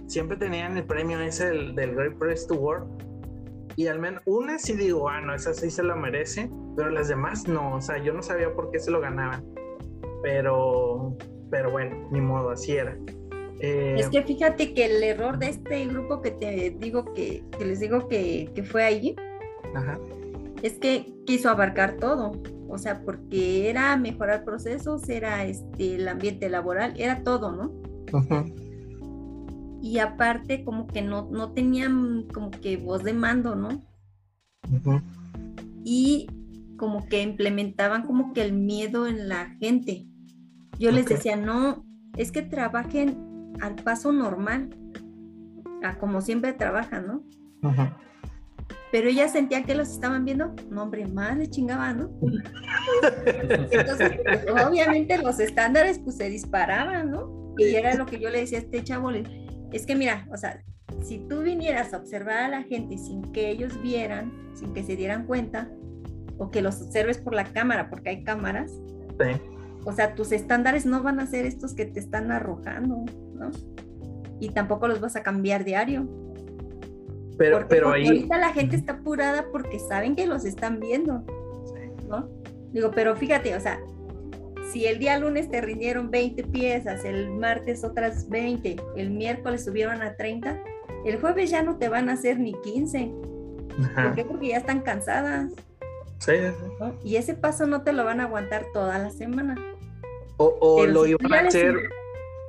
siempre 0.07 0.39
tenían 0.39 0.79
el 0.79 0.87
premio 0.87 1.21
ese 1.21 1.51
del, 1.51 1.95
Great 1.95 2.17
Press 2.17 2.47
to 2.47 2.55
Work. 2.55 2.87
Y 3.77 3.89
al 3.89 3.99
menos 3.99 4.23
una 4.25 4.59
sí 4.59 4.73
digo, 4.73 5.07
ah, 5.07 5.21
no, 5.21 5.35
esa 5.35 5.53
sí 5.53 5.71
se 5.71 5.83
la 5.83 5.95
merece, 5.95 6.51
pero 6.79 6.89
las 6.89 7.09
demás 7.09 7.47
no, 7.47 7.75
o 7.75 7.81
sea, 7.83 8.03
yo 8.03 8.15
no 8.15 8.23
sabía 8.23 8.55
por 8.55 8.71
qué 8.71 8.79
se 8.79 8.91
lo 8.91 9.03
ganaban. 9.03 9.45
Pero, 10.23 11.15
pero 11.51 11.73
bueno, 11.73 12.09
ni 12.11 12.23
modo, 12.23 12.49
así 12.49 12.73
era. 12.73 12.97
Eh, 13.61 13.97
es 13.99 14.09
que 14.09 14.23
fíjate 14.23 14.73
que 14.73 14.87
el 14.87 15.03
error 15.03 15.39
de 15.39 15.51
este 15.51 15.85
grupo 15.85 16.23
que 16.23 16.31
te 16.31 16.75
digo 16.79 17.13
que, 17.13 17.45
que 17.59 17.67
les 17.67 17.81
digo 17.81 18.09
que, 18.09 18.51
que 18.55 18.63
fue 18.63 18.85
es 20.63 20.79
que 20.79 21.13
quiso 21.27 21.51
abarcar 21.51 21.97
todo, 21.97 22.33
o 22.69 22.79
sea, 22.79 23.03
porque 23.03 23.71
era 23.71 23.97
mejorar 23.97 24.45
procesos, 24.45 25.09
era 25.09 25.45
este, 25.45 25.97
el 25.97 26.09
ambiente 26.09 26.49
laboral, 26.49 26.95
era 26.97 27.23
todo, 27.23 27.53
¿no? 27.53 27.73
Y 29.83 29.99
aparte 29.99 30.65
como 30.65 30.87
que 30.87 31.03
no, 31.03 31.29
no 31.31 31.53
tenían 31.53 32.27
como 32.33 32.51
que 32.51 32.77
voz 32.77 33.03
de 33.03 33.15
mando, 33.15 33.57
¿no? 33.57 33.83
Y 35.85 36.29
como 36.77 37.07
que 37.07 37.23
implementaban 37.23 38.07
como 38.07 38.33
que 38.33 38.43
el 38.43 38.53
miedo 38.53 39.07
en 39.07 39.29
la 39.29 39.57
gente. 39.61 40.07
Yo 40.79 40.93
les 40.93 41.07
decía, 41.07 41.37
no, 41.37 41.85
es 42.17 42.33
que 42.33 42.43
trabajen 42.43 43.55
al 43.61 43.75
paso 43.77 44.13
normal, 44.13 44.77
a 45.83 45.99
como 45.99 46.21
siempre 46.21 46.53
trabajan, 46.53 47.07
¿no? 47.07 47.25
Pero 48.93 49.09
ella 49.09 49.29
sentía 49.29 49.63
que 49.63 49.75
los 49.75 49.91
estaban 49.91 50.25
viendo, 50.25 50.55
no 50.69 50.83
hombre, 50.83 51.07
más 51.07 51.37
le 51.37 51.49
chingaban, 51.49 51.99
¿no? 51.99 52.11
Entonces, 53.71 54.21
pues, 54.25 54.47
obviamente 54.67 55.19
los 55.19 55.39
estándares 55.39 55.99
pues 55.99 56.17
se 56.17 56.29
disparaban, 56.29 57.11
¿no? 57.11 57.55
Y 57.59 57.75
era 57.75 57.95
lo 57.95 58.07
que 58.07 58.19
yo 58.19 58.31
le 58.31 58.41
decía 58.41 58.59
a 58.59 58.63
este 58.63 58.83
chavo, 58.83 59.11
es 59.11 59.87
que 59.87 59.95
mira, 59.95 60.27
o 60.33 60.37
sea, 60.37 60.63
si 61.03 61.19
tú 61.29 61.43
vinieras 61.43 61.95
a 61.95 61.99
observar 61.99 62.39
a 62.39 62.49
la 62.49 62.63
gente 62.63 62.99
sin 62.99 63.33
que 63.33 63.51
ellos 63.51 63.81
vieran, 63.83 64.33
sin 64.55 64.73
que 64.73 64.83
se 64.83 64.97
dieran 64.97 65.27
cuenta, 65.27 65.71
o 66.39 66.51
que 66.51 66.63
los 66.63 66.81
observes 66.81 67.19
por 67.19 67.35
la 67.35 67.45
cámara, 67.45 67.91
porque 67.91 68.11
hay 68.11 68.25
cámaras, 68.25 68.73
sí. 68.73 69.41
o 69.85 69.93
sea, 69.93 70.15
tus 70.15 70.33
estándares 70.33 70.87
no 70.87 71.03
van 71.03 71.21
a 71.21 71.27
ser 71.27 71.47
estos 71.47 71.75
que 71.75 71.85
te 71.85 72.01
están 72.01 72.33
arrojando, 72.33 73.05
¿no? 73.35 73.51
Y 74.41 74.49
tampoco 74.51 74.89
los 74.89 75.01
vas 75.01 75.17
a 75.17 75.23
cambiar 75.23 75.65
diario. 75.65 76.09
Pero, 77.41 77.67
pero 77.67 77.91
ahí... 77.91 78.07
Ahorita 78.07 78.37
la 78.37 78.53
gente 78.53 78.77
está 78.77 78.93
apurada 78.93 79.47
porque 79.51 79.79
saben 79.79 80.15
que 80.15 80.27
los 80.27 80.45
están 80.45 80.79
viendo, 80.79 81.25
¿no? 82.07 82.29
Digo, 82.71 82.91
pero 82.91 83.17
fíjate, 83.17 83.57
o 83.57 83.61
sea, 83.61 83.81
si 84.71 84.85
el 84.85 84.99
día 84.99 85.19
lunes 85.19 85.51
te 85.51 85.63
rindieron 85.63 86.11
20 86.11 86.43
piezas, 86.49 87.03
el 87.07 87.31
martes 87.31 87.83
otras 87.83 88.29
20, 88.29 88.77
el 88.95 89.09
miércoles 89.09 89.65
subieron 89.65 90.03
a 90.03 90.17
30, 90.17 90.63
el 91.07 91.19
jueves 91.19 91.49
ya 91.49 91.63
no 91.63 91.79
te 91.79 91.89
van 91.89 92.11
a 92.11 92.13
hacer 92.13 92.39
ni 92.39 92.53
15. 92.61 93.11
¿Por 93.95 94.15
qué? 94.15 94.25
Porque 94.27 94.49
ya 94.49 94.59
están 94.59 94.83
cansadas. 94.83 95.51
Sí, 96.19 96.33
Y 97.03 97.17
ese 97.17 97.33
paso 97.33 97.67
no 97.67 97.81
te 97.85 97.95
lo 97.95 98.05
van 98.05 98.21
a 98.21 98.25
aguantar 98.25 98.67
toda 98.75 98.99
la 98.99 99.09
semana. 99.09 99.55
O, 100.37 100.85
lo 100.85 101.07
iban 101.07 101.33
a 101.33 101.49
hacer. 101.49 101.75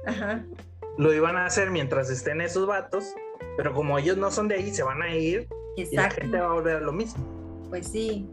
Ajá. 0.06 0.44
Lo 0.98 1.14
iban 1.14 1.38
a 1.38 1.46
hacer 1.46 1.72
mientras 1.72 2.10
estén 2.10 2.42
esos 2.42 2.68
vatos 2.68 3.16
pero 3.58 3.74
como 3.74 3.98
ellos 3.98 4.18
no 4.18 4.32
son 4.32 4.48
de 4.48 4.56
ahí, 4.56 4.72
se 4.72 4.84
van 4.84 5.02
a 5.02 5.16
ir 5.16 5.48
y 5.76 5.96
la 5.96 6.10
gente 6.10 6.40
va 6.40 6.48
a 6.48 6.54
volver 6.54 6.78
a 6.78 6.82
lo 6.82 6.92
mismo. 6.92 7.24
Pues 7.70 7.88
sí. 7.88 8.28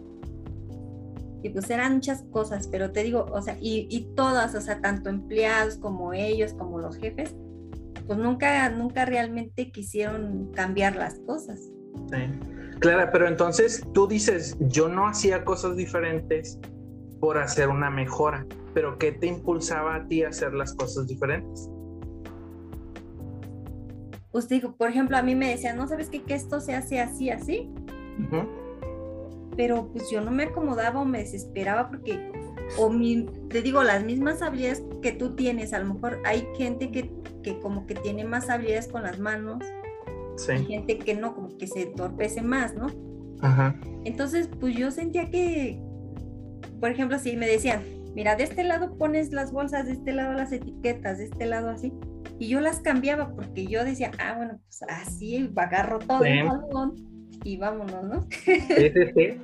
Y 1.43 1.51
pues 1.51 1.71
eran 1.71 1.95
muchas 1.95 2.25
cosas, 2.33 2.67
pero 2.67 2.91
te 2.91 3.05
digo, 3.05 3.27
o 3.33 3.41
sea, 3.41 3.57
y, 3.61 3.87
y 3.91 4.13
todas, 4.17 4.55
o 4.55 4.61
sea, 4.61 4.81
tanto 4.81 5.09
empleados 5.09 5.77
como 5.77 6.13
ellos, 6.13 6.53
como 6.55 6.79
los 6.81 6.97
jefes, 6.97 7.35
pues 8.07 8.19
nunca, 8.19 8.69
nunca 8.71 9.05
realmente 9.05 9.71
quisieron 9.71 10.51
cambiar 10.53 10.97
las 10.97 11.21
cosas. 11.21 11.61
Sí. 12.11 12.19
Clara, 12.81 13.11
pero 13.11 13.27
entonces 13.27 13.85
tú 13.93 14.07
dices, 14.07 14.57
yo 14.61 14.89
no 14.89 15.09
hacía 15.09 15.45
cosas 15.45 15.77
diferentes 15.77 16.59
por 17.21 17.39
hacer 17.39 17.69
una 17.69 17.91
mejora, 17.91 18.47
pero 18.75 18.99
¿qué 18.99 19.13
te 19.13 19.27
impulsaba 19.27 19.97
a 19.97 20.07
ti 20.07 20.23
a 20.23 20.29
hacer 20.29 20.55
las 20.55 20.75
cosas 20.75 21.07
diferentes? 21.09 21.69
Pues 24.31 24.49
digo, 24.49 24.73
por 24.77 24.91
ejemplo, 24.91 25.17
a 25.17 25.23
mí 25.23 25.35
me 25.35 25.49
decían, 25.51 25.77
no 25.77 25.89
sabes 25.89 26.11
qué, 26.11 26.23
que 26.23 26.35
esto 26.35 26.61
se 26.61 26.75
hace 26.75 27.01
así, 27.01 27.31
así. 27.31 27.71
Pero 29.57 29.91
pues 29.93 30.11
yo 30.11 30.21
no 30.21 30.31
me 30.31 30.45
acomodaba 30.45 31.01
o 31.01 31.05
me 31.05 31.19
desesperaba 31.19 31.89
porque, 31.89 32.31
o 32.79 32.91
mi, 32.91 33.27
te 33.49 33.63
digo, 33.63 33.83
las 33.83 34.05
mismas 34.05 34.43
habilidades 34.43 34.85
que 35.03 35.13
tú 35.13 35.35
tienes, 35.35 35.73
a 35.73 35.79
lo 35.79 35.95
mejor 35.95 36.21
hay 36.25 36.47
gente 36.57 36.91
que, 36.91 37.13
que 37.43 37.59
como 37.61 37.87
que 37.87 37.95
tiene 37.95 38.25
más 38.25 38.51
habilidades 38.51 38.89
con 38.89 39.03
las 39.03 39.19
manos, 39.19 39.65
sí. 40.37 40.53
hay 40.53 40.65
gente 40.67 40.99
que 40.99 41.15
no, 41.15 41.35
como 41.35 41.57
que 41.57 41.67
se 41.67 41.83
entorpece 41.83 42.43
más, 42.43 42.75
¿no? 42.75 42.89
Ajá. 43.41 43.75
Entonces, 44.05 44.49
pues 44.61 44.77
yo 44.77 44.91
sentía 44.91 45.31
que, 45.31 45.81
por 46.81 46.91
ejemplo, 46.91 47.19
si 47.19 47.37
me 47.37 47.47
decían, 47.47 47.83
mira, 48.15 48.37
de 48.37 48.45
este 48.45 48.65
lado 48.65 48.97
pones 48.97 49.33
las 49.33 49.53
bolsas, 49.53 49.87
de 49.87 49.93
este 49.93 50.13
lado 50.13 50.35
las 50.35 50.53
etiquetas, 50.53 51.19
de 51.19 51.25
este 51.25 51.47
lado 51.47 51.71
así, 51.71 51.93
y 52.39 52.49
yo 52.49 52.61
las 52.61 52.81
cambiaba 52.81 53.35
porque 53.35 53.67
yo 53.67 53.85
decía, 53.85 54.11
ah, 54.19 54.35
bueno, 54.37 54.61
pues 54.65 54.83
así 54.89 55.51
agarro 55.57 55.99
todo 55.99 56.25
el 56.25 56.47
balón 56.47 56.95
y 57.45 57.57
vámonos, 57.57 58.05
¿no? 58.05 58.27
Sí, 58.31 58.61
sí, 58.67 59.13
sí. 59.15 59.41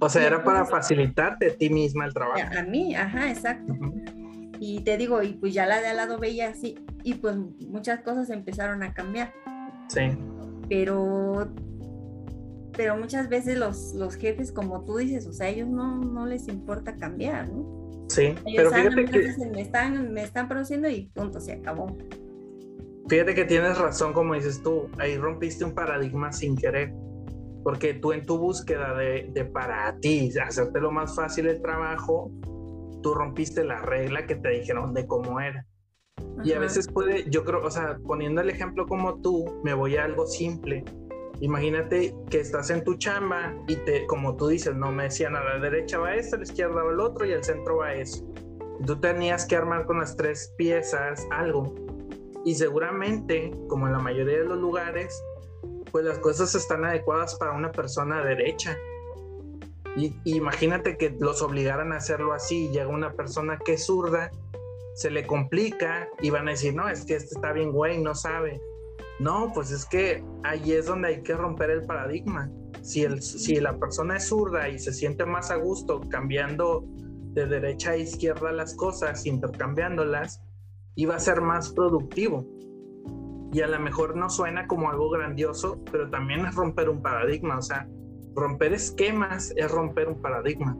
O 0.00 0.08
sea, 0.08 0.26
era 0.26 0.42
para 0.44 0.64
facilitarte 0.64 1.50
a 1.50 1.56
ti 1.56 1.70
misma 1.70 2.06
el 2.06 2.14
trabajo. 2.14 2.40
A, 2.56 2.62
mí, 2.62 2.94
ajá, 2.94 3.30
exacto. 3.30 3.74
Y 4.60 4.80
te 4.80 4.96
digo, 4.96 5.22
y 5.22 5.34
pues 5.34 5.52
ya 5.52 5.66
la 5.66 5.80
de 5.80 5.88
al 5.88 5.96
lado 5.96 6.18
veía 6.18 6.48
así, 6.48 6.76
y 7.02 7.14
pues 7.14 7.36
muchas 7.36 8.00
cosas 8.00 8.30
empezaron 8.30 8.82
a 8.82 8.92
cambiar. 8.92 9.32
Sí. 9.88 10.02
Pero 10.68 11.48
pero 12.76 12.96
muchas 12.96 13.28
veces 13.28 13.56
los, 13.58 13.94
los 13.94 14.16
jefes, 14.16 14.52
como 14.52 14.84
tú 14.84 14.96
dices, 14.96 15.26
o 15.26 15.32
sea, 15.32 15.48
ellos 15.48 15.68
no, 15.68 15.98
no 15.98 16.26
les 16.26 16.48
importa 16.48 16.96
cambiar, 16.96 17.48
¿no? 17.48 17.83
Sí, 18.08 18.34
pero 18.56 18.70
fíjate 18.70 19.04
que... 19.06 19.34
Me 19.52 19.60
están, 19.62 20.12
me 20.12 20.22
están 20.22 20.48
produciendo 20.48 20.88
y 20.88 21.06
punto, 21.14 21.40
se 21.40 21.52
acabó. 21.52 21.96
Fíjate 23.08 23.34
que 23.34 23.44
tienes 23.44 23.78
razón, 23.78 24.12
como 24.12 24.34
dices 24.34 24.62
tú, 24.62 24.88
ahí 24.98 25.16
rompiste 25.16 25.64
un 25.64 25.74
paradigma 25.74 26.32
sin 26.32 26.56
querer, 26.56 26.92
porque 27.62 27.94
tú 27.94 28.12
en 28.12 28.24
tu 28.24 28.38
búsqueda 28.38 28.94
de, 28.94 29.30
de 29.32 29.44
para 29.44 29.94
ti, 29.98 30.30
hacerte 30.38 30.80
lo 30.80 30.90
más 30.90 31.14
fácil 31.14 31.46
el 31.46 31.60
trabajo, 31.60 32.30
tú 33.02 33.14
rompiste 33.14 33.62
la 33.62 33.80
regla 33.82 34.26
que 34.26 34.36
te 34.36 34.48
dijeron 34.48 34.94
de 34.94 35.06
cómo 35.06 35.38
era. 35.40 35.66
Y 36.42 36.52
a 36.52 36.58
veces 36.58 36.88
puede, 36.88 37.28
yo 37.30 37.44
creo, 37.44 37.60
o 37.64 37.70
sea, 37.70 37.98
poniendo 38.06 38.40
el 38.40 38.50
ejemplo 38.50 38.86
como 38.86 39.20
tú, 39.20 39.60
me 39.62 39.74
voy 39.74 39.96
a 39.96 40.04
algo 40.04 40.26
simple. 40.26 40.84
Imagínate 41.40 42.14
que 42.30 42.40
estás 42.40 42.70
en 42.70 42.84
tu 42.84 42.94
chamba 42.96 43.54
y 43.66 43.76
te, 43.76 44.06
como 44.06 44.36
tú 44.36 44.48
dices, 44.48 44.74
no 44.74 44.92
me 44.92 45.04
decían 45.04 45.36
a 45.36 45.42
la 45.42 45.58
derecha 45.58 45.98
va 45.98 46.14
esto, 46.14 46.36
a 46.36 46.38
la 46.38 46.44
izquierda 46.44 46.82
va 46.82 46.92
el 46.92 47.00
otro 47.00 47.26
y 47.26 47.32
al 47.32 47.42
centro 47.42 47.78
va 47.78 47.94
eso. 47.94 48.24
Tú 48.86 49.00
tenías 49.00 49.46
que 49.46 49.56
armar 49.56 49.86
con 49.86 49.98
las 49.98 50.16
tres 50.16 50.52
piezas 50.56 51.26
algo. 51.30 51.74
Y 52.44 52.54
seguramente, 52.54 53.52
como 53.68 53.86
en 53.86 53.92
la 53.92 53.98
mayoría 53.98 54.38
de 54.38 54.44
los 54.44 54.58
lugares, 54.58 55.22
pues 55.90 56.04
las 56.04 56.18
cosas 56.18 56.54
están 56.54 56.84
adecuadas 56.84 57.36
para 57.36 57.52
una 57.52 57.72
persona 57.72 58.24
derecha. 58.24 58.76
Y, 59.96 60.14
imagínate 60.24 60.96
que 60.96 61.16
los 61.18 61.40
obligaran 61.40 61.92
a 61.92 61.96
hacerlo 61.96 62.32
así. 62.32 62.68
Llega 62.68 62.88
una 62.88 63.12
persona 63.12 63.58
que 63.64 63.74
es 63.74 63.86
zurda, 63.86 64.30
se 64.94 65.10
le 65.10 65.26
complica 65.26 66.08
y 66.20 66.30
van 66.30 66.48
a 66.48 66.52
decir, 66.52 66.74
no, 66.74 66.88
es 66.88 67.04
que 67.04 67.14
este 67.14 67.34
está 67.34 67.52
bien 67.52 67.72
güey, 67.72 67.98
no 67.98 68.14
sabe. 68.14 68.60
No, 69.20 69.52
pues 69.54 69.70
es 69.70 69.84
que 69.84 70.24
ahí 70.42 70.72
es 70.72 70.86
donde 70.86 71.08
hay 71.08 71.22
que 71.22 71.34
romper 71.34 71.70
el 71.70 71.86
paradigma. 71.86 72.50
Si, 72.82 73.02
el, 73.02 73.22
si 73.22 73.56
la 73.56 73.78
persona 73.78 74.16
es 74.16 74.28
zurda 74.28 74.68
y 74.68 74.78
se 74.78 74.92
siente 74.92 75.24
más 75.24 75.50
a 75.50 75.56
gusto 75.56 76.00
cambiando 76.10 76.84
de 77.32 77.46
derecha 77.46 77.92
a 77.92 77.96
izquierda 77.96 78.52
las 78.52 78.74
cosas, 78.74 79.24
intercambiándolas, 79.26 80.42
iba 80.96 81.16
a 81.16 81.20
ser 81.20 81.40
más 81.40 81.72
productivo. 81.72 82.46
Y 83.52 83.60
a 83.60 83.68
lo 83.68 83.78
mejor 83.78 84.16
no 84.16 84.28
suena 84.30 84.66
como 84.66 84.90
algo 84.90 85.10
grandioso, 85.10 85.80
pero 85.90 86.10
también 86.10 86.44
es 86.44 86.54
romper 86.54 86.88
un 86.88 87.00
paradigma. 87.00 87.58
O 87.58 87.62
sea, 87.62 87.88
romper 88.34 88.72
esquemas 88.72 89.52
es 89.56 89.70
romper 89.70 90.08
un 90.08 90.20
paradigma. 90.20 90.76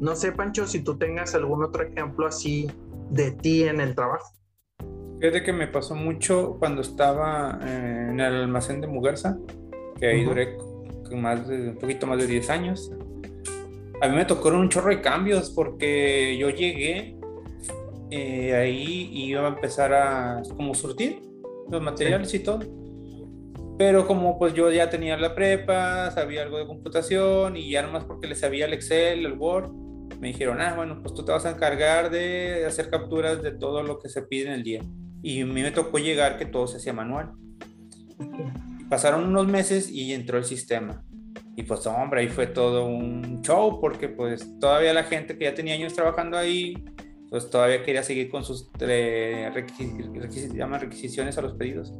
No 0.00 0.16
sé, 0.16 0.32
Pancho, 0.32 0.66
si 0.66 0.80
tú 0.80 0.96
tengas 0.96 1.34
algún 1.34 1.62
otro 1.62 1.82
ejemplo 1.82 2.26
así 2.26 2.70
de 3.10 3.32
ti 3.32 3.64
en 3.64 3.80
el 3.80 3.94
trabajo. 3.94 4.32
Fíjate 5.20 5.42
que 5.42 5.52
me 5.52 5.66
pasó 5.66 5.94
mucho 5.94 6.56
cuando 6.58 6.82
estaba 6.82 7.58
eh, 7.62 8.08
en 8.10 8.20
el 8.20 8.34
almacén 8.34 8.80
de 8.80 8.86
Muguerza, 8.86 9.38
que 9.98 10.06
ahí 10.08 10.24
duré 10.24 10.56
más 11.12 11.46
de, 11.48 11.70
un 11.70 11.78
poquito 11.78 12.06
más 12.06 12.18
de 12.18 12.26
10 12.26 12.50
años. 12.50 12.92
A 14.02 14.08
mí 14.08 14.16
me 14.16 14.26
tocaron 14.26 14.60
un 14.60 14.68
chorro 14.68 14.90
de 14.90 15.00
cambios 15.00 15.50
porque 15.50 16.36
yo 16.38 16.50
llegué 16.50 17.16
eh, 18.10 18.54
ahí 18.54 19.08
y 19.10 19.30
iba 19.30 19.46
a 19.46 19.48
empezar 19.48 19.94
a 19.94 20.42
como 20.54 20.74
surtir 20.74 21.22
los 21.70 21.80
materiales 21.80 22.34
y 22.34 22.40
todo. 22.40 22.60
Pero 23.78 24.06
como 24.06 24.38
pues 24.38 24.52
yo 24.52 24.70
ya 24.70 24.90
tenía 24.90 25.16
la 25.16 25.34
prepa, 25.34 26.10
sabía 26.10 26.42
algo 26.42 26.58
de 26.58 26.66
computación 26.66 27.56
y 27.56 27.70
ya 27.70 27.82
nomás 27.82 28.04
porque 28.04 28.26
le 28.26 28.34
sabía 28.34 28.66
el 28.66 28.74
Excel, 28.74 29.24
el 29.24 29.32
Word, 29.32 29.70
me 30.20 30.28
dijeron, 30.28 30.60
ah, 30.60 30.74
bueno, 30.74 31.00
pues 31.02 31.14
tú 31.14 31.24
te 31.24 31.32
vas 31.32 31.44
a 31.46 31.50
encargar 31.50 32.10
de 32.10 32.64
hacer 32.66 32.90
capturas 32.90 33.42
de 33.42 33.52
todo 33.52 33.82
lo 33.82 33.98
que 33.98 34.08
se 34.08 34.22
pide 34.22 34.48
en 34.48 34.52
el 34.52 34.62
día. 34.62 34.82
Y 35.22 35.42
a 35.42 35.46
mí 35.46 35.62
me 35.62 35.70
tocó 35.70 35.98
llegar 35.98 36.38
que 36.38 36.46
todo 36.46 36.66
se 36.66 36.76
hacía 36.76 36.92
manual. 36.92 37.32
Pasaron 38.88 39.24
unos 39.24 39.46
meses 39.46 39.90
y 39.90 40.12
entró 40.12 40.38
el 40.38 40.44
sistema. 40.44 41.02
Y 41.56 41.62
pues, 41.62 41.86
hombre, 41.86 42.20
ahí 42.20 42.28
fue 42.28 42.46
todo 42.46 42.86
un 42.86 43.40
show 43.42 43.80
porque 43.80 44.08
pues 44.08 44.58
todavía 44.60 44.92
la 44.92 45.04
gente 45.04 45.36
que 45.38 45.44
ya 45.44 45.54
tenía 45.54 45.74
años 45.74 45.94
trabajando 45.94 46.36
ahí, 46.36 46.74
pues 47.30 47.48
todavía 47.48 47.82
quería 47.82 48.02
seguir 48.02 48.30
con 48.30 48.44
sus 48.44 48.70
eh, 48.80 49.50
requisiciones 49.54 51.38
a 51.38 51.42
los 51.42 51.54
pedidos. 51.54 51.92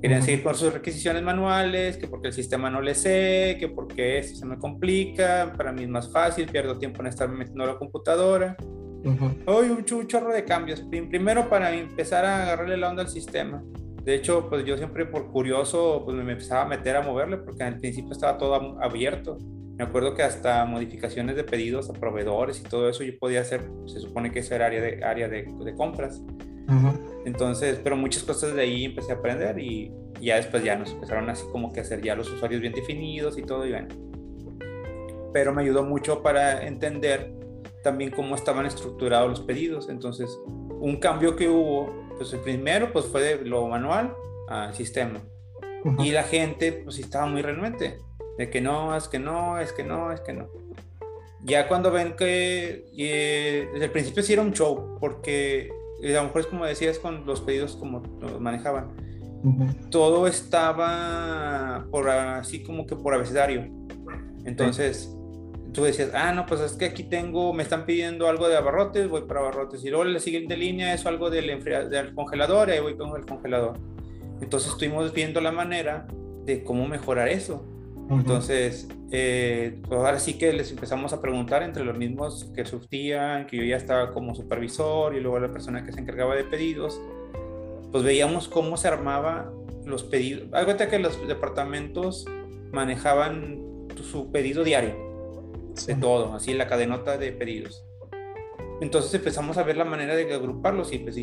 Querían 0.00 0.22
seguir 0.22 0.42
con 0.42 0.54
sus 0.54 0.72
requisiciones 0.72 1.22
manuales, 1.22 1.98
que 1.98 2.06
porque 2.06 2.28
el 2.28 2.32
sistema 2.32 2.70
no 2.70 2.80
le 2.80 2.94
sé, 2.94 3.56
que 3.60 3.68
porque 3.68 4.18
esto 4.18 4.38
se 4.38 4.46
me 4.46 4.56
complica, 4.58 5.52
para 5.56 5.72
mí 5.72 5.82
es 5.82 5.90
más 5.90 6.10
fácil, 6.10 6.46
pierdo 6.46 6.78
tiempo 6.78 7.02
en 7.02 7.08
estar 7.08 7.28
metiendo 7.28 7.66
la 7.66 7.76
computadora. 7.76 8.56
Hoy 9.46 9.70
un, 9.70 9.84
chorro 9.84 10.32
de 10.32 10.44
cambios. 10.44 10.80
Primero 10.82 11.48
para 11.48 11.72
empezar 11.74 12.24
a 12.24 12.42
agarrarle 12.42 12.76
la 12.76 12.90
onda 12.90 13.02
al 13.02 13.08
sistema. 13.08 13.62
De 14.04 14.14
hecho, 14.14 14.48
pues 14.48 14.64
yo 14.64 14.76
siempre 14.76 15.06
por 15.06 15.30
curioso, 15.30 16.02
pues 16.04 16.16
me 16.16 16.32
empezaba 16.32 16.62
a 16.62 16.66
meter 16.66 16.96
a 16.96 17.02
moverle, 17.02 17.36
porque 17.38 17.62
al 17.62 17.78
principio 17.78 18.12
estaba 18.12 18.38
todo 18.38 18.80
abierto. 18.82 19.38
Me 19.76 19.84
acuerdo 19.84 20.14
que 20.14 20.22
hasta 20.22 20.64
modificaciones 20.64 21.36
de 21.36 21.44
pedidos 21.44 21.88
a 21.90 21.94
proveedores 21.94 22.60
y 22.60 22.64
todo 22.64 22.88
eso 22.88 23.02
yo 23.02 23.12
podía 23.18 23.40
hacer, 23.40 23.62
se 23.86 24.00
supone 24.00 24.30
que 24.30 24.40
eso 24.40 24.54
era 24.54 24.66
área 24.66 24.80
de, 24.82 25.04
área 25.04 25.28
de, 25.28 25.46
de 25.64 25.74
compras. 25.74 26.22
Entonces, 27.24 27.80
pero 27.82 27.96
muchas 27.96 28.22
cosas 28.22 28.54
de 28.54 28.62
ahí 28.62 28.84
empecé 28.84 29.12
a 29.12 29.16
aprender 29.16 29.58
y, 29.58 29.92
ya 30.20 30.36
después 30.36 30.62
ya 30.62 30.76
nos 30.76 30.92
empezaron 30.92 31.30
así 31.30 31.44
como 31.50 31.72
que 31.72 31.80
hacer 31.80 32.02
ya 32.02 32.14
los 32.14 32.30
usuarios 32.30 32.60
bien 32.60 32.74
definidos 32.74 33.38
y 33.38 33.42
todo 33.42 33.66
y 33.66 33.70
bueno. 33.70 33.88
Pero 35.32 35.54
me 35.54 35.62
ayudó 35.62 35.82
mucho 35.82 36.22
para 36.22 36.66
entender 36.66 37.32
también 37.82 38.10
cómo 38.10 38.34
estaban 38.34 38.66
estructurados 38.66 39.30
los 39.30 39.40
pedidos. 39.40 39.88
Entonces, 39.88 40.38
un 40.80 40.96
cambio 40.96 41.36
que 41.36 41.48
hubo, 41.48 41.92
pues 42.16 42.32
el 42.32 42.40
primero 42.40 42.92
pues 42.92 43.06
fue 43.06 43.22
de 43.22 43.44
lo 43.44 43.66
manual 43.68 44.14
al 44.48 44.74
sistema. 44.74 45.20
Y 45.98 46.10
la 46.10 46.24
gente 46.24 46.72
pues 46.72 46.98
estaba 46.98 47.26
muy 47.26 47.42
renuente, 47.42 47.98
de 48.36 48.50
que 48.50 48.60
no, 48.60 48.94
es 48.94 49.08
que 49.08 49.18
no, 49.18 49.58
es 49.58 49.72
que 49.72 49.82
no, 49.82 50.12
es 50.12 50.20
que 50.20 50.32
no. 50.34 50.48
Ya 51.42 51.68
cuando 51.68 51.90
ven 51.90 52.16
que 52.16 52.84
eh, 52.98 53.68
desde 53.72 53.86
el 53.86 53.90
principio 53.90 54.22
sí 54.22 54.34
era 54.34 54.42
un 54.42 54.52
show, 54.52 54.98
porque 55.00 55.70
a 56.02 56.06
lo 56.06 56.24
mejor 56.24 56.40
es 56.42 56.46
como 56.46 56.66
decías 56.66 56.98
con 56.98 57.24
los 57.24 57.40
pedidos 57.40 57.76
como 57.76 58.02
los 58.20 58.40
manejaban. 58.40 58.90
Todo 59.90 60.26
estaba 60.26 61.86
por 61.90 62.10
así 62.10 62.62
como 62.62 62.86
que 62.86 62.94
por 62.94 63.14
abecedario. 63.14 63.70
Entonces, 64.44 65.16
tú 65.72 65.84
decías, 65.84 66.10
ah, 66.14 66.32
no, 66.32 66.46
pues 66.46 66.60
es 66.60 66.72
que 66.72 66.86
aquí 66.86 67.04
tengo, 67.04 67.52
me 67.52 67.62
están 67.62 67.86
pidiendo 67.86 68.28
algo 68.28 68.48
de 68.48 68.56
abarrotes, 68.56 69.08
voy 69.08 69.22
para 69.22 69.40
abarrotes. 69.40 69.84
Y 69.84 69.90
luego 69.90 70.04
la 70.04 70.20
siguiente 70.20 70.56
línea 70.56 70.94
es 70.94 71.06
algo 71.06 71.30
del, 71.30 71.62
del 71.62 72.14
congelador, 72.14 72.68
y 72.68 72.72
ahí 72.72 72.80
voy 72.80 72.96
con 72.96 73.16
el 73.16 73.26
congelador. 73.26 73.78
Entonces 74.40 74.72
estuvimos 74.72 75.12
viendo 75.12 75.40
la 75.40 75.52
manera 75.52 76.06
de 76.44 76.64
cómo 76.64 76.86
mejorar 76.86 77.28
eso. 77.28 77.64
Entonces, 78.10 78.88
eh, 79.12 79.80
pues 79.86 80.00
ahora 80.00 80.18
sí 80.18 80.36
que 80.36 80.52
les 80.52 80.72
empezamos 80.72 81.12
a 81.12 81.20
preguntar 81.20 81.62
entre 81.62 81.84
los 81.84 81.96
mismos 81.96 82.50
que 82.56 82.64
surtían, 82.64 83.46
que 83.46 83.56
yo 83.58 83.62
ya 83.62 83.76
estaba 83.76 84.10
como 84.10 84.34
supervisor 84.34 85.14
y 85.14 85.20
luego 85.20 85.38
la 85.38 85.52
persona 85.52 85.84
que 85.84 85.92
se 85.92 86.00
encargaba 86.00 86.34
de 86.34 86.42
pedidos, 86.42 87.00
pues 87.92 88.02
veíamos 88.02 88.48
cómo 88.48 88.76
se 88.76 88.88
armaba 88.88 89.52
los 89.84 90.02
pedidos. 90.02 90.48
Algo 90.52 90.76
que 90.76 90.98
los 90.98 91.28
departamentos 91.28 92.24
manejaban 92.72 93.60
su 94.02 94.32
pedido 94.32 94.64
diario, 94.64 94.94
de 95.86 95.94
todo, 95.94 96.34
así 96.34 96.54
la 96.54 96.66
cadenota 96.66 97.18
de 97.18 97.32
pedidos. 97.32 97.84
Entonces 98.80 99.12
empezamos 99.12 99.58
a 99.58 99.62
ver 99.62 99.76
la 99.76 99.84
manera 99.84 100.16
de 100.16 100.32
agruparlos 100.32 100.92
y 100.92 100.98
pues, 100.98 101.16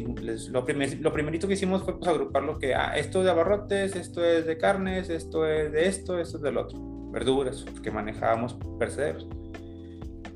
lo, 0.49 0.63
primer, 0.63 0.99
lo 0.99 1.11
primerito 1.11 1.47
que 1.47 1.55
hicimos 1.55 1.83
fue 1.83 1.97
pues, 1.97 2.07
agrupar 2.07 2.43
lo 2.43 2.59
que, 2.59 2.75
ah, 2.75 2.95
esto 2.95 3.19
es 3.19 3.25
de 3.25 3.31
abarrotes, 3.31 3.95
esto 3.95 4.23
es 4.23 4.45
de 4.45 4.57
carnes, 4.57 5.09
esto 5.09 5.47
es 5.47 5.71
de 5.71 5.87
esto, 5.87 6.19
esto 6.19 6.37
es 6.37 6.43
del 6.43 6.57
otro, 6.57 6.79
verduras, 7.11 7.65
que 7.81 7.89
manejábamos 7.89 8.57
percederos. 8.77 9.27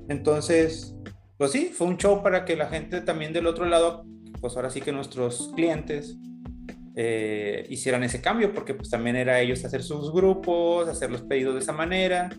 Entonces, 0.10 0.96
pues 1.38 1.52
sí, 1.52 1.72
fue 1.74 1.88
un 1.88 1.98
show 1.98 2.24
para 2.24 2.44
que 2.44 2.56
la 2.56 2.68
gente 2.68 3.02
también 3.02 3.34
del 3.34 3.46
otro 3.46 3.66
lado, 3.66 4.04
pues 4.42 4.56
ahora 4.56 4.72
sí 4.72 4.82
que 4.82 4.92
nuestros 4.92 5.52
clientes 5.56 6.18
eh, 6.96 7.68
hicieran 7.70 8.04
ese 8.04 8.20
cambio, 8.20 8.52
porque 8.52 8.74
pues 8.74 8.90
también 8.90 9.16
era 9.16 9.40
ellos 9.40 9.64
hacer 9.64 9.84
sus 9.84 10.12
grupos, 10.12 10.90
hacer 10.90 11.12
los 11.12 11.22
pedidos 11.22 11.54
de 11.54 11.60
esa 11.60 11.72
manera, 11.72 12.32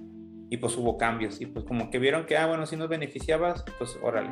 y 0.53 0.59
pues 0.59 0.77
hubo 0.77 0.99
cambios, 0.99 1.41
y 1.41 1.47
pues 1.47 1.65
como 1.65 1.89
que 1.89 1.99
vieron 1.99 2.27
que, 2.27 2.37
ah, 2.37 2.47
bueno, 2.47 2.67
si 2.67 2.77
nos 2.77 2.87
beneficiabas, 2.91 3.65
pues 3.79 3.99
órale. 4.03 4.29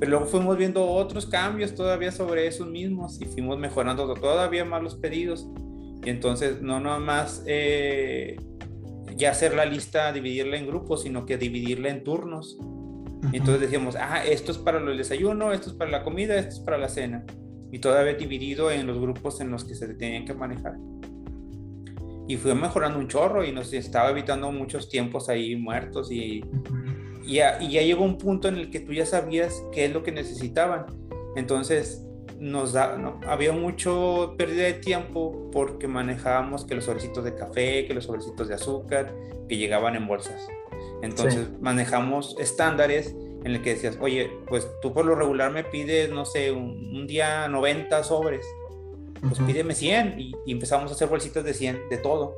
Pero 0.00 0.10
luego 0.10 0.26
fuimos 0.26 0.56
viendo 0.56 0.84
otros 0.84 1.26
cambios 1.26 1.76
todavía 1.76 2.10
sobre 2.10 2.48
esos 2.48 2.68
mismos 2.68 3.20
y 3.20 3.26
fuimos 3.26 3.56
mejorando 3.56 4.12
todavía 4.14 4.64
más 4.64 4.82
los 4.82 4.96
pedidos. 4.96 5.48
Y 6.04 6.10
entonces 6.10 6.60
no 6.60 6.80
nada 6.80 6.98
más 6.98 7.44
eh, 7.46 8.36
ya 9.16 9.30
hacer 9.30 9.54
la 9.54 9.64
lista, 9.64 10.12
dividirla 10.12 10.56
en 10.56 10.66
grupos, 10.66 11.04
sino 11.04 11.24
que 11.24 11.38
dividirla 11.38 11.90
en 11.90 12.02
turnos. 12.02 12.58
Entonces 13.32 13.60
decíamos, 13.60 13.94
ah, 13.94 14.24
esto 14.26 14.50
es 14.50 14.58
para 14.58 14.78
el 14.78 14.98
desayuno, 14.98 15.52
esto 15.52 15.70
es 15.70 15.76
para 15.76 15.92
la 15.92 16.02
comida, 16.02 16.36
esto 16.36 16.54
es 16.54 16.60
para 16.60 16.78
la 16.78 16.88
cena. 16.88 17.24
Y 17.70 17.78
todavía 17.78 18.14
dividido 18.14 18.72
en 18.72 18.88
los 18.88 18.98
grupos 18.98 19.40
en 19.40 19.52
los 19.52 19.64
que 19.64 19.76
se 19.76 19.86
tenían 19.94 20.24
que 20.24 20.34
manejar. 20.34 20.74
Y 22.28 22.36
fue 22.36 22.54
mejorando 22.54 22.98
un 22.98 23.08
chorro 23.08 23.44
y 23.44 23.52
nos 23.52 23.72
estaba 23.72 24.10
evitando 24.10 24.52
muchos 24.52 24.88
tiempos 24.88 25.28
ahí 25.28 25.56
muertos 25.56 26.12
y 26.12 26.44
y 27.28 27.34
ya, 27.34 27.58
llegó 27.58 28.04
un 28.04 28.16
punto 28.16 28.48
en 28.48 28.56
el 28.56 28.70
que 28.70 28.80
tú 28.80 28.94
ya 28.94 29.04
sabías 29.04 29.62
qué 29.70 29.84
es 29.84 29.92
lo 29.92 30.02
que 30.02 30.12
necesitaban. 30.12 30.86
Entonces, 31.36 32.02
nos 32.38 32.72
da, 32.72 32.96
había 33.26 33.52
mucho 33.52 34.34
pérdida 34.38 34.64
de 34.64 34.72
tiempo 34.72 35.50
porque 35.52 35.86
manejábamos 35.88 36.64
que 36.64 36.74
los 36.74 36.86
sobrecitos 36.86 37.24
de 37.24 37.34
café, 37.34 37.84
que 37.86 37.92
los 37.92 38.04
sobrecitos 38.04 38.48
de 38.48 38.54
azúcar, 38.54 39.14
que 39.46 39.58
llegaban 39.58 39.94
en 39.94 40.06
bolsas. 40.06 40.48
Entonces 41.02 41.50
manejamos 41.60 42.34
estándares 42.38 43.14
en 43.44 43.54
el 43.54 43.60
que 43.60 43.74
decías, 43.74 43.98
oye, 44.00 44.30
pues 44.46 44.66
tú 44.80 44.94
por 44.94 45.04
lo 45.04 45.14
regular 45.14 45.52
me 45.52 45.64
pides, 45.64 46.10
no 46.10 46.24
sé, 46.24 46.50
un, 46.50 47.06
día 47.06 47.46
90 47.48 48.04
sobres, 48.04 48.46
pues 49.20 49.40
pídeme 49.40 49.74
100 49.74 50.20
y, 50.20 50.34
empezamos 50.46 50.90
a 50.90 50.94
hacer 50.94 51.08
bolsitas 51.08 51.44
de 51.44 51.54
100 51.54 51.88
de 51.90 51.98
todo. 51.98 52.34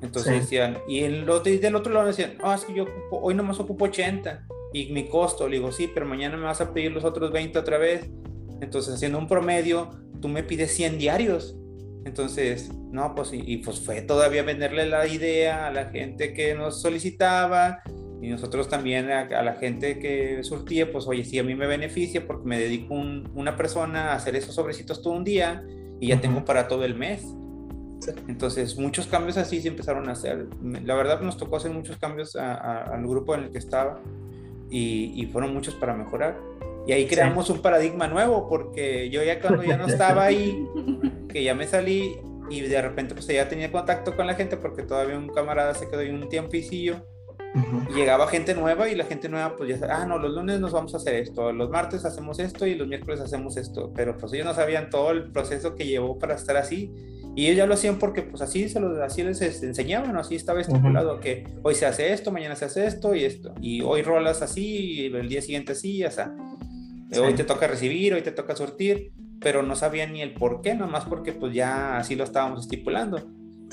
Entonces 0.00 0.40
decían, 0.40 0.78
y 0.88 1.00
el 1.00 1.28
otro, 1.30 1.52
y 1.52 1.58
del 1.58 1.76
otro 1.76 1.92
lado 1.92 2.08
decían, 2.08 2.36
ah, 2.42 2.54
es 2.56 2.64
que 2.64 2.74
yo 2.74 2.86
hoy 3.12 3.34
nomás 3.34 3.60
ocupo 3.60 3.84
80 3.84 4.46
y 4.72 4.92
mi 4.92 5.08
costo, 5.08 5.48
le 5.48 5.58
digo, 5.58 5.70
sí, 5.70 5.88
pero 5.92 6.06
mañana 6.06 6.36
me 6.36 6.44
vas 6.44 6.60
a 6.60 6.72
pedir 6.72 6.90
los 6.90 7.04
otros 7.04 7.30
20 7.30 7.58
otra 7.58 7.78
vez. 7.78 8.10
Entonces, 8.60 8.94
haciendo 8.94 9.18
un 9.18 9.28
promedio, 9.28 9.90
tú 10.20 10.28
me 10.28 10.42
pides 10.42 10.72
100 10.72 10.98
diarios. 10.98 11.56
Entonces, 12.04 12.72
no, 12.90 13.14
pues, 13.14 13.30
y, 13.32 13.58
pues 13.58 13.80
fue 13.80 14.02
todavía 14.02 14.42
venderle 14.42 14.86
la 14.86 15.06
idea 15.06 15.68
a 15.68 15.72
la 15.72 15.86
gente 15.86 16.34
que 16.34 16.54
nos 16.54 16.80
solicitaba 16.82 17.82
y 18.20 18.28
nosotros 18.28 18.68
también 18.68 19.10
a, 19.10 19.42
la 19.42 19.54
gente 19.54 19.98
que 19.98 20.42
surtía, 20.42 20.90
pues, 20.90 21.06
oye, 21.06 21.24
sí, 21.24 21.38
a 21.38 21.44
mí 21.44 21.54
me 21.54 21.66
beneficia 21.66 22.26
porque 22.26 22.46
me 22.46 22.58
dedico 22.58 22.94
una 22.94 23.56
persona 23.56 24.12
a 24.12 24.14
hacer 24.14 24.34
esos 24.36 24.54
sobrecitos 24.54 25.02
todo 25.02 25.12
un 25.12 25.24
día 25.24 25.64
y 26.02 26.08
ya 26.08 26.20
tengo 26.20 26.44
para 26.44 26.66
todo 26.66 26.84
el 26.84 26.96
mes. 26.96 27.24
Entonces, 28.26 28.76
muchos 28.76 29.06
cambios 29.06 29.36
así 29.36 29.62
se 29.62 29.68
empezaron 29.68 30.08
a 30.08 30.12
hacer. 30.12 30.48
La 30.60 30.96
verdad, 30.96 31.20
nos 31.20 31.36
tocó 31.36 31.58
hacer 31.58 31.70
muchos 31.70 31.96
cambios 31.96 32.34
al 32.34 33.06
grupo 33.06 33.36
en 33.36 33.44
el 33.44 33.52
que 33.52 33.58
estaba 33.58 34.00
y, 34.68 35.28
fueron 35.32 35.54
muchos 35.54 35.76
para 35.76 35.94
mejorar. 35.94 36.36
Y 36.88 36.92
ahí 36.92 37.06
creamos 37.06 37.50
un 37.50 37.62
paradigma 37.62 38.08
nuevo, 38.08 38.48
porque 38.48 39.10
yo 39.10 39.22
ya 39.22 39.40
cuando 39.40 39.62
ya 39.62 39.76
no 39.76 39.86
estaba 39.86 40.24
ahí, 40.24 40.66
que 41.28 41.44
ya 41.44 41.54
me 41.54 41.68
salí 41.68 42.16
y 42.50 42.62
de 42.62 42.82
repente 42.82 43.14
pues 43.14 43.28
ya 43.28 43.48
tenía 43.48 43.70
contacto 43.70 44.16
con 44.16 44.26
la 44.26 44.34
gente 44.34 44.56
porque 44.56 44.82
todavía 44.82 45.16
un 45.16 45.28
camarada 45.28 45.72
se 45.74 45.88
quedó 45.88 46.00
ahí 46.00 46.10
un 46.10 46.28
tiempicillo. 46.28 47.06
Y 47.54 47.94
llegaba 47.94 48.26
gente 48.28 48.54
nueva 48.54 48.88
y 48.88 48.94
la 48.94 49.04
gente 49.04 49.28
nueva 49.28 49.56
pues 49.56 49.78
ya 49.78 49.86
ah, 49.90 50.06
no, 50.06 50.18
los 50.18 50.32
lunes 50.32 50.60
nos 50.60 50.72
vamos 50.72 50.94
a 50.94 50.96
hacer 50.96 51.14
esto, 51.16 51.52
los 51.52 51.68
martes 51.70 52.04
hacemos 52.04 52.38
esto 52.38 52.66
y 52.66 52.74
los 52.74 52.88
miércoles 52.88 53.20
hacemos 53.20 53.56
esto, 53.56 53.92
pero 53.94 54.16
pues 54.16 54.32
ellos 54.32 54.46
no 54.46 54.54
sabían 54.54 54.88
todo 54.90 55.10
el 55.10 55.30
proceso 55.30 55.74
que 55.74 55.86
llevó 55.86 56.18
para 56.18 56.34
estar 56.34 56.56
así. 56.56 56.90
Y 57.34 57.46
ellos 57.46 57.56
ya 57.56 57.66
lo 57.66 57.74
hacían 57.74 57.98
porque 57.98 58.22
pues 58.22 58.42
así, 58.42 58.68
se 58.68 58.78
lo, 58.78 59.02
así 59.02 59.22
les 59.22 59.40
enseñaban, 59.62 60.16
así 60.16 60.34
estaba 60.34 60.60
estipulado 60.60 61.18
que 61.18 61.44
hoy 61.62 61.74
se 61.74 61.86
hace 61.86 62.12
esto, 62.12 62.30
mañana 62.30 62.56
se 62.56 62.66
hace 62.66 62.86
esto 62.86 63.14
y 63.14 63.24
esto. 63.24 63.54
Y 63.60 63.80
hoy 63.80 64.02
rolas 64.02 64.42
así, 64.42 64.64
y 64.64 65.06
el 65.06 65.30
día 65.30 65.40
siguiente 65.40 65.72
así, 65.72 66.04
o 66.04 66.10
sea, 66.10 66.34
hoy 67.18 67.32
te 67.32 67.44
toca 67.44 67.66
recibir, 67.66 68.12
hoy 68.12 68.20
te 68.20 68.32
toca 68.32 68.54
surtir, 68.54 69.12
pero 69.40 69.62
no 69.62 69.76
sabían 69.76 70.12
ni 70.12 70.20
el 70.20 70.34
por 70.34 70.60
qué, 70.60 70.74
nomás 70.74 71.06
porque 71.06 71.32
pues 71.32 71.54
ya 71.54 71.96
así 71.96 72.16
lo 72.16 72.24
estábamos 72.24 72.60
estipulando. 72.60 73.26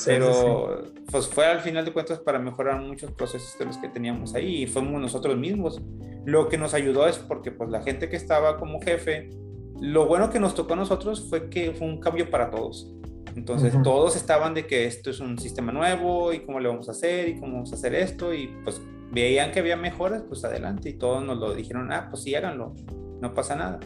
Pero 0.06 0.84
pues 1.12 1.28
fue 1.28 1.46
al 1.46 1.62
final 1.62 1.86
de 1.86 1.94
cuentas 1.94 2.20
para 2.20 2.40
mejorar 2.40 2.82
muchos 2.82 3.12
procesos 3.12 3.58
de 3.58 3.66
los 3.66 3.78
que 3.78 3.90
teníamos 3.90 4.36
ahí 4.36 4.64
y 4.64 4.68
fuimos 4.68 5.02
nosotros 5.02 5.38
mismos. 5.38 5.82
Lo 6.26 6.50
que 6.50 6.58
nos 6.58 6.74
ayudó 6.74 7.08
es 7.08 7.18
porque 7.18 7.52
pues 7.52 7.70
la 7.70 7.82
gente 7.82 8.10
que 8.10 8.16
estaba 8.16 8.58
como 8.58 8.82
jefe, 8.82 9.30
lo 9.80 10.06
bueno 10.06 10.30
que 10.30 10.40
nos 10.40 10.56
tocó 10.56 10.74
a 10.74 10.78
nosotros 10.78 11.28
fue 11.30 11.50
que 11.50 11.72
fue 11.72 11.88
un 11.88 12.00
cambio 12.00 12.30
para 12.30 12.52
todos 12.52 12.94
entonces 13.36 13.74
todos 13.84 14.16
estaban 14.16 14.54
de 14.54 14.68
que 14.68 14.86
esto 14.86 15.10
es 15.10 15.20
un 15.20 15.38
sistema 15.38 15.72
nuevo 15.72 16.34
y 16.34 16.42
cómo 16.42 16.60
le 16.60 16.68
vamos 16.68 16.88
a 16.90 16.92
hacer 16.92 17.30
y 17.30 17.40
cómo 17.40 17.54
vamos 17.54 17.72
a 17.72 17.76
hacer 17.76 17.96
esto 17.96 18.34
y 18.34 18.48
pues 18.64 18.82
veían 19.12 19.52
que 19.52 19.60
había 19.60 19.76
mejoras, 19.76 20.24
pues 20.28 20.44
adelante 20.44 20.90
y 20.90 20.94
todos 20.94 21.24
nos 21.24 21.38
lo 21.38 21.54
dijeron, 21.54 21.92
ah, 21.92 22.08
pues 22.10 22.24
sí, 22.24 22.36
háganlo, 22.36 22.74
no 23.22 23.34
pasa 23.34 23.56
nada. 23.56 23.80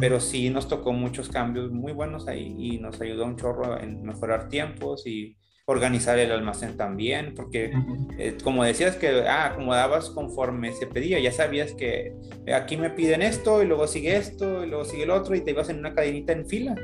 Pero 0.00 0.20
sí 0.20 0.50
nos 0.50 0.68
tocó 0.68 0.92
muchos 0.92 1.28
cambios 1.28 1.70
muy 1.70 1.92
buenos 1.92 2.28
ahí 2.28 2.54
y 2.58 2.78
nos 2.78 3.00
ayudó 3.00 3.24
un 3.26 3.36
chorro 3.36 3.78
en 3.80 4.02
mejorar 4.02 4.48
tiempos 4.48 5.06
y 5.06 5.36
organizar 5.66 6.18
el 6.18 6.30
almacén 6.30 6.76
también, 6.76 7.34
porque 7.34 7.72
eh, 8.18 8.36
como 8.42 8.62
decías 8.62 8.96
que 8.96 9.26
ah, 9.26 9.46
acomodabas 9.46 10.10
conforme 10.10 10.72
se 10.72 10.86
pedía, 10.86 11.18
ya 11.18 11.32
sabías 11.32 11.72
que 11.72 12.14
aquí 12.54 12.76
me 12.76 12.90
piden 12.90 13.20
esto 13.20 13.62
y 13.62 13.66
luego 13.66 13.88
sigue 13.88 14.16
esto 14.16 14.64
y 14.64 14.68
luego 14.68 14.84
sigue 14.84 15.02
el 15.02 15.10
otro 15.10 15.34
y 15.34 15.40
te 15.40 15.50
ibas 15.50 15.68
en 15.68 15.78
una 15.78 15.92
cadenita 15.92 16.32
en 16.32 16.46
fila. 16.46 16.76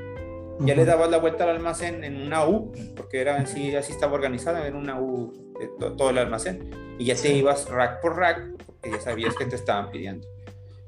Ya 0.61 0.75
le 0.75 0.85
dabas 0.85 1.11
la 1.11 1.19
vuelta 1.19 1.45
al 1.45 1.51
almacén 1.51 2.05
en 2.05 2.21
una 2.21 2.47
U, 2.47 2.73
porque 2.95 3.21
era 3.21 3.37
así, 3.37 3.75
así 3.75 3.93
estaba 3.93 4.13
organizada, 4.13 4.67
en 4.67 4.77
una 4.77 5.01
U 5.01 5.33
de 5.59 5.91
todo 5.97 6.11
el 6.11 6.19
almacén. 6.19 6.71
Y 6.99 7.07
ya 7.07 7.17
te 7.17 7.33
ibas 7.33 7.69
rack 7.69 8.01
por 8.01 8.17
rack, 8.17 8.65
porque 8.67 8.91
ya 8.91 9.01
sabías 9.01 9.35
que 9.35 9.47
te 9.47 9.57
estaban 9.57 9.91
pidiendo. 9.91 10.29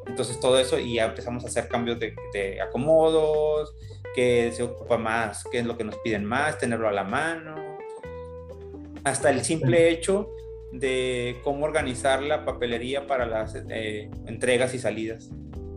Entonces 0.07 0.39
todo 0.41 0.59
eso 0.59 0.79
y 0.79 0.95
ya 0.95 1.07
empezamos 1.07 1.45
a 1.45 1.49
hacer 1.49 1.69
cambios 1.69 1.99
de, 1.99 2.15
de 2.33 2.61
acomodos, 2.61 3.75
que 4.15 4.53
se 4.53 4.63
ocupa 4.63 4.97
más, 4.97 5.45
qué 5.51 5.59
es 5.59 5.67
lo 5.67 5.77
que 5.77 5.85
nos 5.85 5.97
piden 5.99 6.25
más, 6.25 6.59
tenerlo 6.59 6.89
a 6.89 6.93
la 6.93 7.05
mano. 7.05 7.57
Hasta 9.03 9.31
el 9.31 9.45
simple 9.45 9.91
hecho 9.91 10.31
de 10.73 11.41
cómo 11.43 11.65
organizar 11.65 12.23
la 12.23 12.45
papelería 12.45 13.07
para 13.07 13.27
las 13.27 13.55
eh, 13.69 14.11
entregas 14.27 14.75
y 14.75 14.79
salidas. 14.79 15.31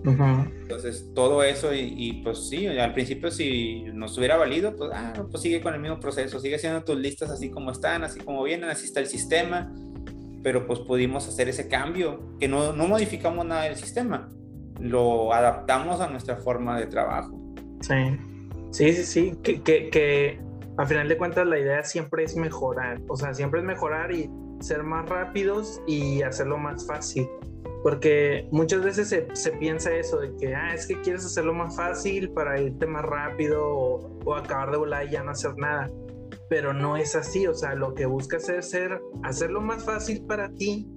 Entonces, 0.05 1.11
todo 1.13 1.43
eso, 1.43 1.73
y, 1.73 2.21
pues 2.23 2.47
sí, 2.47 2.65
al 2.65 2.93
principio 2.93 3.29
si 3.29 3.83
nos 3.93 4.17
hubiera 4.17 4.37
valido, 4.37 4.73
pues, 4.73 4.89
ah, 4.93 5.13
pues 5.29 5.43
sigue 5.43 5.59
con 5.59 5.73
el 5.73 5.81
mismo 5.81 5.99
proceso, 5.99 6.39
sigue 6.39 6.55
haciendo 6.55 6.81
tus 6.83 6.97
listas 6.97 7.29
así 7.29 7.49
como 7.49 7.71
están, 7.71 8.05
así 8.05 8.21
como 8.21 8.41
vienen, 8.43 8.69
así 8.69 8.85
está 8.85 9.01
el 9.01 9.07
sistema, 9.07 9.69
pero 10.47 10.65
pues 10.65 10.79
pudimos 10.79 11.27
hacer 11.27 11.49
ese 11.49 11.67
cambio, 11.67 12.37
que 12.39 12.47
no, 12.47 12.71
no 12.71 12.87
modificamos 12.87 13.45
nada 13.45 13.63
del 13.63 13.75
sistema, 13.75 14.29
lo 14.79 15.33
adaptamos 15.33 15.99
a 15.99 16.07
nuestra 16.07 16.37
forma 16.37 16.79
de 16.79 16.85
trabajo. 16.85 17.37
Sí, 17.81 18.17
sí, 18.71 18.93
sí, 18.93 19.03
sí, 19.03 19.33
que, 19.43 19.61
que, 19.61 19.89
que 19.89 20.39
al 20.77 20.87
final 20.87 21.09
de 21.09 21.17
cuentas 21.17 21.45
la 21.45 21.59
idea 21.59 21.83
siempre 21.83 22.23
es 22.23 22.37
mejorar, 22.37 23.01
o 23.09 23.17
sea, 23.17 23.33
siempre 23.33 23.59
es 23.59 23.65
mejorar 23.65 24.13
y 24.13 24.29
ser 24.61 24.83
más 24.83 25.09
rápidos 25.09 25.81
y 25.85 26.21
hacerlo 26.21 26.57
más 26.57 26.87
fácil. 26.87 27.27
Porque 27.83 28.47
muchas 28.53 28.81
veces 28.81 29.09
se, 29.09 29.51
piensa 29.51 29.93
eso, 29.93 30.21
de 30.21 30.33
que, 30.37 30.55
ah, 30.55 30.73
es 30.73 30.87
que 30.87 31.01
quieres 31.01 31.25
hacerlo 31.25 31.53
más 31.53 31.75
fácil 31.75 32.29
para 32.29 32.57
irte 32.57 32.87
más 32.87 33.03
rápido 33.03 33.67
o, 33.67 34.33
acabar 34.33 34.71
de 34.71 34.77
volar 34.77 35.07
y 35.07 35.09
ya 35.09 35.23
no 35.23 35.31
hacer 35.31 35.57
nada. 35.57 35.91
Pero 36.49 36.73
no 36.73 36.95
es 36.97 37.15
así, 37.15 37.45
o 37.47 37.53
sea, 37.53 37.75
lo 37.75 37.93
que 37.93 38.05
buscas 38.05 38.47
es 38.49 38.69
ser, 38.69 39.01
hacerlo 39.23 39.61
más 39.61 39.83
fácil 39.83 40.25
para 40.25 40.49
ti 40.53 40.87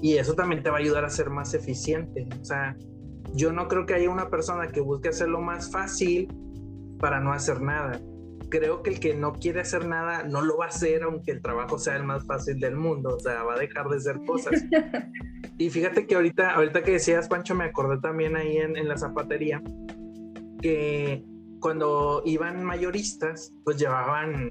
y 0.00 0.16
eso 0.16 0.34
también 0.34 0.62
te 0.62 0.70
va 0.70 0.76
a 0.76 0.80
ayudar 0.80 1.04
a 1.04 1.10
ser 1.10 1.30
más 1.30 1.54
eficiente. 1.54 2.26
O 2.40 2.44
sea, 2.44 2.76
yo 3.34 3.52
no 3.52 3.68
creo 3.68 3.86
que 3.86 3.94
haya 3.94 4.10
una 4.10 4.30
persona 4.30 4.68
que 4.68 4.80
busque 4.80 5.08
hacerlo 5.08 5.40
más 5.40 5.70
fácil 5.70 6.28
para 6.98 7.20
no 7.20 7.32
hacer 7.32 7.60
nada. 7.60 8.00
Creo 8.48 8.82
que 8.82 8.90
el 8.90 9.00
que 9.00 9.14
no 9.14 9.32
quiere 9.32 9.60
hacer 9.60 9.86
nada 9.86 10.22
no 10.22 10.40
lo 10.40 10.56
va 10.56 10.66
a 10.66 10.68
hacer 10.68 11.02
aunque 11.02 11.32
el 11.32 11.42
trabajo 11.42 11.78
sea 11.78 11.96
el 11.96 12.04
más 12.04 12.24
fácil 12.26 12.60
del 12.60 12.76
mundo, 12.76 13.16
o 13.16 13.18
sea, 13.18 13.42
va 13.42 13.54
a 13.54 13.58
dejar 13.58 13.88
de 13.88 13.96
hacer 13.96 14.20
cosas. 14.26 14.64
Y 15.58 15.70
fíjate 15.70 16.06
que 16.06 16.14
ahorita, 16.14 16.50
ahorita 16.50 16.82
que 16.82 16.90
decías, 16.92 17.28
Pancho, 17.28 17.54
me 17.54 17.64
acordé 17.64 17.98
también 18.02 18.36
ahí 18.36 18.58
en, 18.58 18.76
en 18.76 18.88
la 18.88 18.98
zapatería 18.98 19.62
que 20.60 21.24
cuando 21.60 22.22
iban 22.24 22.62
mayoristas, 22.62 23.54
pues 23.64 23.78
llevaban, 23.78 24.50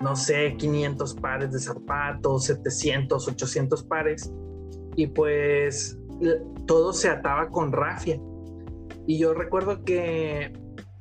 no 0.00 0.14
sé, 0.16 0.54
500 0.56 1.14
pares 1.14 1.52
de 1.52 1.58
zapatos, 1.58 2.44
700, 2.44 3.28
800 3.28 3.82
pares, 3.84 4.32
y 4.96 5.06
pues 5.06 5.98
todo 6.66 6.92
se 6.92 7.08
ataba 7.08 7.48
con 7.50 7.72
rafia. 7.72 8.20
Y 9.06 9.18
yo 9.18 9.34
recuerdo 9.34 9.84
que, 9.84 10.52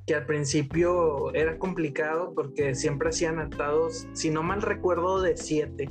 que 0.06 0.16
al 0.16 0.26
principio 0.26 1.34
era 1.34 1.58
complicado 1.58 2.34
porque 2.34 2.74
siempre 2.76 3.10
hacían 3.10 3.40
atados, 3.40 4.08
si 4.14 4.30
no 4.30 4.44
mal 4.44 4.62
recuerdo, 4.62 5.22
de 5.22 5.36
7. 5.36 5.90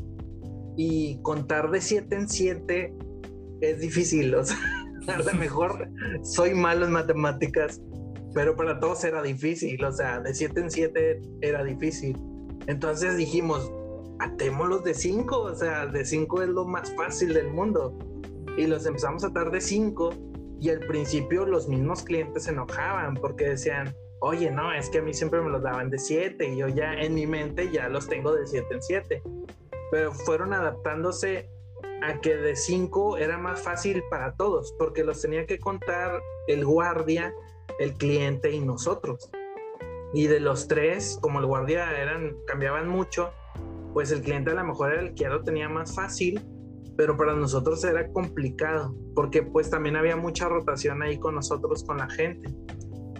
Y 0.76 1.20
contar 1.22 1.70
de 1.70 1.80
7 1.80 2.14
en 2.14 2.28
7 2.28 2.94
es 3.60 3.80
difícil, 3.80 4.34
o 4.34 4.44
sea, 4.44 4.56
a 5.08 5.18
lo 5.18 5.34
mejor 5.34 5.88
soy 6.22 6.54
malo 6.54 6.86
en 6.86 6.92
matemáticas, 6.92 7.80
pero 8.34 8.56
para 8.56 8.78
todos 8.80 9.04
era 9.04 9.22
difícil, 9.22 9.82
o 9.84 9.92
sea, 9.92 10.20
de 10.20 10.34
7 10.34 10.60
en 10.60 10.70
7 10.70 11.22
era 11.40 11.64
difícil. 11.64 12.16
Entonces 12.66 13.16
dijimos, 13.16 13.70
atémoslos 14.18 14.84
de 14.84 14.94
5, 14.94 15.38
o 15.38 15.54
sea, 15.54 15.86
de 15.86 16.04
5 16.04 16.42
es 16.42 16.48
lo 16.48 16.64
más 16.64 16.94
fácil 16.94 17.34
del 17.34 17.50
mundo. 17.50 17.96
Y 18.56 18.66
los 18.66 18.86
empezamos 18.86 19.24
a 19.24 19.28
atar 19.28 19.50
de 19.50 19.60
5 19.60 20.10
y 20.60 20.70
al 20.70 20.80
principio 20.80 21.44
los 21.44 21.68
mismos 21.68 22.02
clientes 22.02 22.44
se 22.44 22.50
enojaban 22.50 23.14
porque 23.14 23.50
decían, 23.50 23.94
oye, 24.20 24.50
no, 24.50 24.72
es 24.72 24.88
que 24.88 24.98
a 24.98 25.02
mí 25.02 25.12
siempre 25.12 25.40
me 25.42 25.50
los 25.50 25.62
daban 25.62 25.90
de 25.90 25.98
7 25.98 26.48
y 26.48 26.56
yo 26.56 26.68
ya 26.68 26.94
en 26.94 27.14
mi 27.14 27.26
mente 27.26 27.70
ya 27.70 27.88
los 27.88 28.08
tengo 28.08 28.34
de 28.34 28.46
7 28.46 28.66
en 28.70 28.82
7. 28.82 29.22
Pero 29.90 30.12
fueron 30.12 30.52
adaptándose 30.52 31.48
a 32.02 32.20
que 32.20 32.36
de 32.36 32.56
cinco 32.56 33.16
era 33.16 33.38
más 33.38 33.62
fácil 33.62 34.02
para 34.10 34.34
todos, 34.34 34.74
porque 34.78 35.04
los 35.04 35.20
tenía 35.22 35.46
que 35.46 35.58
contar 35.58 36.20
el 36.46 36.64
guardia, 36.64 37.32
el 37.78 37.94
cliente 37.94 38.50
y 38.50 38.60
nosotros. 38.60 39.30
Y 40.14 40.26
de 40.28 40.40
los 40.40 40.68
tres, 40.68 41.18
como 41.20 41.40
el 41.40 41.46
guardia 41.46 41.90
eran, 42.00 42.36
cambiaban 42.46 42.88
mucho, 42.88 43.30
pues 43.92 44.10
el 44.12 44.22
cliente 44.22 44.50
a 44.50 44.54
lo 44.54 44.64
mejor 44.64 44.92
era 44.92 45.02
el 45.02 45.14
que 45.14 45.24
ya 45.24 45.30
lo 45.30 45.42
tenía 45.42 45.68
más 45.68 45.94
fácil, 45.94 46.40
pero 46.96 47.16
para 47.16 47.34
nosotros 47.34 47.84
era 47.84 48.10
complicado, 48.12 48.94
porque 49.14 49.42
pues 49.42 49.70
también 49.70 49.96
había 49.96 50.16
mucha 50.16 50.48
rotación 50.48 51.02
ahí 51.02 51.18
con 51.18 51.34
nosotros, 51.34 51.84
con 51.84 51.98
la 51.98 52.08
gente. 52.08 52.54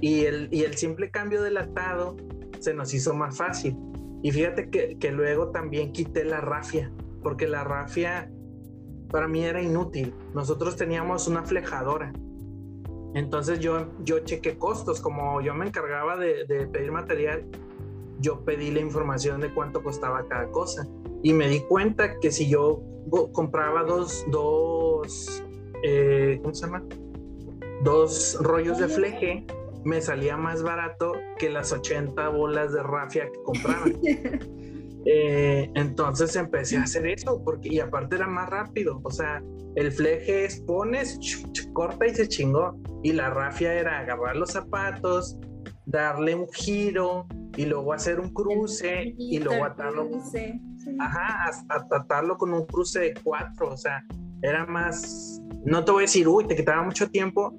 y 0.01 0.24
el, 0.24 0.49
y 0.51 0.62
el 0.64 0.76
simple 0.76 1.11
cambio 1.11 1.43
del 1.43 1.57
atado 1.57 2.16
se 2.61 2.74
nos 2.74 2.93
hizo 2.95 3.14
más 3.14 3.37
fácil. 3.37 3.76
Y 4.22 4.30
fíjate 4.30 4.70
que, 4.70 4.99
que 4.99 5.12
luego 5.12 5.51
también 5.51 5.93
quité 5.93 6.24
la 6.24 6.41
rafia, 6.41 6.93
porque 7.22 7.47
la 7.47 7.64
rafia 7.64 8.30
para 9.11 9.28
mí 9.28 9.45
era 9.45 9.62
inútil. 9.62 10.14
Nosotros 10.34 10.76
teníamos 10.76 11.28
una 11.28 11.45
flejadora. 11.45 12.12
Entonces 13.14 13.61
yo, 13.61 13.86
yo 14.04 14.20
chequé 14.20 14.59
costos, 14.59 15.00
como 15.00 15.40
yo 15.40 15.54
me 15.54 15.66
encargaba 15.66 16.16
de, 16.16 16.44
de 16.46 16.66
pedir 16.66 16.92
material, 16.92 17.44
yo 18.20 18.44
pedí 18.44 18.70
la 18.70 18.80
información 18.80 19.40
de 19.40 19.52
cuánto 19.52 19.82
costaba 19.82 20.26
cada 20.28 20.50
cosa. 20.50 20.86
Y 21.22 21.32
me 21.32 21.48
di 21.48 21.61
cuenta 21.61 22.18
que 22.20 22.30
si 22.30 22.48
yo 22.48 22.82
compraba 23.32 23.82
dos, 23.84 24.24
dos, 24.28 25.42
eh, 25.82 26.38
¿cómo 26.42 26.54
se 26.54 26.66
llama? 26.66 26.84
Dos 27.82 28.38
rollos 28.40 28.78
de 28.78 28.88
fleje, 28.88 29.46
me 29.84 30.00
salía 30.00 30.36
más 30.36 30.62
barato 30.62 31.12
que 31.38 31.50
las 31.50 31.72
80 31.72 32.28
bolas 32.30 32.72
de 32.72 32.82
rafia 32.82 33.30
que 33.30 33.42
compraba. 33.42 33.84
Eh, 35.09 35.70
entonces 35.76 36.34
empecé 36.34 36.78
a 36.78 36.82
hacer 36.82 37.07
eso, 37.07 37.40
porque, 37.44 37.68
y 37.72 37.78
aparte 37.78 38.16
era 38.16 38.26
más 38.26 38.50
rápido, 38.50 39.00
o 39.04 39.11
sea, 39.11 39.40
el 39.76 39.92
fleje 39.92 40.46
es 40.46 40.61
pones, 40.62 41.20
corta 41.72 42.07
y 42.09 42.14
se 42.14 42.26
chingó, 42.26 42.76
y 43.04 43.12
la 43.12 43.30
rafia 43.30 43.72
era 43.72 44.00
agarrar 44.00 44.34
los 44.34 44.50
zapatos, 44.50 45.38
darle 45.84 46.34
un 46.34 46.48
giro, 46.48 47.28
y 47.57 47.66
luego 47.66 47.92
hacer 47.92 48.18
un 48.18 48.30
cruce, 48.30 49.14
y 49.16 49.38
luego 49.38 49.64
atarlo, 49.64 50.11
ajá, 50.98 51.50
atarlo 51.92 52.36
con 52.36 52.52
un 52.52 52.66
cruce 52.66 52.98
de 52.98 53.14
cuatro, 53.22 53.68
o 53.74 53.76
sea, 53.76 54.04
era 54.42 54.66
más, 54.66 55.40
no 55.64 55.84
te 55.84 55.92
voy 55.92 56.00
a 56.00 56.02
decir, 56.02 56.26
uy, 56.26 56.48
te 56.48 56.57
quitaba 56.57 56.82
mucho 56.82 57.09
tiempo, 57.09 57.57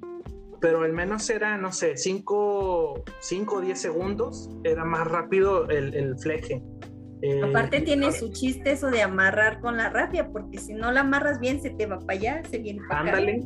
pero 0.59 0.81
al 0.81 0.91
menos 0.91 1.29
era, 1.29 1.57
no 1.57 1.71
sé, 1.71 1.95
5 1.95 2.35
o 2.35 3.61
10 3.61 3.79
segundos, 3.79 4.49
era 4.65 4.83
más 4.83 5.07
rápido 5.07 5.69
el, 5.69 5.93
el 5.93 6.17
fleje. 6.19 6.61
Eh, 7.21 7.41
Aparte 7.43 7.81
tiene 7.81 8.11
su 8.11 8.31
chiste 8.31 8.71
eso 8.71 8.91
de 8.91 9.01
amarrar 9.01 9.59
con 9.59 9.77
la 9.77 9.89
rafia, 9.89 10.29
porque 10.31 10.59
si 10.59 10.73
no 10.73 10.91
la 10.91 11.01
amarras 11.01 11.39
bien 11.39 11.61
se 11.61 11.71
te 11.71 11.85
va 11.87 11.99
para 11.99 12.19
allá, 12.19 12.43
se 12.49 12.59
viene 12.59 12.81
para 12.87 13.01
Ándale. 13.01 13.43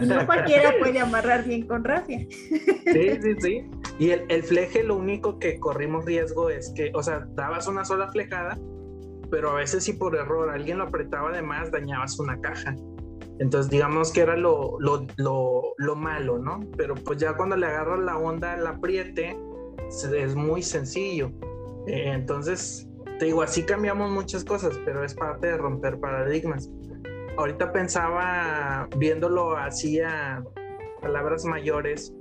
Y 0.00 0.06
no 0.06 0.24
cualquiera 0.26 0.74
puede 0.78 1.00
amarrar 1.00 1.44
bien 1.44 1.66
con 1.66 1.82
rafia. 1.82 2.18
Sí, 2.20 3.10
sí, 3.20 3.34
sí. 3.40 3.70
Y 3.98 4.10
el, 4.10 4.24
el, 4.28 4.42
fleje 4.42 4.82
lo 4.84 4.96
único 4.96 5.38
que 5.38 5.58
corrimos 5.58 6.04
riesgo 6.04 6.50
es 6.50 6.72
que, 6.76 6.92
o 6.94 7.02
sea, 7.02 7.26
dabas 7.34 7.66
una 7.66 7.84
sola 7.84 8.10
flejada, 8.10 8.58
pero 9.30 9.50
a 9.50 9.54
veces 9.54 9.84
si 9.84 9.94
por 9.94 10.14
error 10.16 10.50
alguien 10.50 10.78
lo 10.78 10.84
apretaba 10.84 11.32
de 11.32 11.42
más, 11.42 11.70
dañabas 11.70 12.18
una 12.18 12.40
caja. 12.40 12.76
Entonces 13.40 13.70
digamos 13.70 14.12
que 14.12 14.20
era 14.20 14.36
lo, 14.36 14.76
lo, 14.78 15.06
lo, 15.16 15.74
lo 15.76 15.96
malo, 15.96 16.38
¿no? 16.38 16.60
Pero 16.76 16.94
pues 16.94 17.18
ya 17.18 17.36
cuando 17.36 17.56
le 17.56 17.66
agarras 17.66 17.98
la 17.98 18.16
onda, 18.16 18.54
el 18.54 18.66
apriete, 18.66 19.36
es 19.88 20.34
muy 20.36 20.62
sencillo. 20.62 21.32
Eh, 21.86 22.10
entonces, 22.12 22.88
te 23.18 23.26
digo, 23.26 23.42
así 23.42 23.64
cambiamos 23.64 24.10
muchas 24.10 24.44
cosas, 24.44 24.78
pero 24.84 25.04
es 25.04 25.14
parte 25.14 25.48
de 25.48 25.56
romper 25.56 25.98
paradigmas. 26.00 26.70
Ahorita 27.36 27.72
pensaba, 27.72 28.88
viéndolo 28.96 29.56
así 29.56 30.00
a 30.00 30.42
palabras 31.00 31.44
mayores, 31.44 32.14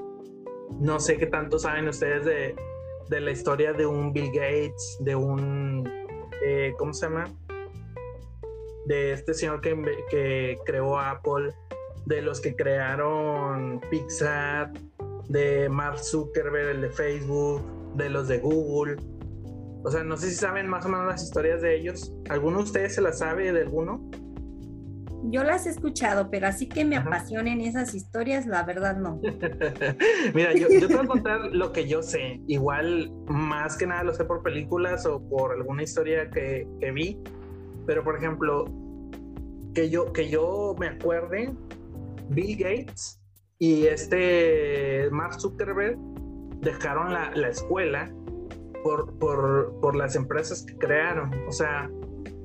no 0.80 1.00
sé 1.00 1.18
qué 1.18 1.28
tanto 1.28 1.60
saben 1.60 1.88
ustedes 1.88 2.26
de, 2.26 2.56
de 3.10 3.22
la 3.22 3.32
historia 3.32 3.74
de 3.74 3.86
un 3.86 4.12
Bill 4.12 4.32
Gates, 4.34 4.98
de 5.00 5.16
un, 5.16 5.88
eh, 6.44 6.74
¿cómo 6.78 6.94
se 6.94 7.08
llama? 7.08 7.26
De 8.86 9.14
este 9.14 9.34
señor 9.34 9.62
que, 9.62 9.80
que 10.10 10.58
creó 10.66 11.00
Apple, 11.00 11.54
de 12.06 12.22
los 12.22 12.42
que 12.42 12.56
crearon 12.56 13.80
Pixar, 13.90 14.72
de 15.30 15.70
Mark 15.70 16.00
Zuckerberg, 16.00 16.70
el 16.70 16.82
de 16.82 16.90
Facebook, 16.90 17.62
de 17.96 18.10
los 18.10 18.28
de 18.28 18.40
Google 18.40 18.98
o 19.84 19.92
sea, 19.92 20.04
no 20.04 20.16
sé 20.16 20.30
si 20.30 20.36
saben 20.36 20.68
más 20.68 20.86
o 20.86 20.90
menos 20.90 21.08
las 21.08 21.24
historias 21.24 21.62
de 21.62 21.76
ellos. 21.76 22.14
¿Alguno 22.30 22.60
de 22.60 22.64
ustedes 22.64 22.96
se 22.96 23.02
las 23.02 23.20
sabe 23.20 23.52
de 23.52 23.62
alguno? 23.62 24.10
Yo 25.26 25.44
las 25.44 25.66
he 25.66 25.70
escuchado, 25.70 26.30
pero 26.30 26.48
así 26.48 26.68
que 26.68 26.84
me 26.84 26.98
apasionen 26.98 27.62
esas 27.62 27.94
historias, 27.96 28.46
la 28.46 28.64
verdad 28.64 28.98
no. 28.98 29.22
Mira, 30.34 30.54
yo, 30.54 30.68
yo, 30.70 30.88
te 30.88 30.96
voy 30.96 31.06
a 31.06 31.08
contar 31.08 31.40
lo 31.54 31.72
que 31.72 31.88
yo 31.88 32.02
sé. 32.02 32.42
Igual, 32.48 33.12
más 33.28 33.78
que 33.78 33.88
nada 33.88 34.04
lo 34.04 34.14
sé 34.14 34.26
por 34.26 34.42
películas 34.42 35.06
o 35.06 35.22
por 35.22 35.54
alguna 35.54 35.84
historia 35.84 36.30
que, 36.30 36.68
que 36.80 36.92
vi. 36.92 37.20
Pero, 37.86 38.04
por 38.04 38.18
ejemplo, 38.18 38.66
que 39.74 39.90
yo, 39.90 40.12
que 40.12 40.30
yo 40.30 40.76
me 40.78 40.88
acuerde, 40.88 41.54
Bill 42.30 42.58
Gates 42.58 43.22
y 43.60 43.86
este 43.88 45.10
Mark 45.12 45.40
Zuckerberg 45.40 45.98
dejaron 46.62 47.14
la, 47.14 47.32
la 47.36 47.50
escuela 47.50 48.14
por, 48.84 49.18
por, 49.18 49.80
por 49.82 49.96
las 49.96 50.16
empresas 50.16 50.64
que 50.64 50.78
crearon. 50.78 51.32
O 51.48 51.52
sea, 51.52 51.90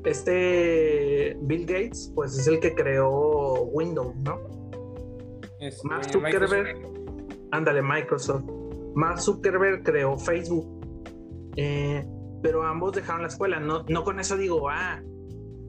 este 0.05 1.36
Bill 1.43 1.66
Gates, 1.66 2.12
pues 2.14 2.39
es 2.39 2.47
el 2.47 2.61
que 2.61 2.74
creó 2.74 3.62
Windows, 3.64 4.14
¿no? 4.16 4.39
Es, 5.61 5.84
Mark 5.84 6.05
Zuckerberg, 6.11 6.76
Microsoft. 6.76 7.49
ándale, 7.51 7.82
Microsoft. 7.82 8.45
Mark 8.95 9.20
Zuckerberg 9.20 9.82
creó 9.82 10.16
Facebook. 10.16 10.66
Eh, 11.57 12.07
pero 12.43 12.62
ambos 12.62 12.93
dejaron 12.93 13.22
la 13.22 13.28
escuela. 13.28 13.59
No, 13.59 13.84
no 13.89 14.05
con 14.05 14.20
eso 14.20 14.36
digo, 14.36 14.68
ah, 14.68 15.03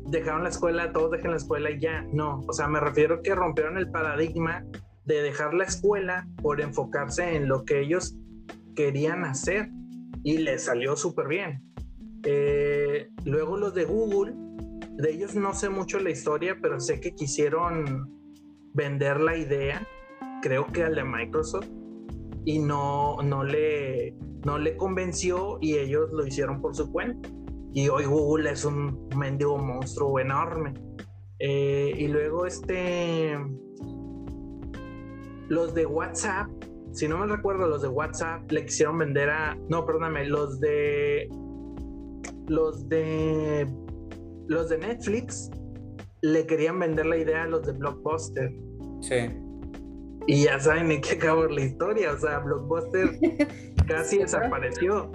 dejaron 0.06 0.44
la 0.44 0.50
escuela, 0.50 0.92
todos 0.92 1.12
dejen 1.12 1.32
la 1.32 1.38
escuela 1.38 1.72
y 1.72 1.80
ya. 1.80 2.06
No, 2.14 2.42
o 2.48 2.54
sea, 2.54 2.68
me 2.68 2.80
refiero 2.80 3.22
que 3.22 3.34
rompieron 3.34 3.78
el 3.78 3.90
paradigma 3.90 4.64
de 5.06 5.24
dejar 5.24 5.56
la 5.56 5.64
escuela 5.64 6.28
por 6.42 6.62
enfocarse 6.62 7.36
en 7.36 7.48
lo 7.48 7.66
que 7.66 7.82
ellos 7.82 8.16
querían 8.76 9.26
hacer 9.26 9.70
y 10.24 10.38
le 10.40 10.58
salió 10.60 10.96
súper 10.96 11.28
bien. 11.28 11.64
Eh, 12.24 13.10
luego 13.26 13.58
los 13.58 13.74
de 13.74 13.86
Google, 13.86 14.34
de 14.98 15.12
ellos 15.12 15.36
no 15.36 15.54
sé 15.54 15.70
mucho 15.70 16.00
la 16.00 16.10
historia, 16.10 16.58
pero 16.62 16.80
sé 16.80 17.00
que 17.00 17.16
quisieron 17.16 18.20
vender 18.74 19.20
la 19.20 19.38
idea, 19.38 19.88
creo 20.42 20.68
que 20.68 20.84
al 20.84 20.96
de 20.96 21.04
Microsoft, 21.04 21.68
y 22.46 22.60
no, 22.60 23.18
no, 23.22 23.44
le, 23.44 24.16
no 24.46 24.58
le 24.58 24.76
convenció 24.78 25.58
y 25.62 25.76
ellos 25.76 26.10
lo 26.12 26.26
hicieron 26.26 26.62
por 26.62 26.76
su 26.76 26.92
cuenta. 26.92 27.30
Y 27.74 27.88
hoy 27.90 28.06
Google 28.06 28.50
es 28.50 28.66
un 28.66 29.08
mendigo 29.16 29.58
monstruo 29.58 30.20
enorme. 30.20 30.74
Eh, 31.40 31.94
y 31.98 32.08
luego 32.08 32.46
este... 32.46 33.38
Los 35.50 35.74
de 35.74 35.86
WhatsApp 35.86 36.48
si 36.92 37.08
no 37.08 37.18
me 37.18 37.28
recuerdo, 37.28 37.68
los 37.68 37.82
de 37.82 37.88
WhatsApp 37.88 38.52
le 38.52 38.66
quisieron 38.66 38.98
vender 38.98 39.30
a. 39.30 39.58
No, 39.70 39.86
perdóname, 39.86 40.26
los 40.26 40.60
de. 40.60 41.30
Los 42.48 42.88
de. 42.90 43.68
Los 44.48 44.70
de 44.70 44.78
Netflix 44.80 45.52
le 46.22 46.46
querían 46.46 46.80
vender 46.80 47.06
la 47.06 47.18
idea 47.18 47.44
a 47.44 47.48
los 47.48 47.66
de 47.66 47.74
Blockbuster. 47.74 48.52
Sí. 49.02 49.30
Y 50.28 50.44
ya 50.44 50.60
saben 50.60 50.92
en 50.92 51.02
qué 51.02 51.14
acabó 51.14 51.46
la 51.46 51.62
historia. 51.62 52.12
O 52.12 52.20
sea, 52.20 52.40
Blockbuster 52.40 53.20
casi 53.88 54.18
desapareció. 54.18 55.12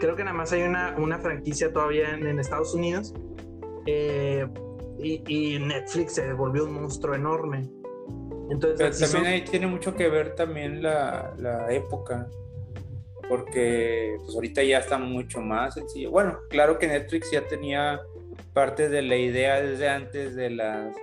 Creo 0.00 0.14
que 0.14 0.24
nada 0.24 0.36
más 0.36 0.52
hay 0.52 0.62
una, 0.62 0.94
una 0.98 1.18
franquicia 1.18 1.72
todavía 1.72 2.14
en, 2.14 2.26
en 2.26 2.38
Estados 2.38 2.74
Unidos. 2.74 3.14
Eh, 3.86 4.46
y, 4.98 5.22
y 5.26 5.58
Netflix 5.58 6.14
se 6.14 6.32
volvió 6.34 6.64
un 6.64 6.74
monstruo 6.74 7.14
enorme. 7.14 7.70
Entonces, 8.50 8.78
Pero 8.78 8.90
también 8.90 9.08
son- 9.10 9.26
ahí 9.26 9.42
tiene 9.42 9.66
mucho 9.66 9.94
que 9.94 10.08
ver 10.08 10.34
también 10.34 10.82
la, 10.82 11.34
la 11.38 11.72
época, 11.72 12.28
porque 13.28 14.16
pues 14.24 14.34
ahorita 14.34 14.62
ya 14.62 14.78
está 14.78 14.98
mucho 14.98 15.40
más 15.40 15.74
sencillo. 15.74 16.10
Bueno, 16.10 16.38
claro 16.48 16.78
que 16.78 16.86
Netflix 16.86 17.30
ya 17.32 17.42
tenía 17.46 18.00
parte 18.52 18.88
de 18.88 19.02
la 19.02 19.16
idea 19.16 19.60
desde 19.60 19.88
antes 19.88 20.34
de 20.36 20.50
las 20.50 20.94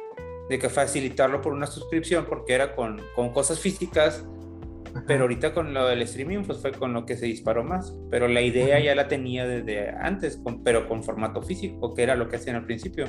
de 0.49 0.59
que 0.59 0.69
facilitarlo 0.69 1.41
por 1.41 1.53
una 1.53 1.67
suscripción 1.67 2.25
porque 2.27 2.53
era 2.53 2.75
con, 2.75 3.01
con 3.15 3.31
cosas 3.31 3.59
físicas, 3.59 4.25
pero 5.07 5.21
ahorita 5.23 5.53
con 5.53 5.73
lo 5.73 5.87
del 5.87 6.01
streaming 6.01 6.43
pues 6.43 6.59
fue 6.59 6.71
con 6.73 6.93
lo 6.93 7.05
que 7.05 7.15
se 7.15 7.25
disparó 7.27 7.63
más, 7.63 7.95
pero 8.11 8.27
la 8.27 8.41
idea 8.41 8.77
ya 8.79 8.93
la 8.93 9.07
tenía 9.07 9.47
desde 9.47 9.89
antes, 9.89 10.37
con- 10.43 10.61
pero 10.63 10.87
con 10.87 11.01
formato 11.03 11.41
físico, 11.41 11.93
que 11.93 12.03
era 12.03 12.15
lo 12.15 12.27
que 12.27 12.35
hacían 12.35 12.57
al 12.57 12.65
principio, 12.65 13.05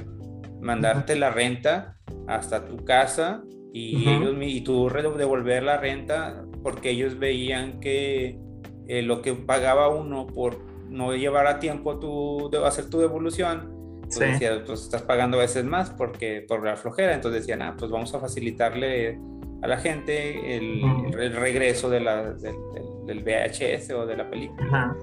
mandarte 0.61 1.17
la 1.17 1.31
renta 1.31 1.97
hasta 2.29 2.65
tu 2.67 2.77
casa 2.85 3.43
y, 3.75 3.97
Ujú. 3.97 4.11
ellos, 4.11 4.35
mi- 4.37 4.53
y 4.53 4.61
tú 4.63 4.89
devolver 5.19 5.63
la 5.65 5.77
renta 5.77 6.45
porque 6.63 6.91
ellos 6.91 7.19
veían 7.19 7.81
que 7.81 8.39
eh, 8.87 9.03
lo 9.03 9.21
que 9.23 9.33
pagaba 9.35 9.89
uno 9.89 10.27
por 10.27 10.59
no 10.89 11.13
llevar 11.15 11.47
a 11.47 11.59
tiempo 11.59 11.99
tu, 11.99 12.49
de 12.53 12.65
hacer 12.65 12.89
tu 12.89 12.99
devolución, 13.01 13.73
pues, 14.03 14.15
Sí. 14.15 14.25
decía, 14.25 14.63
pues 14.65 14.83
estás 14.83 15.03
pagando 15.03 15.39
a 15.39 15.41
veces 15.41 15.65
más 15.65 15.91
porque 15.91 16.45
por 16.47 16.63
la 16.65 16.77
flojera, 16.77 17.15
entonces 17.15 17.43
decían, 17.43 17.63
ah, 17.63 17.75
pues 17.79 17.91
vamos 17.91 18.15
a 18.15 18.21
facilitarle 18.21 19.19
a 19.63 19.67
la 19.67 19.79
gente 19.79 20.57
el, 20.57 20.85
Ujú. 20.85 21.19
el 21.19 21.33
regreso 21.35 21.89
de 21.91 22.01
la, 22.01 22.33
del, 22.35 22.55
del- 22.75 23.07
del 23.07 23.23
VHS 23.25 23.91
o 23.95 24.07
de 24.07 24.17
la 24.17 24.31
película. 24.31 24.67
Ajá. 24.67 24.97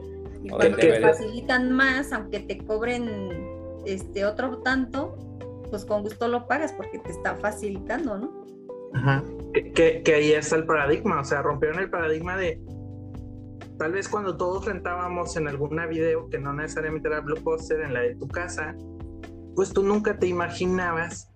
Y 0.43 0.49
veras. 0.91 1.17
facilitan 1.19 1.71
más, 1.71 2.13
aunque 2.13 2.39
te 2.39 2.57
cobren 2.59 3.47
este 3.85 4.25
otro 4.25 4.59
tanto, 4.59 5.15
pues 5.69 5.85
con 5.85 6.03
gusto 6.03 6.27
lo 6.27 6.47
pagas 6.47 6.71
porque 6.73 6.99
te 6.99 7.11
está 7.11 7.35
facilitando, 7.35 8.17
¿no? 8.17 8.41
Ajá. 8.93 9.23
Que, 9.53 9.71
que, 9.71 10.01
que 10.03 10.13
ahí 10.15 10.31
está 10.31 10.55
el 10.55 10.65
paradigma, 10.65 11.19
o 11.19 11.23
sea, 11.23 11.41
rompieron 11.41 11.79
el 11.79 11.89
paradigma 11.89 12.37
de 12.37 12.61
tal 13.81 13.93
vez 13.93 14.07
cuando 14.07 14.37
todos 14.37 14.65
rentábamos 14.65 15.35
en 15.37 15.47
alguna 15.47 15.87
video, 15.87 16.29
que 16.29 16.37
no 16.37 16.53
necesariamente 16.53 17.07
era 17.07 17.19
blockbuster, 17.21 17.81
en 17.81 17.95
la 17.95 18.01
de 18.01 18.15
tu 18.15 18.27
casa, 18.27 18.75
pues 19.55 19.73
tú 19.73 19.81
nunca 19.81 20.19
te 20.19 20.27
imaginabas 20.27 21.31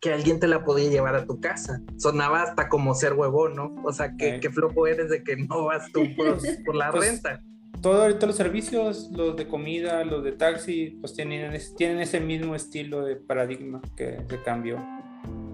que 0.00 0.10
alguien 0.10 0.40
te 0.40 0.48
la 0.48 0.64
podía 0.64 0.88
llevar 0.88 1.14
a 1.14 1.26
tu 1.26 1.42
casa. 1.42 1.82
Sonaba 1.98 2.42
hasta 2.42 2.70
como 2.70 2.94
ser 2.94 3.12
huevón, 3.12 3.54
¿no? 3.54 3.74
O 3.84 3.92
sea, 3.92 4.16
que, 4.16 4.40
flojo 4.50 4.86
eres 4.86 5.10
de 5.10 5.22
que 5.22 5.36
no 5.36 5.66
vas 5.66 5.92
tú 5.92 6.00
por, 6.16 6.74
la 6.74 6.90
pues, 6.92 7.06
renta. 7.06 7.42
Todo 7.82 8.00
ahorita 8.00 8.26
los 8.26 8.36
servicios, 8.36 9.10
los 9.12 9.36
de 9.36 9.46
comida, 9.46 10.02
los 10.02 10.24
de 10.24 10.32
taxi, 10.32 10.96
pues 11.02 11.12
tienen, 11.12 11.52
tienen 11.76 12.00
ese 12.00 12.18
mismo 12.18 12.54
estilo 12.54 13.04
de 13.04 13.16
paradigma 13.16 13.82
que 13.94 14.24
se 14.26 14.42
cambió. 14.42 14.78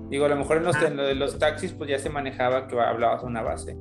Digo, 0.08 0.24
a 0.24 0.28
lo 0.28 0.36
mejor 0.36 0.58
en 0.58 0.64
los, 0.64 0.76
ah. 0.76 0.88
de 0.88 1.14
los 1.14 1.38
taxis 1.38 1.72
pues 1.72 1.90
ya 1.90 1.98
se 1.98 2.10
manejaba 2.10 2.68
que 2.68 2.78
hablabas 2.78 3.22
a 3.22 3.26
una 3.26 3.42
base. 3.42 3.76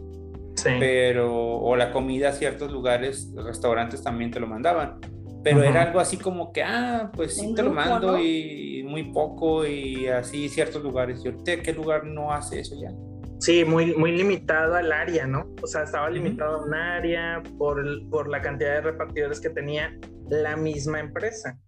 Sí. 0.55 0.71
Pero, 0.79 1.57
o 1.57 1.75
la 1.75 1.91
comida 1.91 2.29
a 2.29 2.31
ciertos 2.31 2.71
lugares, 2.71 3.31
los 3.35 3.45
restaurantes 3.45 4.01
también 4.01 4.31
te 4.31 4.39
lo 4.39 4.47
mandaban 4.47 4.99
pero 5.45 5.63
era 5.63 5.83
algo 5.83 5.99
así 5.99 6.17
como 6.17 6.51
que, 6.51 6.63
ah, 6.63 7.11
pues 7.13 7.37
sí 7.37 7.53
te 7.53 7.61
lo 7.61 7.71
mando 7.71 8.17
y 8.19 8.83
muy 8.83 9.11
poco 9.11 9.63
y 9.63 10.07
así 10.07 10.49
ciertos 10.49 10.81
lugares. 10.81 11.23
¿Y 11.23 11.27
ahorita 11.27 11.61
qué 11.61 11.71
lugar 11.71 12.03
no 12.03 12.33
hace 12.33 12.61
eso 12.61 12.75
ya? 12.81 12.89
Sí, 13.37 13.63
muy, 13.63 13.95
muy 13.95 14.11
limitado 14.11 14.73
al 14.73 14.91
área, 14.91 15.27
¿no? 15.27 15.53
O 15.61 15.67
sea, 15.67 15.83
estaba 15.83 16.09
limitado 16.09 16.55
a 16.55 16.65
un 16.65 16.73
área 16.73 17.43
por, 17.59 17.85
por 18.09 18.27
la 18.27 18.41
cantidad 18.41 18.71
de 18.71 18.81
repartidores 18.81 19.39
que 19.39 19.51
tenía 19.51 19.95
la 20.29 20.55
misma 20.55 20.99
empresa. 20.99 21.59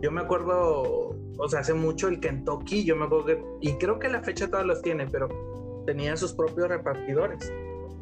Yo 0.00 0.10
me 0.10 0.20
acuerdo, 0.20 1.14
o 1.38 1.48
sea, 1.48 1.60
hace 1.60 1.74
mucho 1.74 2.08
el 2.08 2.20
Kentucky, 2.20 2.84
yo 2.84 2.96
me 2.96 3.04
acuerdo 3.04 3.26
que, 3.26 3.44
y 3.60 3.74
creo 3.74 3.98
que 3.98 4.08
la 4.08 4.22
fecha 4.22 4.48
todos 4.48 4.66
los 4.66 4.82
tiene, 4.82 5.06
pero 5.06 5.28
tenía 5.86 6.16
sus 6.16 6.32
propios 6.32 6.68
repartidores 6.68 7.52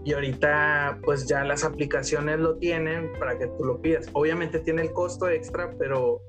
y 0.04 0.14
ahorita 0.14 0.98
pues 1.02 1.26
ya 1.26 1.44
las 1.44 1.64
aplicaciones 1.64 2.38
lo 2.38 2.56
tienen 2.56 3.12
para 3.18 3.38
que 3.38 3.46
tú 3.46 3.64
lo 3.64 3.80
pidas. 3.80 4.08
Obviamente 4.12 4.60
tiene 4.60 4.82
el 4.82 4.92
costo 4.92 5.28
extra, 5.28 5.74
pero, 5.78 6.22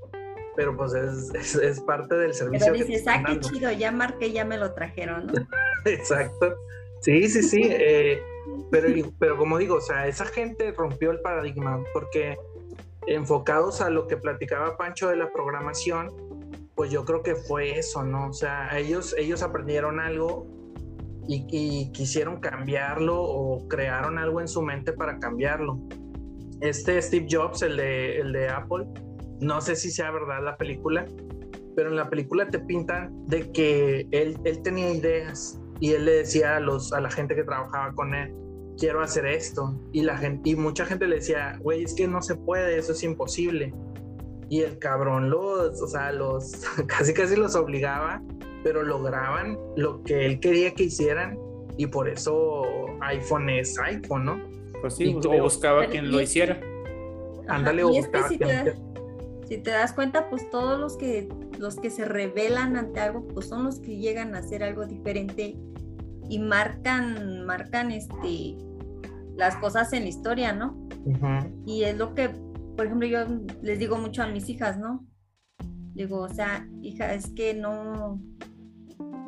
pero 0.55 0.76
pues 0.76 0.93
es, 0.93 1.55
es, 1.55 1.80
parte 1.82 2.16
del 2.16 2.34
servicio. 2.34 2.74
Pero 2.74 2.86
dices, 2.86 3.05
ah, 3.07 3.24
qué 3.26 3.39
chido, 3.39 3.72
ya 3.72 3.91
marqué, 3.91 4.32
ya 4.32 4.43
me 4.43 4.57
lo 4.57 4.74
trajeron, 4.74 5.28
¿no? 5.28 5.34
Exacto. 5.86 6.55
Sí, 6.99 7.28
sí, 7.30 7.43
sí. 7.43 7.62
Eh, 7.64 8.22
pero, 8.70 8.88
pero 9.20 9.38
como 9.38 9.57
digo, 9.57 9.76
o 9.76 9.82
sea, 9.82 10.07
esa 10.07 10.26
gente 10.26 10.72
rompió 10.72 11.12
el 11.12 11.22
paradigma 11.22 11.82
porque 11.93 12.38
enfocados 13.08 13.82
a 13.82 13.89
lo 13.89 14.08
que 14.08 14.18
platicaba 14.18 14.78
Pancho 14.78 15.10
de 15.10 15.16
la 15.16 15.32
programación, 15.32 16.12
pues 16.76 16.91
yo 16.91 17.06
creo 17.06 17.22
que 17.24 17.36
fue 17.36 17.78
eso, 17.78 18.04
¿no? 18.04 18.30
O 18.30 18.34
sea, 18.34 18.78
ellos, 18.78 19.16
ellos 19.18 19.43
aprendieron 19.43 19.99
algo 19.99 20.47
y, 21.28 21.91
quisieron 21.91 22.39
cambiarlo 22.39 23.22
o 23.22 23.68
crearon 23.68 24.18
algo 24.18 24.41
en 24.41 24.47
su 24.47 24.62
mente 24.62 24.93
para 24.93 25.20
cambiarlo. 25.20 25.80
Este 26.62 27.02
Steve 27.02 27.28
Jobs, 27.30 27.62
el 27.62 27.78
de, 27.78 28.20
el 28.20 28.34
de 28.34 28.49
Apple, 28.49 28.88
no 29.39 29.62
sé 29.62 29.76
si 29.76 29.91
sea 29.91 30.12
verdad 30.12 30.43
la 30.43 30.58
película, 30.58 31.06
pero 31.76 31.89
en 31.89 31.95
la 31.95 32.10
película 32.10 32.47
te 32.49 32.60
pintan 32.60 33.12
de 33.28 33.52
que 33.52 34.08
él, 34.12 34.38
él 34.43 34.62
tenía 34.62 34.91
ideas 34.91 35.60
y 35.80 35.93
él 35.93 36.06
le 36.06 36.12
decía 36.12 36.58
a, 36.58 36.60
los, 36.60 36.93
a 36.93 37.02
la 37.02 37.10
gente 37.10 37.36
que 37.36 37.43
trabajaba 37.43 37.93
con 37.93 38.14
él, 38.14 38.34
quiero 38.82 39.01
hacer 39.01 39.27
esto. 39.27 39.79
Y, 39.93 40.01
la 40.01 40.17
gente, 40.17 40.49
y 40.49 40.55
mucha 40.55 40.86
gente 40.86 41.07
le 41.07 41.17
decía, 41.17 41.57
güey, 41.61 41.84
es 41.84 41.93
que 41.93 42.07
no 42.07 42.21
se 42.21 42.36
puede, 42.36 42.77
eso 42.77 42.91
es 42.91 43.03
imposible. 43.03 43.73
Y 44.49 44.61
el 44.61 44.79
cabrón 44.79 45.29
los, 45.29 45.82
o 45.82 45.88
sea, 45.88 46.11
los, 46.11 46.51
casi 46.88 47.13
casi 47.13 47.38
los 47.38 47.55
obligaba 47.55 48.21
pero 48.63 48.84
lograban 48.84 49.57
lo 49.75 50.03
que 50.03 50.25
él 50.25 50.39
quería 50.39 50.73
que 50.73 50.84
hicieran 50.84 51.38
y 51.77 51.88
por 51.88 52.07
eso 52.07 52.63
iPhone 53.01 53.49
es 53.49 53.77
iPhone, 53.79 54.25
¿no? 54.25 54.41
Pues 54.82 54.95
sí, 54.95 55.15
o 55.15 55.41
buscaba 55.41 55.86
quien 55.88 56.11
lo 56.11 56.21
hiciera. 56.21 56.59
Ándale, 57.47 57.84
o 57.84 57.89
buscaba 57.89 58.27
si 58.27 58.38
quien 58.38 58.65
te, 58.65 58.75
si 59.47 59.57
te 59.57 59.71
das 59.71 59.93
cuenta, 59.93 60.29
pues 60.29 60.49
todos 60.49 60.79
los 60.79 60.97
que 60.97 61.27
los 61.57 61.75
que 61.75 61.89
se 61.89 62.05
rebelan 62.05 62.75
ante 62.75 62.99
algo, 62.99 63.27
pues 63.27 63.47
son 63.47 63.63
los 63.63 63.79
que 63.79 63.97
llegan 63.97 64.36
a 64.36 64.39
hacer 64.39 64.63
algo 64.63 64.86
diferente 64.86 65.55
y 66.29 66.39
marcan, 66.39 67.45
marcan 67.45 67.91
este 67.91 68.55
las 69.36 69.55
cosas 69.57 69.93
en 69.93 70.03
la 70.03 70.09
historia, 70.09 70.53
¿no? 70.53 70.88
Y 71.65 71.84
es 71.84 71.97
lo 71.97 72.13
que, 72.13 72.29
por 72.75 72.86
ejemplo, 72.86 73.07
yo 73.07 73.19
les 73.61 73.79
digo 73.79 73.97
mucho 73.97 74.23
a 74.23 74.27
mis 74.27 74.49
hijas, 74.49 74.77
¿no? 74.77 75.05
Digo, 75.93 76.19
o 76.21 76.29
sea, 76.29 76.67
hija, 76.82 77.13
es 77.13 77.29
que 77.32 77.53
no, 77.53 78.19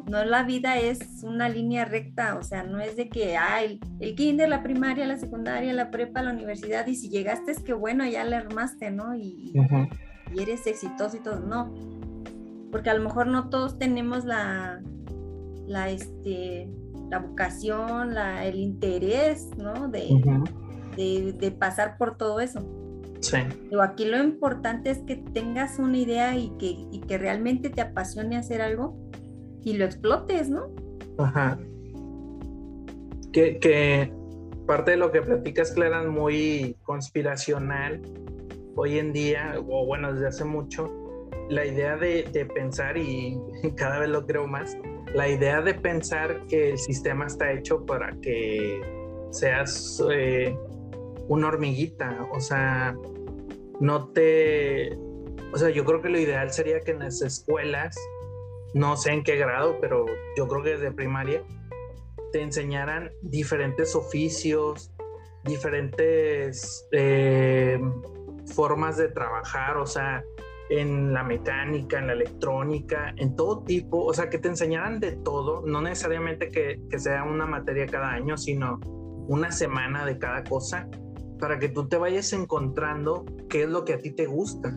no 0.09 0.25
la 0.25 0.43
vida 0.43 0.77
es 0.77 1.23
una 1.23 1.49
línea 1.49 1.85
recta, 1.85 2.35
o 2.35 2.43
sea, 2.43 2.63
no 2.63 2.79
es 2.79 2.95
de 2.95 3.09
que, 3.09 3.37
ay, 3.37 3.79
el, 3.99 4.15
kinder, 4.15 4.49
la 4.49 4.63
primaria, 4.63 5.05
la 5.05 5.17
secundaria, 5.17 5.73
la 5.73 5.91
prepa, 5.91 6.21
la 6.21 6.31
universidad, 6.31 6.87
y 6.87 6.95
si 6.95 7.09
llegaste 7.09 7.51
es 7.51 7.59
que 7.59 7.73
bueno, 7.73 8.05
ya 8.05 8.23
le 8.23 8.35
armaste, 8.35 8.91
¿no? 8.91 9.15
Y, 9.15 9.53
eres 10.37 10.65
exitoso 10.65 11.17
y 11.17 11.19
todo, 11.19 11.41
no. 11.41 11.73
Porque 12.71 12.89
a 12.89 12.95
lo 12.95 13.03
mejor 13.03 13.27
no 13.27 13.49
todos 13.49 13.77
tenemos 13.77 14.25
la, 14.25 14.81
la, 15.67 15.89
este, 15.89 16.69
la 17.09 17.19
vocación, 17.19 18.13
la, 18.13 18.45
el 18.45 18.55
interés, 18.55 19.49
¿no? 19.57 19.87
De, 19.87 20.53
de, 20.95 21.51
pasar 21.51 21.97
por 21.97 22.17
todo 22.17 22.39
eso. 22.39 22.59
Sí. 23.19 23.37
Pero 23.69 23.81
aquí 23.81 24.05
lo 24.05 24.21
importante 24.21 24.89
es 24.89 24.99
que 24.99 25.15
tengas 25.15 25.79
una 25.79 25.97
idea 25.97 26.35
y 26.35 26.49
que, 26.57 26.87
y 26.91 27.01
que 27.07 27.17
realmente 27.17 27.69
te 27.69 27.81
apasione 27.81 28.35
hacer 28.35 28.61
algo 28.61 28.97
y 29.63 29.73
lo 29.73 29.85
explotes, 29.85 30.49
¿no? 30.49 30.67
Ajá. 31.17 31.57
Que, 33.31 34.13
parte 34.67 34.91
de 34.91 34.97
lo 34.97 35.11
que 35.11 35.21
platicas, 35.21 35.71
Clara, 35.71 36.03
es 36.03 36.09
muy 36.09 36.77
conspiracional 36.83 38.01
hoy 38.75 38.99
en 38.99 39.11
día, 39.11 39.55
o 39.57 39.85
bueno, 39.85 40.13
desde 40.13 40.27
hace 40.27 40.45
mucho, 40.45 40.91
la 41.49 41.65
idea 41.65 41.97
de, 41.97 42.47
pensar, 42.53 42.97
y 42.97 43.39
cada 43.75 43.99
vez 43.99 44.09
lo 44.09 44.25
creo 44.25 44.47
más, 44.47 44.77
la 45.13 45.29
idea 45.29 45.61
de 45.61 45.73
pensar 45.73 46.45
que 46.47 46.71
el 46.71 46.77
sistema 46.77 47.27
está 47.27 47.51
hecho 47.51 47.85
para 47.85 48.11
que 48.21 48.81
seas 49.31 50.01
eh, 50.11 50.55
una 51.27 51.47
hormiguita, 51.47 52.27
o 52.31 52.39
sea, 52.39 52.95
no 53.79 54.09
te... 54.09 54.97
O 55.53 55.57
sea, 55.57 55.69
yo 55.69 55.85
creo 55.85 56.01
que 56.01 56.09
lo 56.09 56.19
ideal 56.19 56.51
sería 56.51 56.79
que 56.79 56.91
en 56.91 56.99
las 56.99 57.21
escuelas 57.21 57.95
no 58.73 58.97
sé 58.97 59.11
en 59.11 59.23
qué 59.23 59.35
grado, 59.35 59.77
pero 59.79 60.05
yo 60.35 60.47
creo 60.47 60.63
que 60.63 60.69
desde 60.71 60.91
primaria, 60.91 61.43
te 62.31 62.41
enseñaran 62.41 63.11
diferentes 63.21 63.95
oficios, 63.95 64.91
diferentes 65.43 66.87
eh, 66.91 67.79
formas 68.53 68.97
de 68.97 69.09
trabajar, 69.09 69.77
o 69.77 69.85
sea, 69.85 70.23
en 70.69 71.13
la 71.13 71.23
mecánica, 71.23 71.99
en 71.99 72.07
la 72.07 72.13
electrónica, 72.13 73.13
en 73.17 73.35
todo 73.35 73.63
tipo, 73.63 74.05
o 74.05 74.13
sea, 74.13 74.29
que 74.29 74.37
te 74.37 74.47
enseñaran 74.47 74.99
de 74.99 75.13
todo, 75.13 75.63
no 75.65 75.81
necesariamente 75.81 76.49
que, 76.49 76.81
que 76.89 76.99
sea 76.99 77.23
una 77.23 77.45
materia 77.45 77.85
cada 77.85 78.11
año, 78.11 78.37
sino 78.37 78.79
una 79.27 79.51
semana 79.51 80.05
de 80.05 80.17
cada 80.17 80.43
cosa, 80.43 80.87
para 81.39 81.59
que 81.59 81.69
tú 81.69 81.87
te 81.87 81.97
vayas 81.97 82.31
encontrando 82.33 83.25
qué 83.49 83.63
es 83.63 83.69
lo 83.69 83.83
que 83.85 83.93
a 83.93 83.99
ti 83.99 84.11
te 84.11 84.25
gusta. 84.25 84.73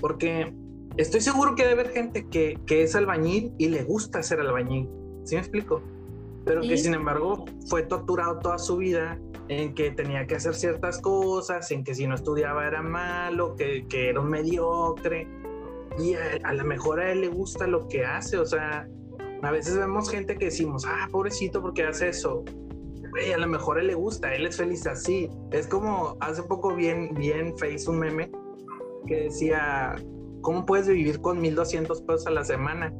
Porque 0.00 0.52
estoy 0.96 1.20
seguro 1.20 1.54
que 1.54 1.62
debe 1.62 1.80
haber 1.80 1.92
gente 1.92 2.26
que, 2.28 2.58
que, 2.66 2.82
es 2.82 2.96
albañil 2.96 3.54
y 3.58 3.68
le 3.68 3.84
gusta 3.84 4.22
ser 4.22 4.40
albañil. 4.40 4.88
¿Sí 5.24 5.36
me 5.36 5.40
explico? 5.40 5.82
Pero 6.44 6.60
que 6.62 6.76
sin 6.76 6.94
embargo 6.94 7.44
fue 7.68 7.84
torturado 7.84 8.40
toda 8.40 8.58
su 8.58 8.78
vida 8.78 9.16
en 9.48 9.74
que 9.74 9.90
tenía 9.90 10.26
que 10.26 10.36
hacer 10.36 10.54
ciertas 10.54 11.00
cosas, 11.00 11.70
en 11.70 11.84
que 11.84 11.94
si 11.94 12.06
no 12.06 12.14
estudiaba 12.14 12.66
era 12.66 12.82
malo, 12.82 13.54
que, 13.56 13.86
que 13.88 14.10
era 14.10 14.20
un 14.20 14.30
mediocre. 14.30 15.28
Y 15.98 16.14
a, 16.14 16.52
lo 16.52 16.64
mejor 16.64 17.00
a 17.00 17.12
él 17.12 17.20
le 17.22 17.28
gusta 17.28 17.66
lo 17.66 17.86
que 17.88 18.04
hace. 18.04 18.38
O 18.38 18.46
sea, 18.46 18.88
a 19.42 19.50
veces 19.50 19.76
vemos 19.76 20.10
gente 20.10 20.36
que 20.36 20.46
decimos, 20.46 20.84
ah, 20.86 21.08
pobrecito 21.10 21.60
porque 21.60 21.84
hace 21.84 22.08
eso. 22.08 22.44
A 23.34 23.38
lo 23.38 23.46
mejor 23.46 23.76
a 23.76 23.80
él 23.82 23.88
le 23.88 23.94
gusta, 23.94 24.34
él 24.34 24.46
es 24.46 24.56
feliz 24.56 24.86
así. 24.86 25.28
Es 25.50 25.66
como 25.66 26.16
hace 26.20 26.42
poco 26.42 26.74
bien, 26.74 27.14
bien 27.14 27.56
face 27.58 27.90
un 27.90 27.98
meme 27.98 28.30
que 29.06 29.24
decía, 29.24 29.96
¿cómo 30.40 30.64
puedes 30.64 30.88
vivir 30.88 31.20
con 31.20 31.40
1200 31.40 32.00
pesos 32.02 32.26
a 32.26 32.30
la 32.30 32.44
semana? 32.44 32.92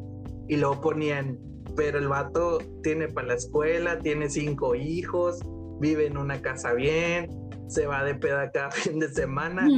Y 0.49 0.57
luego 0.57 0.83
ponían, 0.83 1.39
pero 1.77 1.99
el 1.99 2.09
vato 2.09 2.59
tiene 2.83 3.09
para 3.09 3.29
la 3.29 3.35
escuela, 3.35 3.99
tiene 4.01 4.29
cinco 4.29 4.75
hijos, 4.75 5.41
vive 5.83 6.07
en 6.07 6.17
una 6.17 6.41
casa 6.41 6.73
bien, 6.73 7.29
se 7.67 7.87
va 7.87 8.05
de 8.05 8.15
peda 8.15 8.51
cada 8.51 8.71
fin 8.71 8.99
de 8.99 9.09
semana. 9.09 9.69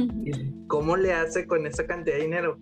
¿Cómo 0.67 0.95
le 0.95 1.13
hace 1.13 1.45
con 1.45 1.65
esa 1.67 1.85
cantidad 1.85 2.15
de 2.15 2.23
dinero? 2.23 2.59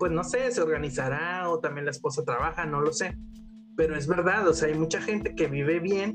Pues 0.00 0.10
no 0.10 0.24
sé, 0.24 0.50
se 0.50 0.60
organizará 0.60 1.48
o 1.48 1.60
también 1.60 1.84
la 1.84 1.92
esposa 1.92 2.24
trabaja, 2.24 2.66
no 2.66 2.80
lo 2.80 2.92
sé. 2.92 3.16
Pero 3.76 3.96
es 3.96 4.08
verdad, 4.08 4.48
o 4.48 4.54
sea, 4.54 4.68
hay 4.68 4.74
mucha 4.74 5.00
gente 5.00 5.34
que 5.34 5.46
vive 5.46 5.78
bien, 5.78 6.12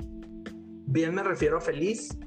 bien 0.87 1.15
me 1.15 1.23
refiero 1.23 1.57
a 1.57 1.61
feliz, 1.61 2.17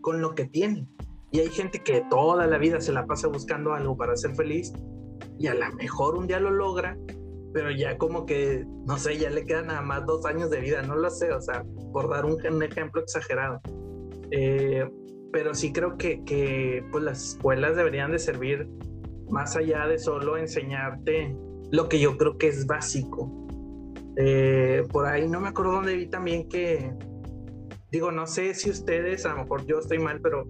con 0.00 0.22
lo 0.22 0.34
que 0.34 0.46
tiene. 0.46 0.88
Y 1.32 1.40
hay 1.40 1.48
gente 1.48 1.80
que 1.80 2.04
toda 2.08 2.46
la 2.46 2.56
vida 2.56 2.80
se 2.80 2.92
la 2.92 3.04
pasa 3.04 3.28
buscando 3.28 3.74
algo 3.74 3.96
para 3.96 4.16
ser 4.16 4.34
feliz 4.36 4.72
y 5.38 5.48
a 5.48 5.54
lo 5.54 5.74
mejor 5.74 6.16
un 6.16 6.26
día 6.26 6.40
lo 6.40 6.50
logra, 6.50 6.96
pero 7.52 7.70
ya 7.70 7.98
como 7.98 8.26
que, 8.26 8.64
no 8.86 8.98
sé, 8.98 9.18
ya 9.18 9.30
le 9.30 9.44
quedan 9.44 9.66
nada 9.66 9.82
más 9.82 10.06
dos 10.06 10.24
años 10.26 10.50
de 10.50 10.60
vida, 10.60 10.82
no 10.82 10.94
lo 10.94 11.10
sé, 11.10 11.32
o 11.32 11.40
sea, 11.40 11.64
por 11.92 12.08
dar 12.08 12.24
un, 12.24 12.62
ejemplo 12.62 13.02
exagerado. 13.02 13.60
Eh, 14.30 14.88
pero 15.32 15.54
sí 15.54 15.72
creo 15.72 15.96
que, 15.96 16.24
que 16.24 16.84
pues 16.90 17.04
las 17.04 17.32
escuelas 17.32 17.76
deberían 17.76 18.10
de 18.10 18.18
servir 18.18 18.68
más 19.28 19.56
allá 19.56 19.86
de 19.86 19.98
solo 19.98 20.36
enseñarte 20.36 21.36
lo 21.70 21.88
que 21.88 22.00
yo 22.00 22.16
creo 22.16 22.38
que 22.38 22.48
es 22.48 22.66
básico. 22.66 23.30
Eh, 24.16 24.84
por 24.90 25.06
ahí 25.06 25.28
no 25.28 25.40
me 25.40 25.48
acuerdo 25.48 25.72
dónde 25.72 25.94
vi 25.94 26.06
también 26.06 26.48
que, 26.48 26.90
digo, 27.90 28.12
no 28.12 28.26
sé 28.26 28.54
si 28.54 28.70
ustedes, 28.70 29.26
a 29.26 29.34
lo 29.34 29.42
mejor 29.42 29.66
yo 29.66 29.78
estoy 29.78 29.98
mal, 29.98 30.20
pero 30.22 30.48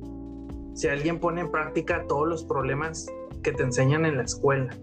si 0.74 0.88
alguien 0.88 1.18
pone 1.18 1.40
en 1.40 1.50
práctica 1.50 2.04
todos 2.06 2.28
los 2.28 2.44
problemas 2.44 3.06
que 3.42 3.52
te 3.52 3.62
enseñan 3.62 4.04
en 4.06 4.18
la 4.18 4.24
escuela. 4.24 4.76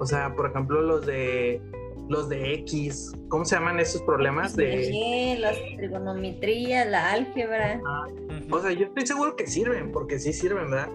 O 0.00 0.06
sea, 0.06 0.34
por 0.34 0.50
ejemplo, 0.50 0.80
los 0.80 1.06
de 1.06 1.62
los 2.10 2.28
de 2.28 2.54
X, 2.54 3.12
¿cómo 3.28 3.44
se 3.44 3.54
llaman 3.54 3.78
esos 3.78 4.02
problemas? 4.02 4.56
De 4.56 5.36
la 5.38 5.52
trigonometría, 5.76 6.84
la 6.84 7.12
álgebra. 7.12 7.80
Ah, 7.86 8.06
o 8.50 8.60
sea, 8.60 8.72
yo 8.72 8.86
estoy 8.86 9.06
seguro 9.06 9.36
que 9.36 9.46
sirven, 9.46 9.92
porque 9.92 10.18
sí 10.18 10.32
sirven, 10.32 10.72
¿verdad? 10.72 10.88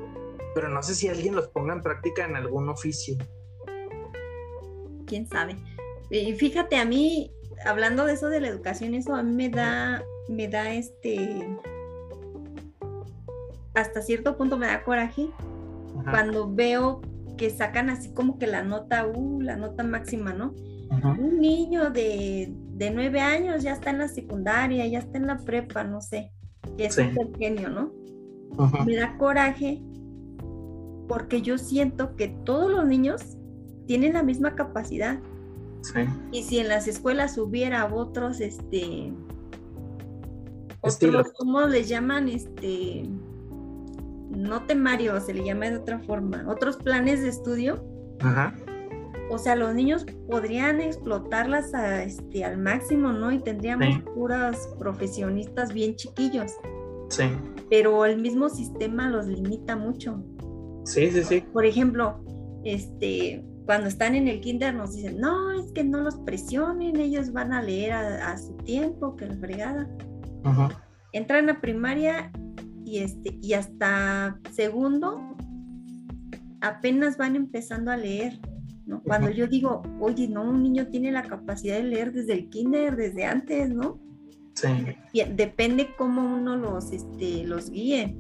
Pero 0.54 0.68
no 0.68 0.84
sé 0.84 0.94
si 0.94 1.08
alguien 1.08 1.34
los 1.34 1.48
ponga 1.48 1.74
en 1.74 1.82
práctica 1.82 2.26
en 2.26 2.36
algún 2.36 2.68
oficio. 2.68 3.16
Quién 5.06 5.26
sabe. 5.26 5.56
Y 6.10 6.34
fíjate, 6.34 6.76
a 6.76 6.84
mí, 6.84 7.32
hablando 7.66 8.04
de 8.04 8.14
eso 8.14 8.28
de 8.28 8.42
la 8.42 8.50
educación, 8.50 8.94
eso 8.94 9.16
a 9.16 9.24
mí 9.24 9.34
me 9.34 9.50
da, 9.50 10.04
me 10.28 10.50
da 10.50 10.74
este, 10.74 11.48
hasta 13.74 14.02
cierto 14.02 14.36
punto 14.36 14.58
me 14.58 14.68
da 14.68 14.84
coraje 14.84 15.30
cuando 16.12 16.54
veo 16.54 17.00
que 17.38 17.50
sacan 17.50 17.90
así 17.90 18.14
como 18.14 18.38
que 18.38 18.48
la 18.48 18.64
nota, 18.64 19.08
uh, 19.08 19.42
la 19.42 19.56
nota 19.56 19.84
máxima, 19.84 20.34
¿no? 20.34 20.54
Un 20.90 21.40
niño 21.40 21.90
de, 21.90 22.54
nueve 22.94 23.20
años 23.20 23.64
ya 23.64 23.74
está 23.74 23.90
en 23.90 24.00
la 24.00 24.08
secundaria, 24.08 24.86
ya 24.88 25.00
está 25.00 25.18
en 25.18 25.28
la 25.28 25.38
prepa, 25.40 25.84
no 25.84 26.02
sé, 26.02 26.32
que 26.78 26.86
es 26.86 26.98
un 26.98 27.34
genio, 27.38 27.70
¿no? 27.70 27.92
Me 28.86 28.96
da 28.96 29.18
coraje 29.18 29.82
porque 31.08 31.42
yo 31.42 31.58
siento 31.58 32.16
que 32.16 32.30
todos 32.46 32.72
los 32.72 32.86
niños 32.86 33.38
tienen 33.86 34.14
la 34.14 34.24
misma 34.24 34.56
capacidad. 34.56 35.20
Y 36.32 36.44
si 36.44 36.60
en 36.60 36.70
las 36.70 36.88
escuelas 36.88 37.38
hubiera 37.38 37.94
otros, 37.94 38.42
este, 38.42 39.14
otros, 40.82 41.32
¿cómo 41.38 41.62
les 41.62 41.88
llaman? 41.90 42.28
Este, 42.28 43.08
no 44.30 44.64
temario, 44.64 45.20
se 45.22 45.34
le 45.34 45.44
llama 45.44 45.70
de 45.70 45.78
otra 45.78 46.00
forma, 46.00 46.44
otros 46.48 46.78
planes 46.78 47.22
de 47.22 47.30
estudio. 47.30 47.84
Ajá 48.20 48.56
o 49.30 49.38
sea, 49.38 49.56
los 49.56 49.74
niños 49.74 50.06
podrían 50.30 50.82
explotarlas 50.82 51.74
a, 51.74 52.04
este, 52.04 52.44
al 52.44 52.58
máximo, 52.58 53.12
¿no? 53.12 53.32
Y 53.32 53.40
tendríamos 53.40 54.00
puras 54.14 54.70
profesionistas 54.78 55.74
bien 55.74 55.96
chiquillos. 55.96 56.52
Sí. 57.10 57.24
Pero 57.70 58.06
el 58.06 58.22
mismo 58.22 58.50
sistema 58.50 59.10
los 59.10 59.28
limita 59.28 59.76
mucho. 59.76 60.24
Sí, 60.84 61.10
sí, 61.12 61.24
sí. 61.24 61.44
Por 61.54 61.66
ejemplo, 61.66 62.24
este, 62.64 63.44
cuando 63.66 63.88
están 63.88 64.16
en 64.16 64.28
el 64.28 64.42
kinder 64.42 64.74
nos 64.74 64.96
dicen, 64.96 65.20
no, 65.20 65.52
es 65.52 65.72
que 65.72 65.84
no 65.84 66.02
los 66.02 66.16
presionen, 66.18 66.98
ellos 66.98 67.32
van 67.32 67.52
a 67.52 67.62
leer 67.62 67.94
a, 67.94 68.38
su 68.38 68.56
tiempo, 68.58 69.16
que 69.16 69.26
la 69.26 69.36
fregada. 69.38 69.90
Entran 71.12 71.50
a 71.50 71.60
primaria 71.60 72.32
y, 72.86 73.00
este, 73.00 73.38
y 73.42 73.54
hasta 73.54 74.40
segundo 74.52 75.36
apenas 76.62 77.18
van 77.18 77.36
empezando 77.36 77.92
a 77.92 77.98
leer. 77.98 78.40
Cuando 79.04 79.30
yo 79.32 79.48
digo, 79.48 79.82
oye, 80.00 80.28
no, 80.28 80.44
un 80.44 80.62
niño 80.62 80.88
tiene 80.88 81.12
la 81.12 81.24
capacidad 81.24 81.78
de 81.78 81.84
leer 81.84 82.12
desde 82.12 82.34
el 82.34 82.50
kinder, 82.50 82.96
desde 82.96 83.26
antes, 83.26 83.70
¿no? 83.70 84.00
Sí. 84.54 84.70
depende 85.36 85.90
cómo 85.98 86.36
uno 86.36 86.56
los, 86.56 86.92
este, 86.92 87.44
los 87.44 87.70
guíe. 87.70 88.16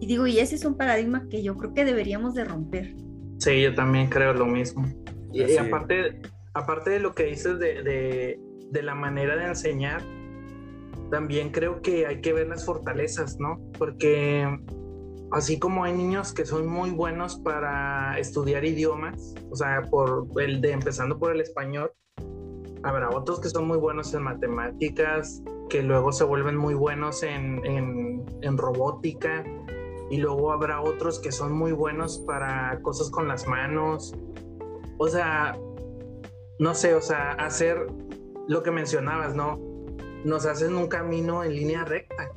Y 0.00 0.06
digo, 0.06 0.26
y 0.26 0.38
ese 0.38 0.54
es 0.54 0.64
un 0.64 0.76
paradigma 0.76 1.28
que 1.28 1.42
yo 1.42 1.56
creo 1.56 1.74
que 1.74 1.84
deberíamos 1.84 2.34
de 2.34 2.44
romper. 2.44 2.94
Sí, 3.38 3.60
yo 3.60 3.74
también 3.74 4.08
creo 4.08 4.32
lo 4.32 4.46
mismo. 4.46 4.86
Y, 5.32 5.56
aparte, 5.56 6.22
aparte 6.54 6.90
de 6.90 7.00
lo 7.00 7.14
que 7.14 7.24
dices 7.24 7.58
de, 7.58 7.82
de, 7.82 8.40
de 8.70 8.82
la 8.82 8.94
manera 8.94 9.36
de 9.36 9.46
enseñar, 9.46 10.02
también 11.10 11.50
creo 11.50 11.82
que 11.82 12.06
hay 12.06 12.20
que 12.20 12.32
ver 12.32 12.48
las 12.48 12.64
fortalezas, 12.64 13.38
¿no? 13.38 13.60
Porque 13.78 14.46
así 15.32 15.58
como 15.58 15.84
hay 15.84 15.92
niños 15.92 16.32
que 16.32 16.44
son 16.44 16.66
muy 16.66 16.90
buenos 16.90 17.36
para 17.36 18.18
estudiar 18.18 18.64
idiomas, 18.64 19.34
o 19.50 19.56
sea, 19.56 19.82
por 19.90 20.26
el 20.40 20.60
de 20.60 20.72
empezando 20.72 21.18
por 21.18 21.32
el 21.32 21.40
español, 21.40 21.92
habrá 22.82 23.10
otros 23.10 23.40
que 23.40 23.48
son 23.48 23.66
muy 23.66 23.78
buenos 23.78 24.14
en 24.14 24.22
matemáticas, 24.22 25.42
que 25.68 25.82
luego 25.82 26.12
se 26.12 26.24
vuelven 26.24 26.56
muy 26.56 26.74
buenos 26.74 27.22
en, 27.22 27.64
en, 27.64 28.58
robótica, 28.58 29.44
y 30.10 30.18
luego 30.18 30.52
habrá 30.52 30.82
otros 30.82 31.18
que 31.18 31.32
son 31.32 31.52
muy 31.52 31.72
buenos 31.72 32.18
para 32.26 32.78
cosas 32.82 33.10
con 33.10 33.26
las 33.26 33.48
manos. 33.48 34.14
O 34.98 35.08
sea, 35.08 35.58
no 36.58 36.74
sé, 36.74 36.94
o 36.94 37.00
sea, 37.00 37.32
hacer 37.32 37.86
lo 38.46 38.62
que 38.62 38.70
mencionabas, 38.70 39.34
¿no? 39.34 39.58
Nos 40.24 40.44
hacen 40.46 40.76
un 40.76 40.88
camino 40.88 41.42
en 41.42 41.54
línea 41.56 41.84
recta 41.84 42.30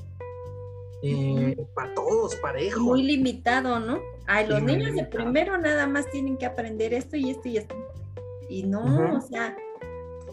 eh, 1.04 1.56
para 1.76 1.94
todos, 1.94 2.36
parejo. 2.38 2.82
Muy 2.82 3.04
limitado, 3.04 3.80
¿no? 3.80 4.00
Ay, 4.26 4.48
los 4.48 4.62
niños 4.64 4.96
de 4.96 5.06
primero 5.06 5.58
nada 5.58 5.88
más 5.88 6.10
tienen 6.10 6.38
que 6.38 6.46
aprender 6.46 6.94
esto 6.94 7.16
y 7.18 7.30
esto 7.30 7.48
y 7.48 7.58
esto. 7.58 7.76
Y 8.50 8.64
no, 8.64 9.18
o 9.18 9.22
sea, 9.22 9.56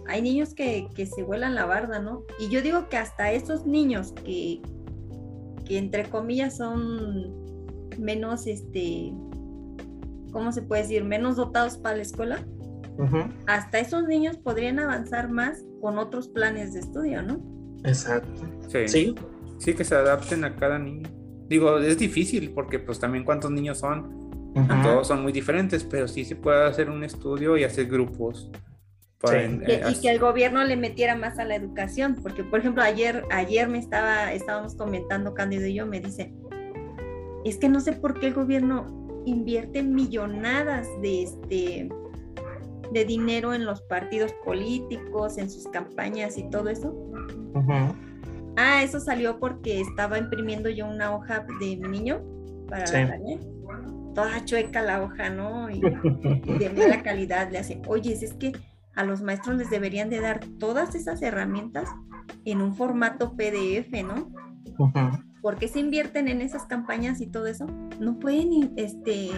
hay 0.06 0.22
niños 0.22 0.54
que, 0.54 0.88
se 0.96 1.22
vuelan 1.22 1.54
la 1.54 1.66
barda, 1.66 2.00
¿no? 2.00 2.24
Y 2.38 2.48
yo 2.48 2.62
digo 2.62 2.88
que 2.88 2.96
hasta 2.96 3.32
esos 3.32 3.66
niños 3.66 4.12
que, 4.24 4.60
que 5.64 5.78
entre 5.78 6.08
comillas 6.08 6.56
son 6.56 7.32
menos, 7.98 8.46
este, 8.46 9.12
¿cómo 10.32 10.52
se 10.52 10.62
puede 10.62 10.82
decir? 10.82 11.04
Menos 11.04 11.36
dotados 11.36 11.78
para 11.78 11.96
la 11.96 12.02
escuela. 12.02 12.44
Hasta 13.46 13.80
esos 13.80 14.04
niños 14.04 14.36
podrían 14.36 14.78
avanzar 14.78 15.28
más 15.28 15.64
con 15.80 15.98
otros 15.98 16.28
planes 16.28 16.74
de 16.74 16.80
estudio, 16.80 17.22
¿no? 17.22 17.40
Exacto. 17.82 18.42
¿Sí? 18.68 18.88
Sí, 18.88 19.14
que 19.58 19.84
se 19.84 19.94
adapten 19.94 20.44
a 20.44 20.56
cada 20.56 20.78
niño. 20.78 21.08
Digo, 21.48 21.78
es 21.78 21.98
difícil 21.98 22.52
porque 22.54 22.78
pues 22.78 22.98
también 22.98 23.24
cuántos 23.24 23.50
niños 23.50 23.78
son. 23.78 24.24
Todos 24.82 25.08
son 25.08 25.22
muy 25.22 25.32
diferentes, 25.32 25.82
pero 25.82 26.06
sí 26.06 26.24
se 26.24 26.36
puede 26.36 26.64
hacer 26.64 26.88
un 26.88 27.02
estudio 27.02 27.56
y 27.56 27.64
hacer 27.64 27.86
grupos. 27.86 28.50
Eh, 29.32 29.82
y 29.90 30.00
que 30.00 30.10
el 30.10 30.18
gobierno 30.18 30.62
le 30.64 30.76
metiera 30.76 31.16
más 31.16 31.38
a 31.38 31.44
la 31.44 31.56
educación, 31.56 32.16
porque 32.22 32.44
por 32.44 32.60
ejemplo 32.60 32.82
ayer, 32.82 33.24
ayer 33.30 33.68
me 33.68 33.78
estaba, 33.78 34.32
estábamos 34.32 34.74
comentando 34.74 35.34
Cándido 35.34 35.66
y 35.66 35.74
yo, 35.74 35.86
me 35.86 36.00
dice, 36.00 36.34
es 37.44 37.56
que 37.56 37.68
no 37.68 37.80
sé 37.80 37.92
por 37.92 38.18
qué 38.20 38.26
el 38.28 38.34
gobierno 38.34 39.22
invierte 39.24 39.82
millonadas 39.82 40.86
de 41.00 41.22
este 41.22 41.88
de 42.92 43.04
dinero 43.04 43.54
en 43.54 43.64
los 43.64 43.80
partidos 43.82 44.32
políticos, 44.44 45.38
en 45.38 45.50
sus 45.50 45.66
campañas 45.68 46.36
y 46.38 46.48
todo 46.50 46.68
eso. 46.68 46.94
Ah, 48.56 48.82
eso 48.82 49.00
salió 49.00 49.38
porque 49.38 49.80
estaba 49.80 50.18
imprimiendo 50.18 50.68
yo 50.68 50.86
una 50.86 51.14
hoja 51.14 51.46
de 51.60 51.76
mi 51.76 51.88
niño 51.88 52.22
para 52.68 52.86
la 52.86 53.18
Toda 54.14 54.44
chueca 54.44 54.80
la 54.80 55.02
hoja, 55.02 55.28
¿no? 55.28 55.68
Y, 55.70 55.80
de 56.58 56.70
mala 56.76 57.02
calidad. 57.02 57.50
Le 57.50 57.58
hace, 57.58 57.82
oye, 57.88 58.12
es 58.12 58.32
que 58.34 58.52
a 58.94 59.02
los 59.02 59.22
maestros 59.22 59.56
les 59.56 59.70
deberían 59.70 60.08
de 60.08 60.20
dar 60.20 60.40
todas 60.58 60.94
esas 60.94 61.20
herramientas 61.20 61.88
en 62.44 62.60
un 62.60 62.76
formato 62.76 63.34
PDF, 63.36 63.90
¿no? 64.04 64.30
¿Por 65.42 65.56
qué 65.56 65.66
se 65.66 65.80
invierten 65.80 66.28
en 66.28 66.40
esas 66.40 66.64
campañas 66.66 67.20
y 67.20 67.26
todo 67.26 67.46
eso? 67.46 67.66
No 67.98 68.18
pueden 68.20 68.72
este, 68.76 69.30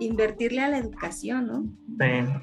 invertirle 0.00 0.62
a 0.62 0.68
la 0.68 0.78
educación, 0.78 1.46
¿no? 1.46 1.64
Sí 1.98 2.42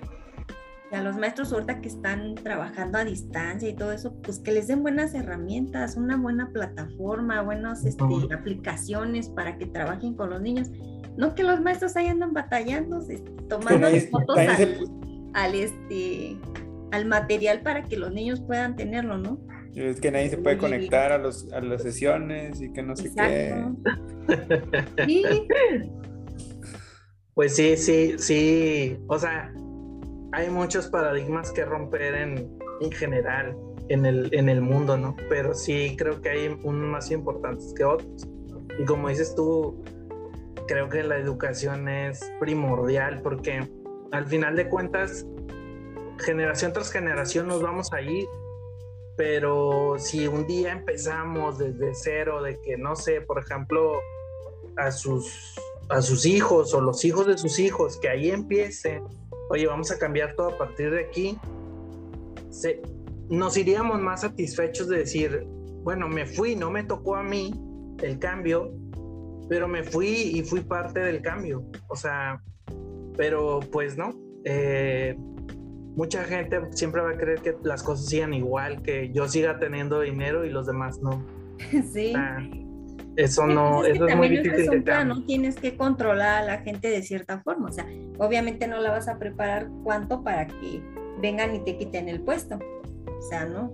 a 0.92 1.04
los 1.04 1.18
maestros 1.18 1.54
ahorita 1.54 1.82
que 1.82 1.88
están 1.88 2.36
trabajando 2.36 2.98
a 2.98 3.06
distancia 3.06 3.70
y 3.70 3.74
todo 3.74 3.92
eso, 3.92 4.14
pues 4.24 4.40
que 4.40 4.52
les 4.52 4.68
den 4.68 4.82
buenas 4.82 5.14
herramientas, 5.14 5.96
una 5.96 6.18
buena 6.18 6.52
plataforma, 6.52 7.42
buenas 7.42 7.86
este, 7.86 8.04
aplicaciones 8.34 9.30
para 9.30 9.58
que 9.58 9.68
trabajen 9.68 10.16
con 10.16 10.32
los 10.32 10.42
niños. 10.42 10.70
No 11.16 11.36
que 11.36 11.44
los 11.44 11.62
maestros 11.62 11.96
ahí 11.96 12.08
andan 12.08 12.34
batallando, 12.34 13.00
este, 13.02 13.32
tomando 13.48 13.88
fotos 14.12 14.38
al, 15.34 15.54
este, 15.54 16.38
al 16.92 17.06
material 17.06 17.62
para 17.62 17.84
que 17.84 17.98
los 17.98 18.12
niños 18.12 18.42
puedan 18.42 18.76
tenerlo, 18.76 19.18
¿no? 19.18 19.40
Es 19.76 20.02
que 20.02 20.12
nadie 20.12 20.30
se 20.30 20.38
puede 20.38 20.58
conectar 20.58 21.12
a, 21.12 21.18
los, 21.20 21.52
a 21.54 21.62
las 21.62 21.84
sesiones 21.84 22.60
y 22.62 22.74
que 22.74 22.82
no 22.82 22.96
sé 22.96 23.12
qué. 23.16 23.66
Sí. 25.06 25.24
Pues 27.34 27.56
sí, 27.56 27.78
sí, 27.78 28.16
sí. 28.18 28.98
O 29.08 29.18
sea, 29.18 29.52
hay 30.32 30.50
muchos 30.50 30.88
paradigmas 30.88 31.52
que 31.52 31.66
romper 31.66 32.16
en, 32.16 32.60
en 32.82 32.92
general 32.92 33.56
en 33.90 34.06
el, 34.06 34.34
en 34.34 34.50
el 34.50 34.62
mundo, 34.62 34.98
¿no? 34.98 35.16
Pero 35.30 35.54
sí 35.54 35.96
creo 35.98 36.22
que 36.22 36.30
hay 36.30 36.48
unos 36.64 36.90
más 36.90 37.12
importantes 37.12 37.74
que 37.76 37.84
otros. 37.84 38.28
Y 38.78 38.86
como 38.86 39.10
dices 39.10 39.34
tú, 39.36 39.84
creo 40.68 40.88
que 40.90 41.04
la 41.04 41.18
educación 41.18 41.90
es 41.90 42.32
primordial 42.40 43.22
porque 43.22 43.68
al 44.12 44.26
final 44.28 44.56
de 44.56 44.70
cuentas, 44.70 45.26
generación 46.20 46.74
tras 46.74 46.92
generación 46.92 47.48
nos 47.48 47.62
vamos 47.62 47.92
a 47.94 48.02
ir, 48.02 48.28
pero 49.18 49.96
si 49.98 50.28
un 50.28 50.48
día 50.48 50.72
empezamos 50.72 51.58
desde 51.58 51.94
cero, 51.94 52.42
de 52.42 52.60
que 52.62 52.78
no 52.78 52.96
sé, 52.96 53.22
por 53.22 53.40
ejemplo, 53.40 54.00
a 54.78 54.92
sus, 54.92 55.60
a 55.90 56.02
sus 56.02 56.26
hijos 56.26 56.74
o 56.74 56.82
los 56.82 57.04
hijos 57.04 57.26
de 57.26 57.38
sus 57.38 57.60
hijos, 57.60 57.98
que 57.98 58.10
ahí 58.10 58.30
empiece, 58.30 59.02
oye, 59.50 59.68
vamos 59.68 59.92
a 59.92 59.98
cambiar 59.98 60.36
todo 60.36 60.50
a 60.50 60.58
partir 60.58 60.92
de 60.92 61.02
aquí, 61.02 61.38
se, 62.50 62.82
nos 63.30 63.58
iríamos 63.58 64.00
más 64.02 64.22
satisfechos 64.22 64.88
de 64.88 65.00
decir, 65.00 65.46
bueno, 65.84 66.08
me 66.08 66.26
fui, 66.26 66.56
no 66.56 66.72
me 66.72 66.84
tocó 66.84 67.16
a 67.16 67.24
mí 67.24 67.54
el 68.02 68.20
cambio, 68.20 68.72
pero 69.48 69.68
me 69.68 69.84
fui 69.84 70.08
y 70.08 70.44
fui 70.44 70.62
parte 70.62 71.00
del 71.00 71.22
cambio. 71.22 71.64
O 71.88 71.96
sea, 71.96 72.42
pero 73.18 73.60
pues 73.72 73.98
no. 73.98 74.14
Eh, 74.46 75.16
mucha 75.96 76.24
gente 76.24 76.60
siempre 76.72 77.02
va 77.02 77.12
a 77.12 77.18
creer 77.18 77.42
que 77.42 77.56
las 77.64 77.84
cosas 77.84 78.08
sigan 78.08 78.34
igual, 78.34 78.82
que 78.82 79.12
yo 79.12 79.28
siga 79.28 79.60
teniendo 79.60 80.02
dinero 80.02 80.46
y 80.46 80.50
los 80.50 80.68
demás 80.68 81.00
no. 81.02 81.24
Sí. 81.92 82.14
Eso 83.16 83.46
no, 83.46 83.84
es 83.84 83.96
eso 83.96 84.08
es 84.08 84.16
muy 84.16 84.30
difícil. 84.30 84.84
no 85.06 85.26
tienes 85.26 85.56
que 85.56 85.76
controlar 85.76 86.44
a 86.44 86.46
la 86.46 86.58
gente 86.60 86.90
de 86.90 87.02
cierta 87.02 87.42
forma. 87.42 87.70
O 87.70 87.72
sea, 87.72 87.86
obviamente 88.18 88.68
no 88.68 88.80
la 88.80 88.92
vas 88.92 89.08
a 89.08 89.18
preparar 89.18 89.70
cuánto 89.84 90.24
para 90.24 90.48
que 90.48 90.82
vengan 91.22 91.56
y 91.56 91.60
te 91.60 91.78
quiten 91.78 92.08
el 92.08 92.22
puesto. 92.22 92.58
O 92.58 93.22
sea, 93.30 93.46
¿no? 93.46 93.74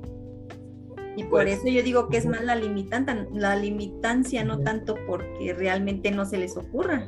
Y 1.17 1.23
por 1.23 1.43
pues, 1.43 1.59
eso 1.59 1.67
yo 1.69 1.81
digo 1.81 2.09
que 2.09 2.17
es 2.17 2.25
más 2.25 2.43
la 2.43 2.55
limitante, 2.55 3.27
la 3.33 3.55
limitancia, 3.55 4.43
no 4.43 4.59
tanto 4.59 4.95
porque 5.07 5.53
realmente 5.53 6.11
no 6.11 6.25
se 6.25 6.37
les 6.37 6.57
ocurra. 6.57 7.07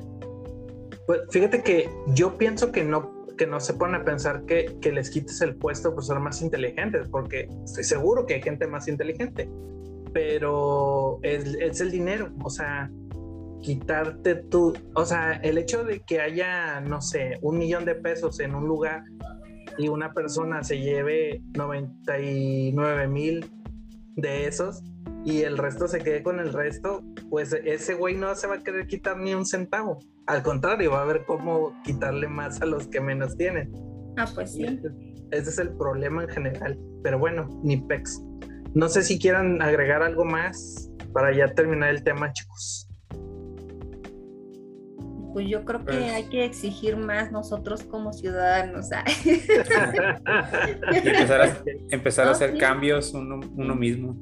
Pues 1.06 1.22
fíjate 1.30 1.62
que 1.62 1.90
yo 2.08 2.38
pienso 2.38 2.72
que 2.72 2.84
no, 2.84 3.26
que 3.38 3.48
no 3.48 3.60
se 3.60 3.74
pone 3.74 3.98
a 3.98 4.04
pensar 4.06 4.44
que, 4.46 4.78
que 4.82 4.92
les 4.92 5.10
quites 5.10 5.42
el 5.42 5.56
puesto 5.56 5.94
por 5.94 6.04
ser 6.04 6.20
más 6.20 6.42
inteligentes, 6.42 7.08
porque 7.10 7.50
estoy 7.66 7.84
seguro 7.84 8.26
que 8.26 8.36
hay 8.36 8.42
gente 8.42 8.68
más 8.68 8.88
inteligente, 8.88 9.50
pero 10.18 11.20
es, 11.22 11.46
es 11.60 11.80
el 11.80 11.92
dinero, 11.92 12.32
o 12.44 12.50
sea, 12.50 12.90
quitarte 13.62 14.34
tú, 14.34 14.74
o 14.96 15.06
sea, 15.06 15.34
el 15.34 15.60
hecho 15.60 15.84
de 15.84 16.00
que 16.00 16.22
haya, 16.22 16.82
no 16.82 17.02
sé, 17.02 17.38
un 17.44 17.60
millón 17.60 17.86
de 17.86 17.94
pesos 17.94 18.40
en 18.40 18.56
un 18.56 18.68
lugar 18.68 19.04
y 19.78 19.90
una 19.90 20.14
persona 20.14 20.64
se 20.64 20.80
lleve 20.80 21.44
99 21.54 23.08
mil 23.08 23.46
de 24.16 24.48
esos 24.48 24.82
y 25.24 25.44
el 25.44 25.56
resto 25.56 25.88
se 25.88 26.00
quede 26.00 26.24
con 26.24 26.40
el 26.40 26.52
resto, 26.52 27.04
pues 27.30 27.54
ese 27.54 27.94
güey 27.94 28.16
no 28.16 28.34
se 28.34 28.48
va 28.48 28.56
a 28.56 28.64
querer 28.64 28.88
quitar 28.88 29.20
ni 29.20 29.36
un 29.36 29.46
centavo. 29.46 30.00
Al 30.26 30.42
contrario, 30.42 30.94
va 30.94 31.04
a 31.04 31.06
ver 31.06 31.26
cómo 31.28 31.80
quitarle 31.84 32.28
más 32.28 32.60
a 32.64 32.66
los 32.66 32.88
que 32.88 33.02
menos 33.02 33.38
tienen. 33.38 33.72
Ah, 34.18 34.26
pues 34.34 34.54
sí. 34.54 34.66
Ese, 35.30 35.50
es 35.52 35.60
el 35.60 35.78
problema 35.78 36.24
en 36.24 36.30
general. 36.30 36.80
Pero 37.04 37.20
bueno, 37.20 37.48
ni 37.62 37.78
pex. 37.78 38.24
No 38.78 38.88
sé 38.90 39.02
si 39.02 39.18
quieran 39.18 39.60
agregar 39.60 40.04
algo 40.04 40.24
más 40.24 40.92
para 41.12 41.36
ya 41.36 41.48
terminar 41.48 41.90
el 41.90 42.04
tema, 42.04 42.32
chicos. 42.32 42.88
Pues 45.34 45.50
yo 45.50 45.66
creo 45.66 45.80
que 45.80 45.94
pues 45.94 46.14
hay 46.14 46.26
que 46.26 46.46
exigir 46.46 46.96
más 46.96 47.32
nosotros 47.32 47.82
como 47.82 48.14
ciudadanos. 48.14 48.90
empezar 51.90 52.28
a, 52.28 52.32
hacer 52.32 52.60
cambios 52.60 53.16
uno, 53.16 53.40
uno 53.56 53.76
mismo. 53.76 54.16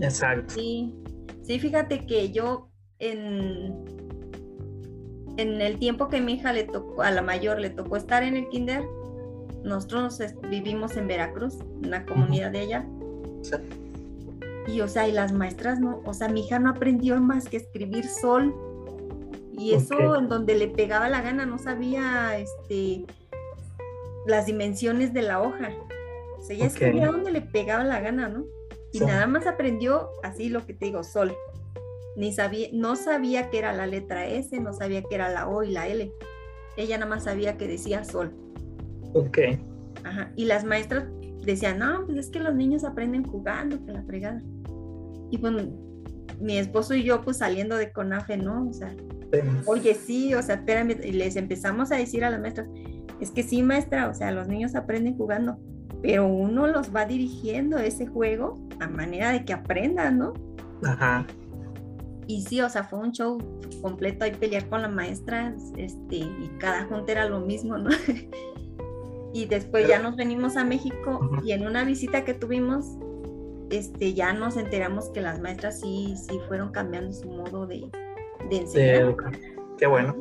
Exacto. 0.00 0.54
Sí, 0.54 0.94
sí, 1.42 1.58
fíjate 1.58 2.06
que 2.06 2.30
yo 2.30 2.70
en, 3.00 3.74
en 5.36 5.60
el 5.60 5.80
tiempo 5.80 6.08
que 6.08 6.20
mi 6.20 6.34
hija 6.34 6.52
le 6.52 6.62
tocó, 6.62 7.02
a 7.02 7.10
la 7.10 7.22
mayor 7.22 7.58
le 7.58 7.70
tocó 7.70 7.96
estar 7.96 8.22
en 8.22 8.36
el 8.36 8.48
kinder, 8.50 8.84
nosotros 9.64 10.20
vivimos 10.48 10.96
en 10.96 11.08
Veracruz, 11.08 11.58
en 11.82 11.90
la 11.90 12.06
comunidad 12.06 12.52
de 12.52 12.60
allá. 12.60 12.86
Y 14.66 14.80
o 14.80 14.88
sea, 14.88 15.06
y 15.08 15.12
las 15.12 15.32
maestras 15.32 15.78
no, 15.80 16.02
o 16.04 16.12
sea, 16.12 16.28
mi 16.28 16.40
hija 16.40 16.58
no 16.58 16.70
aprendió 16.70 17.20
más 17.20 17.48
que 17.48 17.56
escribir 17.58 18.06
sol. 18.06 18.54
Y 19.58 19.72
eso 19.72 20.16
en 20.16 20.28
donde 20.28 20.54
le 20.54 20.68
pegaba 20.68 21.08
la 21.08 21.22
gana, 21.22 21.46
no 21.46 21.58
sabía 21.58 22.38
este 22.38 23.06
las 24.26 24.46
dimensiones 24.46 25.14
de 25.14 25.22
la 25.22 25.40
hoja. 25.40 25.70
O 26.38 26.42
sea, 26.42 26.56
ella 26.56 26.66
escribía 26.66 27.06
donde 27.06 27.30
le 27.30 27.40
pegaba 27.40 27.84
la 27.84 28.00
gana, 28.00 28.28
¿no? 28.28 28.44
Y 28.92 29.00
nada 29.00 29.26
más 29.26 29.46
aprendió 29.46 30.10
así 30.22 30.48
lo 30.48 30.66
que 30.66 30.74
te 30.74 30.86
digo, 30.86 31.04
sol. 31.04 31.34
Ni 32.16 32.32
sabía, 32.32 32.68
no 32.72 32.96
sabía 32.96 33.50
que 33.50 33.58
era 33.58 33.72
la 33.72 33.86
letra 33.86 34.26
S, 34.26 34.58
no 34.58 34.72
sabía 34.72 35.02
que 35.02 35.14
era 35.14 35.28
la 35.28 35.48
O 35.48 35.62
y 35.62 35.70
la 35.70 35.86
L. 35.86 36.12
Ella 36.76 36.98
nada 36.98 37.08
más 37.08 37.24
sabía 37.24 37.56
que 37.56 37.68
decía 37.68 38.04
sol. 38.04 38.34
Ok. 39.14 39.38
Ajá. 40.04 40.32
Y 40.34 40.46
las 40.46 40.64
maestras 40.64 41.04
decían, 41.44 41.78
no, 41.78 42.04
pues 42.06 42.18
es 42.18 42.30
que 42.30 42.40
los 42.40 42.54
niños 42.54 42.84
aprenden 42.84 43.24
jugando, 43.24 43.84
que 43.84 43.92
la 43.92 44.02
fregada. 44.02 44.42
Y 45.30 45.38
bueno, 45.38 45.62
mi 46.40 46.58
esposo 46.58 46.94
y 46.94 47.02
yo 47.02 47.22
pues 47.22 47.38
saliendo 47.38 47.76
de 47.76 47.92
CONAFE, 47.92 48.36
¿no? 48.36 48.68
O 48.68 48.72
sea, 48.72 48.94
oye, 49.66 49.94
sí, 49.94 50.34
o 50.34 50.42
sea, 50.42 50.56
espérame, 50.56 50.96
y 51.04 51.12
les 51.12 51.36
empezamos 51.36 51.92
a 51.92 51.96
decir 51.96 52.24
a 52.24 52.30
las 52.30 52.40
maestras, 52.40 52.68
es 53.20 53.30
que 53.30 53.42
sí, 53.42 53.62
maestra, 53.62 54.08
o 54.08 54.14
sea, 54.14 54.30
los 54.30 54.46
niños 54.48 54.74
aprenden 54.74 55.16
jugando 55.16 55.58
pero 56.02 56.26
uno 56.26 56.66
los 56.66 56.94
va 56.94 57.04
dirigiendo 57.04 57.78
ese 57.78 58.06
juego 58.06 58.58
a 58.80 58.88
manera 58.88 59.32
de 59.32 59.44
que 59.44 59.52
aprendan, 59.52 60.18
¿no? 60.18 60.34
Ajá. 60.84 61.26
Y 62.26 62.42
sí, 62.42 62.60
o 62.60 62.68
sea, 62.68 62.84
fue 62.84 62.98
un 62.98 63.12
show 63.12 63.38
completo 63.80 64.24
ahí 64.24 64.32
pelear 64.32 64.68
con 64.68 64.82
la 64.82 64.88
maestra, 64.88 65.54
este, 65.76 66.16
y 66.16 66.50
cada 66.58 66.84
junta 66.84 67.12
era 67.12 67.28
lo 67.28 67.40
mismo, 67.40 67.78
¿no? 67.78 67.90
y 69.32 69.46
después 69.46 69.86
ya 69.88 70.00
nos 70.00 70.16
venimos 70.16 70.56
a 70.56 70.64
México 70.64 71.30
y 71.44 71.52
en 71.52 71.66
una 71.66 71.84
visita 71.84 72.24
que 72.24 72.34
tuvimos, 72.34 72.98
este, 73.70 74.14
ya 74.14 74.32
nos 74.32 74.56
enteramos 74.56 75.10
que 75.10 75.20
las 75.20 75.40
maestras 75.40 75.80
sí, 75.80 76.14
sí 76.16 76.38
fueron 76.48 76.72
cambiando 76.72 77.12
su 77.12 77.28
modo 77.28 77.66
de, 77.66 77.90
de 78.50 78.56
enseñar. 78.56 79.16
Qué 79.78 79.86
bueno. 79.86 80.14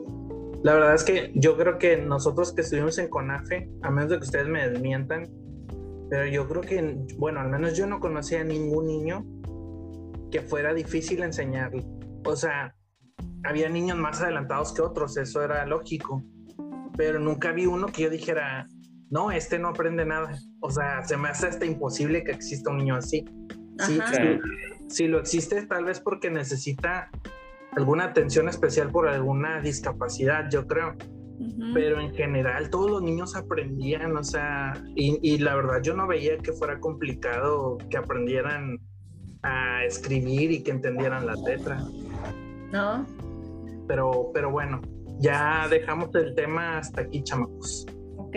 La 0.64 0.74
verdad 0.74 0.96
es 0.96 1.04
que 1.04 1.32
yo 1.36 1.56
creo 1.58 1.78
que 1.78 1.98
nosotros 1.98 2.54
que 2.54 2.62
estuvimos 2.62 2.98
en 2.98 3.10
CONAFE, 3.10 3.70
a 3.84 3.92
menos 3.92 4.10
de 4.10 4.18
que 4.18 4.24
ustedes 4.24 4.48
me 4.48 4.68
desmientan, 4.68 5.30
pero 6.10 6.26
yo 6.26 6.48
creo 6.48 6.62
que, 6.62 7.06
bueno, 7.18 7.40
al 7.40 7.50
menos 7.50 7.78
yo 7.78 7.86
no 7.88 8.00
conocía 8.00 8.42
a 8.42 8.44
ningún 8.44 8.88
niño 8.88 9.26
que 10.32 10.42
fuera 10.42 10.74
difícil 10.74 11.24
enseñarle. 11.24 11.86
O 12.26 12.36
sea, 12.36 12.76
había 13.44 13.70
niños 13.70 13.98
más 13.98 14.22
adelantados 14.22 14.74
que 14.74 14.82
otros, 14.82 15.18
eso 15.18 15.44
era 15.44 15.66
lógico. 15.66 16.24
Pero 16.98 17.20
nunca 17.20 17.52
vi 17.52 17.66
uno 17.66 17.88
que 17.88 18.04
yo 18.04 18.10
dijera, 18.10 18.68
no, 19.16 19.32
este 19.32 19.58
no 19.58 19.70
aprende 19.70 20.06
nada. 20.06 20.38
O 20.60 20.70
sea, 20.70 21.02
se 21.06 21.16
me 21.16 21.30
hace 21.30 21.48
hasta 21.48 21.66
imposible 21.66 22.22
que 22.26 22.34
exista 22.34 22.70
un 22.70 22.80
niño 22.80 22.96
así. 22.96 23.24
Sí, 23.80 24.00
si 24.90 25.08
lo 25.08 25.20
existe, 25.20 25.66
tal 25.66 25.86
vez 25.86 26.02
porque 26.02 26.30
necesita 26.30 27.10
alguna 27.72 28.06
atención 28.06 28.50
especial 28.50 28.92
por 28.92 29.08
alguna 29.08 29.62
discapacidad, 29.62 30.50
yo 30.52 30.68
creo 30.68 30.96
pero 31.74 32.00
en 32.00 32.14
general 32.14 32.70
todos 32.70 32.90
los 32.90 33.02
niños 33.02 33.36
aprendían, 33.36 34.16
o 34.16 34.24
sea, 34.24 34.74
y, 34.96 35.38
la 35.40 35.56
verdad 35.56 35.82
yo 35.82 35.94
no 35.94 36.08
veía 36.08 36.38
que 36.38 36.54
fuera 36.54 36.80
complicado 36.80 37.78
que 37.90 37.98
aprendieran 37.98 38.80
a 39.44 39.84
escribir 39.84 40.52
y 40.52 40.64
que 40.64 40.72
entendieran 40.72 41.26
las 41.26 41.42
letras. 41.42 41.84
No. 42.72 43.06
Pero, 43.86 44.32
pero 44.34 44.50
bueno, 44.50 44.82
ya 45.20 45.68
dejamos 45.70 46.16
el 46.16 46.34
tema 46.36 46.78
hasta 46.78 47.02
aquí, 47.02 47.22
chamacos. 47.22 47.86
Ok. 48.16 48.36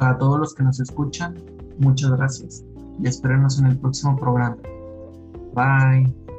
Para 0.00 0.16
todos 0.16 0.40
los 0.40 0.54
que 0.54 0.62
nos 0.62 0.80
escuchan, 0.80 1.34
muchas 1.78 2.10
gracias 2.12 2.64
y 3.02 3.06
espérenos 3.06 3.58
en 3.58 3.66
el 3.66 3.78
próximo 3.78 4.16
programa. 4.16 4.56
Bye. 5.54 6.29